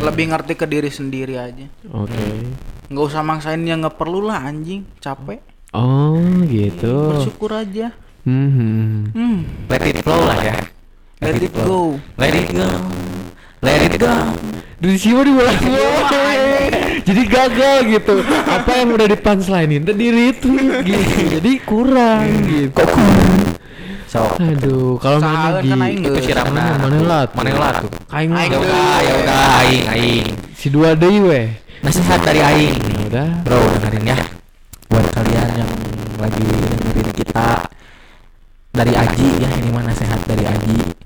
Lebih 0.05 0.29
ngerti 0.29 0.61
ke 0.61 0.69
diri 0.69 0.93
sendiri 0.93 1.41
aja. 1.41 1.65
Oke. 1.89 2.21
Nggak 2.93 3.05
usah 3.09 3.25
maksain 3.25 3.65
yang 3.65 3.81
nggak 3.81 3.97
perlu 3.97 4.29
lah 4.29 4.45
anjing, 4.45 4.85
capek. 5.01 5.41
Oh, 5.73 6.21
gitu. 6.53 7.17
Bersyukur 7.17 7.57
aja. 7.57 7.97
Hmm. 8.23 9.11
Hmm, 9.11 9.43
let 9.67 9.83
it 9.83 9.99
flow 10.07 10.23
lah 10.23 10.39
ya. 10.39 10.55
Let 11.19 11.43
it 11.43 11.51
go. 11.51 11.99
let 12.15 12.31
it 12.31 12.55
go. 12.55 12.71
Let 13.59 13.83
it 13.83 13.99
go. 13.99 14.15
Dari 14.83 14.99
siapa 14.99 15.23
diulang 15.27 15.59
Jadi 17.03 17.23
gagal 17.27 17.79
gitu. 17.91 18.15
Apa 18.47 18.71
yang 18.79 18.95
udah 18.95 19.07
di 19.11 19.19
punchline-in 19.19 19.83
tadi 19.83 20.07
itu 20.11 20.51
gitu. 20.87 21.15
Jadi 21.39 21.53
kurang 21.67 22.27
gitu. 22.47 22.75
kok 22.79 22.87
kurang? 22.95 23.59
So 24.07 24.29
Aduh, 24.39 25.01
kalau 25.03 25.19
mana 25.19 25.59
Salah 25.59 25.63
di 25.65 25.71
kan 25.73 25.89
itu 25.89 26.11
siram 26.21 26.47
mana 26.53 26.79
mana 26.79 26.99
lah 27.03 27.23
tuh. 27.27 27.37
mana 27.43 27.51
lah 27.59 27.73
tuh. 27.81 27.91
Aing 28.13 28.31
Aing 28.31 28.51
ya 28.55 28.59
udah 28.61 28.97
ya 29.01 29.13
udah 29.25 29.41
aing 29.65 29.85
aing. 29.99 30.27
Si 30.53 30.69
dua 30.69 30.95
deui 30.95 31.27
weh. 31.27 31.47
nasihat 31.83 32.23
dari 32.23 32.39
aing. 32.39 32.77
Ya 32.77 33.03
udah. 33.09 33.29
bro 33.43 33.59
dengerin 33.79 34.15
ya. 34.15 34.19
Buat 34.93 35.07
kalian 35.17 35.49
yang 35.59 35.73
lagi 36.21 36.45
dengerin 36.45 37.09
kita 37.19 37.47
dari 38.73 38.97
Aji 38.97 39.29
ya 39.37 39.49
ini 39.61 39.69
mah 39.69 39.85
nasihat 39.85 40.21
dari 40.25 40.49
Aji. 40.49 40.97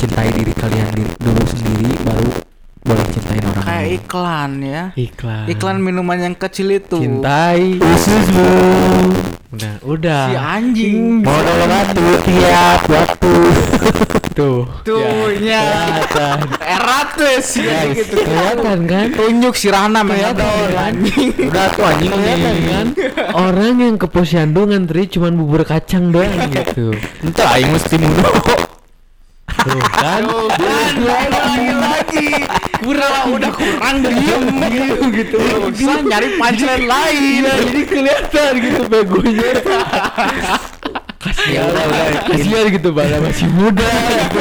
Cintai 0.00 0.32
diri 0.32 0.50
kalian 0.56 0.88
diri 0.96 1.12
dulu 1.20 1.44
sendiri 1.46 1.94
baru 2.02 2.51
boleh 2.82 3.06
cintain 3.14 3.42
orang 3.46 3.62
Kayak 3.62 3.82
lain 3.82 3.94
iklan 3.94 4.50
ya. 4.60 4.82
Iklan. 4.92 5.44
Iklan 5.46 5.76
minuman 5.78 6.18
yang 6.20 6.34
kecil 6.34 6.68
itu. 6.72 6.98
cintai. 6.98 7.78
ususmu 7.78 8.50
Udah, 9.52 9.74
udah. 9.84 10.22
Si 10.26 10.34
anjing. 10.34 11.20
mau 11.20 11.36
nolong 11.36 11.70
atuh 11.70 12.16
tiap 12.24 12.80
waktu 12.88 13.34
Tuh. 14.32 14.64
Tuh 14.80 15.28
Ya, 15.36 15.60
nya. 15.60 15.62
kelihatan. 15.68 16.38
Erat 16.56 17.08
tuh 17.12 17.36
sih 17.44 17.68
Guys, 17.68 18.00
gitu. 18.00 18.16
kelihatan 18.16 18.78
kan? 18.88 19.06
Tunjuk 19.12 19.54
si 19.54 19.68
Rana 19.68 20.00
Kelihatan 20.00 20.72
kan? 20.72 20.92
udah 21.52 21.66
tuh 21.68 21.84
anjing 21.84 22.10
Kelihatan 22.10 22.56
kan? 22.64 22.86
Orang 23.36 23.74
yang 23.76 23.96
ke 24.00 24.08
posyandu 24.08 24.64
ngantri 24.64 25.04
cuman 25.06 25.36
bubur 25.36 25.62
kacang 25.62 26.08
doang 26.08 26.32
gitu. 26.48 26.96
Entah 27.20 27.60
aing 27.60 27.70
mesti 27.70 28.00
mudo 28.00 28.24
Tuh 29.50 29.78
kan? 29.94 30.22
lagi 31.02 31.66
lagi. 31.70 32.28
Kurang 32.82 33.38
udah 33.38 33.52
kurang 33.54 33.96
diem 34.02 34.44
gitu 34.70 35.04
gitu. 35.14 35.38
Usah 35.70 36.02
nyari 36.02 36.28
punchline 36.34 36.86
lain. 36.86 37.42
Iya, 37.42 37.52
jadi 37.70 37.82
kelihatan 37.86 38.52
gitu 38.58 38.82
begonya. 38.90 39.50
Kasihan, 41.22 41.70
kasihan 42.26 42.66
gitu 42.74 42.88
pada 42.90 43.16
masih 43.22 43.46
muda. 43.54 43.86
gitu. 43.86 44.40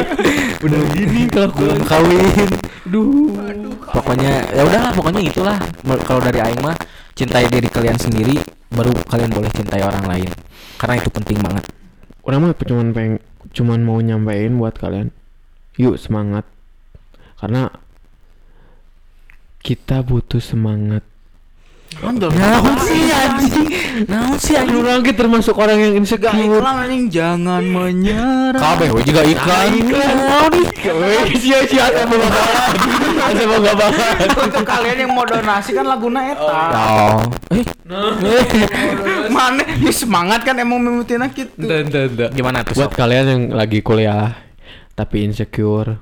Udah 0.66 0.82
gini 0.98 1.22
kelakuan 1.30 1.82
kawin 1.86 2.50
Duh. 2.90 3.38
pokoknya 3.94 4.50
ya 4.50 4.66
udahlah 4.66 4.92
pokoknya 4.92 5.22
itulah 5.22 5.58
kalau 6.04 6.20
dari 6.26 6.42
aing 6.42 6.60
mah 6.66 6.74
cintai 7.14 7.46
diri 7.48 7.70
kalian 7.70 7.96
sendiri 8.02 8.42
baru 8.74 8.90
kalian 9.06 9.30
boleh 9.30 9.52
cintai 9.54 9.86
orang 9.86 10.02
lain 10.10 10.32
karena 10.82 10.98
itu 10.98 11.10
penting 11.14 11.38
banget 11.38 11.66
Orang 12.22 12.46
mah 12.46 12.54
cuman 12.54 12.94
peng 12.94 13.18
cuman 13.52 13.84
mau 13.84 14.00
nyampein 14.00 14.56
buat 14.56 14.80
kalian. 14.80 15.12
Yuk 15.76 16.00
semangat. 16.00 16.48
Karena 17.40 17.72
kita 19.62 20.02
butuh 20.02 20.42
semangat. 20.42 21.04
Kan 21.92 22.16
naon 22.18 22.78
sih 22.88 23.04
anjing 23.12 23.68
naon 24.08 24.38
sih 24.40 24.56
anjing 24.56 24.80
Orang 24.82 25.04
kita 25.04 25.28
termasuk 25.28 25.54
orang 25.54 25.78
yang 25.78 25.94
insecure. 26.00 26.32
iklan 26.32 26.88
anjing 26.88 27.12
jangan 27.12 27.62
menyerah. 27.62 28.58
kabeh 28.58 28.90
we 28.90 29.02
juga 29.04 29.22
iklan 29.22 29.70
Sia-sia 31.32 31.86
saya 31.92 32.06
mau 32.06 32.18
banget. 32.18 33.44
Mau 33.44 33.60
gak 33.60 33.76
banget. 33.76 34.28
Untuk 34.34 34.64
kalian 34.64 34.98
yang 34.98 35.12
mau 35.12 35.26
donasi 35.26 35.72
kan 35.74 35.86
laguna 35.86 36.22
eta. 36.32 36.62
oh 36.74 37.20
eh 37.52 37.66
Mana 39.36 39.62
ya 39.78 39.92
semangat 39.92 40.42
kan 40.42 40.56
emang 40.56 40.80
mimitina 40.80 41.28
gitu. 41.28 41.52
Dan 41.60 41.92
dan 41.92 42.08
dan. 42.16 42.30
gimana 42.32 42.64
tuh 42.64 42.80
Buat 42.80 42.96
kalian 42.96 43.26
yang 43.28 43.42
lagi 43.52 43.84
kuliah 43.84 44.32
tapi 44.92 45.24
insecure, 45.24 45.98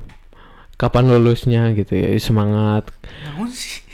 kapan 0.76 1.08
lulusnya 1.08 1.72
gitu 1.74 1.94
ya? 1.94 2.14
Semangat. 2.20 2.90
Naon 3.26 3.50
sih? 3.50 3.89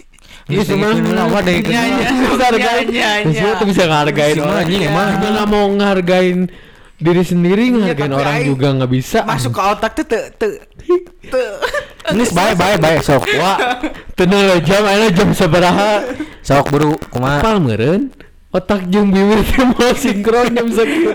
Iya, 0.46 0.62
semangat. 0.62 1.02
Apa 1.10 1.40
deh, 1.42 1.58
Iya, 1.58 1.82
iya. 1.84 2.08
Bisa 2.14 2.46
hargain. 2.46 2.86
Iya, 2.88 3.12
iya, 3.18 3.26
Semua 3.26 3.50
iya. 3.50 3.58
tuh 3.58 3.66
bisa 3.66 3.84
ngehargain 3.84 4.36
Si 4.36 4.40
orang. 4.40 4.58
anjing 4.62 4.82
Iya. 4.82 4.90
emang. 4.90 5.10
Dia 5.18 5.30
nggak 5.34 5.48
mau 5.50 5.66
ngehargain 5.74 6.40
diri 6.96 7.24
sendiri, 7.26 7.64
ngehargain 7.74 8.08
tapi 8.08 8.22
orang 8.22 8.36
juga 8.46 8.68
nggak 8.72 8.92
bisa. 8.92 9.20
Masuk 9.26 9.52
ke 9.52 9.62
otak 9.64 9.92
tuh 9.94 10.06
te 10.06 10.20
te 10.32 10.48
te. 11.26 11.42
Geus 12.06 12.30
bae 12.30 12.54
bae 12.54 12.78
bae 12.78 13.02
sok 13.02 13.26
Wah, 13.36 13.58
tenang 14.14 14.46
lah 14.46 14.60
jam, 14.62 14.86
ayo 14.86 15.10
jam 15.10 15.34
sabaraha. 15.34 16.06
sok 16.40 16.70
buru 16.70 16.94
kumaha 17.10 17.42
Apal 17.42 17.58
meureun? 17.58 18.14
Otak 18.54 18.86
jeung 18.88 19.10
bibir 19.10 19.42
teh 19.42 19.66
mau 19.66 19.90
sinkron 19.92 20.54
jam 20.54 20.70
segitu. 20.70 21.10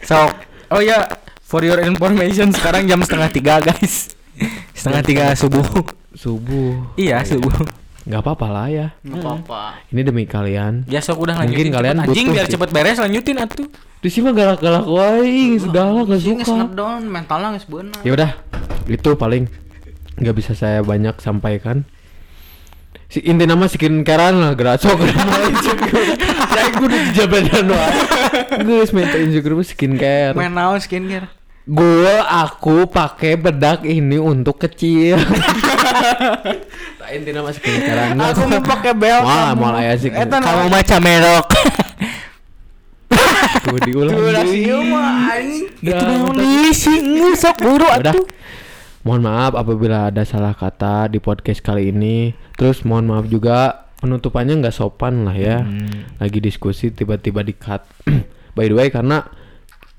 sok 0.00 0.30
oh 0.70 0.78
ya 0.78 1.10
for 1.42 1.60
your 1.60 1.82
information 1.82 2.54
sekarang 2.54 2.86
jam 2.86 3.02
setengah 3.02 3.28
tiga 3.28 3.54
guys 3.60 4.14
setengah 4.72 5.02
tiga 5.02 5.24
subuh 5.34 5.66
Subuh. 6.14 6.94
iya 6.94 7.20
subuh 7.20 7.52
Nggak 8.10 8.26
apa-apa 8.26 8.46
lah 8.50 8.66
ya. 8.66 8.86
Enggak 9.06 9.22
apa-apa. 9.22 9.62
Ini 9.86 10.00
demi 10.02 10.26
kalian. 10.26 10.82
ya 10.90 10.98
sok 10.98 11.22
udah 11.22 11.38
Mungkin 11.38 11.46
lanjutin 11.46 11.70
kalian 11.70 11.94
cepet, 11.94 12.06
anjing 12.10 12.26
butuh 12.26 12.34
biar 12.34 12.46
cepet 12.50 12.68
beres 12.74 12.98
lanjutin 12.98 13.36
atuh 13.38 13.66
Di 14.00 14.08
sini 14.10 14.26
mah 14.26 14.34
galak-galak 14.34 14.84
wae, 14.84 15.54
sudah 15.54 15.84
lah 15.86 16.02
gak 16.02 16.18
Sih 16.18 16.34
geus 16.34 16.42
suka. 16.42 16.66
ngedown 16.66 17.02
mentalnya 17.06 17.48
geus 17.54 17.66
beunang. 17.70 18.00
Ya 18.02 18.10
udah, 18.10 18.30
itu 18.84 19.10
paling 19.14 19.46
nggak 20.18 20.34
bisa 20.34 20.52
saya 20.52 20.82
banyak 20.82 21.14
sampaikan. 21.22 21.86
Si 23.06 23.22
inti 23.22 23.42
nama 23.42 23.66
skincarean 23.66 24.38
lah 24.38 24.54
gerasok 24.54 24.94
Saya 26.50 26.68
kudu 26.78 26.96
dijabadan 27.10 27.66
wae. 27.70 27.92
Geus 28.64 28.90
minta 28.90 29.18
insecure 29.18 29.54
mah 29.54 29.62
skincare. 29.62 30.34
Main 30.34 30.50
naon 30.50 30.78
skincare? 30.78 31.30
Gue 31.68 32.14
aku 32.24 32.88
pakai 32.88 33.36
bedak 33.36 33.84
ini 33.84 34.16
untuk 34.16 34.56
kecil. 34.60 35.20
Tak 37.00 37.10
inti 37.16 37.34
nama 37.34 37.50
skincarean. 37.50 38.14
Aku 38.14 38.46
mau 38.46 38.62
pakai 38.62 38.92
bel. 38.94 39.20
Wah, 39.26 39.52
mau 39.58 39.74
aya 39.74 39.98
sih. 39.98 40.08
Kamu 40.14 40.70
macam 40.70 41.00
merok 41.02 41.50
Tuh 43.66 43.78
diulang. 43.82 44.14
Deui. 44.14 44.46
sih 44.46 44.70
mah 44.70 45.34
anjing. 45.34 45.66
itu 45.82 46.06
nih 46.38 46.70
sih 46.72 46.98
sok 47.34 47.56
buru 47.60 47.88
atuh 47.88 48.14
Mohon 49.00 49.22
maaf 49.32 49.52
apabila 49.56 50.12
ada 50.12 50.22
salah 50.28 50.52
kata 50.52 51.08
di 51.08 51.18
podcast 51.24 51.64
kali 51.64 51.88
ini. 51.88 52.36
Terus 52.54 52.84
mohon 52.84 53.08
maaf 53.08 53.26
juga 53.26 53.88
penutupannya 54.00 54.60
nggak 54.60 54.76
sopan 54.76 55.24
lah 55.24 55.36
ya. 55.36 55.64
Lagi 56.20 56.38
diskusi 56.40 56.92
tiba-tiba 56.92 57.40
di 57.40 57.56
cut. 57.56 57.80
By 58.56 58.68
the 58.68 58.76
way 58.76 58.92
karena 58.92 59.24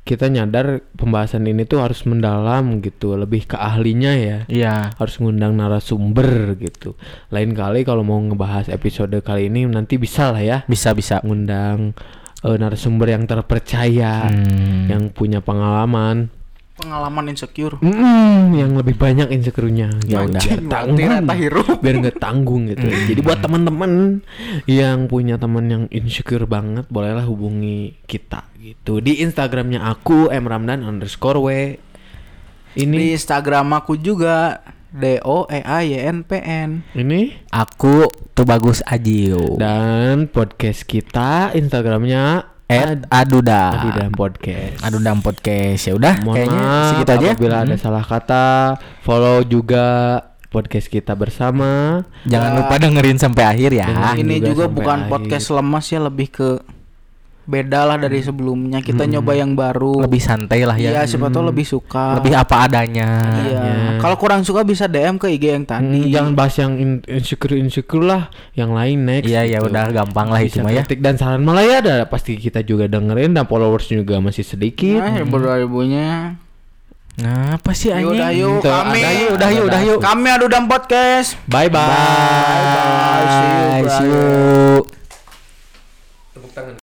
kita 0.02 0.28
nyadar 0.28 0.82
pembahasan 0.98 1.46
ini 1.46 1.62
tuh 1.64 1.86
harus 1.86 2.02
mendalam 2.10 2.82
gitu, 2.82 3.14
lebih 3.14 3.46
ke 3.46 3.54
ahlinya 3.56 4.18
ya. 4.18 4.38
iya 4.50 4.90
Harus 4.98 5.22
ngundang 5.22 5.54
narasumber 5.54 6.58
gitu. 6.58 6.98
Lain 7.30 7.54
kali 7.54 7.86
kalau 7.86 8.02
mau 8.02 8.18
ngebahas 8.18 8.68
episode 8.68 9.14
kali 9.22 9.48
ini 9.54 9.70
nanti 9.70 10.02
bisa 10.02 10.34
lah 10.34 10.42
ya 10.42 10.58
bisa 10.66 10.98
bisa 10.98 11.22
ngundang 11.22 11.94
eh, 12.42 12.58
narasumber 12.58 13.14
yang 13.14 13.30
terpercaya, 13.30 14.26
Hmm. 14.26 14.90
yang 14.90 15.04
punya 15.14 15.46
pengalaman. 15.46 16.34
Pengalaman 16.82 17.30
insecure. 17.30 17.78
Mm, 17.80 18.58
yang 18.58 18.72
lebih 18.74 18.98
banyak 18.98 19.30
insecure-nya 19.30 19.94
Ya 20.04 20.26
Biar 20.26 20.28
udah. 20.28 20.42
nggak 20.42 20.66
tanggung 20.68 20.98
hirup. 21.32 21.78
biar 21.84 21.96
nggak 22.02 22.18
tanggung 22.18 22.62
gitu 22.68 22.86
jadi 22.90 23.22
buat 23.22 23.40
teman-teman 23.40 24.22
yang 24.66 25.06
punya 25.06 25.38
teman 25.38 25.66
yang 25.66 25.84
insecure 25.88 26.44
banget 26.44 26.86
bolehlah 26.88 27.24
hubungi 27.24 28.02
kita 28.04 28.50
gitu 28.58 28.98
di 28.98 29.22
instagramnya 29.22 29.82
aku 29.82 30.28
m 30.28 30.46
ramdan 30.46 30.82
underscore 30.82 31.38
w 31.38 31.48
Di 32.72 32.82
ini 32.82 33.12
Instagram 33.12 33.74
aku 33.76 33.96
juga 33.96 34.64
D 34.90 35.24
O 35.24 35.48
E 35.48 35.60
A 35.60 35.84
Y 35.84 35.96
N 35.98 36.24
P 36.24 36.36
N. 36.36 36.84
ini 36.94 37.32
aku 37.48 38.04
tuh 38.32 38.44
bagus 38.44 38.84
Ajiu 38.84 39.56
dan 39.56 40.28
podcast 40.28 40.84
kita 40.84 41.52
instagramnya 41.52 42.51
at 42.74 43.00
aduda 43.10 43.62
Adi 43.74 43.90
dan 43.94 44.10
podcast 44.10 44.80
adudam 44.82 45.18
podcast 45.20 45.82
ya 45.82 45.94
udah 45.94 46.14
kayaknya 46.24 46.64
segitu 46.88 47.12
aja 47.12 47.28
apabila 47.32 47.58
ada 47.60 47.72
Hmm. 47.72 47.84
salah 47.84 48.04
kata 48.04 48.46
follow 49.02 49.44
juga 49.44 49.86
podcast 50.48 50.88
kita 50.88 51.14
bersama 51.14 52.04
jangan 52.24 52.52
lupa 52.58 52.76
dengerin 52.78 53.16
sampai 53.16 53.44
akhir 53.46 53.72
ya 53.72 53.88
Dengerin. 53.88 54.20
Ini 54.22 54.36
juga 54.42 54.48
juga 54.48 54.66
bukan 54.70 54.98
akhir. 55.00 55.10
podcast 55.10 55.48
lemas 55.50 55.86
ya 55.88 56.00
lebih 56.02 56.28
ke 56.30 56.48
beda 57.44 57.84
lah 57.84 57.98
dari 57.98 58.20
sebelumnya. 58.20 58.80
Kita 58.80 59.04
nyoba 59.04 59.34
yang 59.34 59.54
baru. 59.54 60.02
lebih 60.02 60.18
santai 60.18 60.62
lah 60.62 60.76
ya 60.76 60.94
Iya, 60.94 61.02
siapa 61.06 61.28
tahu 61.28 61.46
lebih 61.46 61.64
suka. 61.64 62.16
lebih 62.16 62.32
apa 62.32 62.64
adanya 62.64 63.10
Iya. 63.40 63.60
Ya. 63.62 63.76
Kalau 63.98 64.16
kurang 64.16 64.42
suka 64.42 64.62
bisa 64.62 64.86
DM 64.86 65.16
ke 65.16 65.30
IG 65.30 65.46
yang 65.52 65.64
Hmm, 65.64 65.72
tadi. 65.84 66.10
jangan 66.10 66.32
bahas 66.32 66.56
yang 66.56 66.74
in- 66.74 67.04
insecure 67.04 67.54
insecure 67.54 68.02
lah, 68.02 68.24
yang 68.52 68.72
lain 68.72 69.02
next. 69.02 69.26
iya 69.26 69.44
ya 69.44 69.58
gitu. 69.58 69.68
udah 69.68 69.86
gampang 69.92 70.28
lah 70.28 70.40
itu 70.40 70.58
mah 70.58 70.70
ya 70.70 70.82
kritik 70.82 71.00
dan 71.00 71.16
saran 71.16 71.42
malah 71.42 71.62
ya 71.62 71.78
ada 71.80 71.96
pasti 72.06 72.36
kita 72.36 72.62
juga 72.62 72.86
dengerin 72.86 73.32
dan 73.32 73.46
followers 73.46 73.86
juga 73.86 74.18
masih 74.18 74.42
sedikit. 74.42 74.98
Nah, 74.98 75.22
berdua 75.24 75.60
ibunya. 75.60 76.38
nah 77.14 77.54
apa 77.54 77.76
sih 77.76 77.92
anjing 77.92 78.08
udah 78.16 78.32
yuk 78.32 78.64
Tuh, 78.64 78.72
kami. 78.72 78.98
udah 78.98 79.12
yuk 79.14 79.30
udah 79.36 79.50
yuk 79.52 79.64
udah 79.68 79.82
yuk 79.84 80.00
Kami 80.00 80.28
adu 80.32 80.48
dam 80.48 80.66
podcast. 80.66 81.36
Bye 81.46 81.68
bye. 81.68 81.84
Bye 81.84 82.64
bye. 82.72 83.26
See 83.28 83.52
you, 83.52 83.90
See 83.92 84.08
you. 84.08 84.22
brother. 86.48 86.76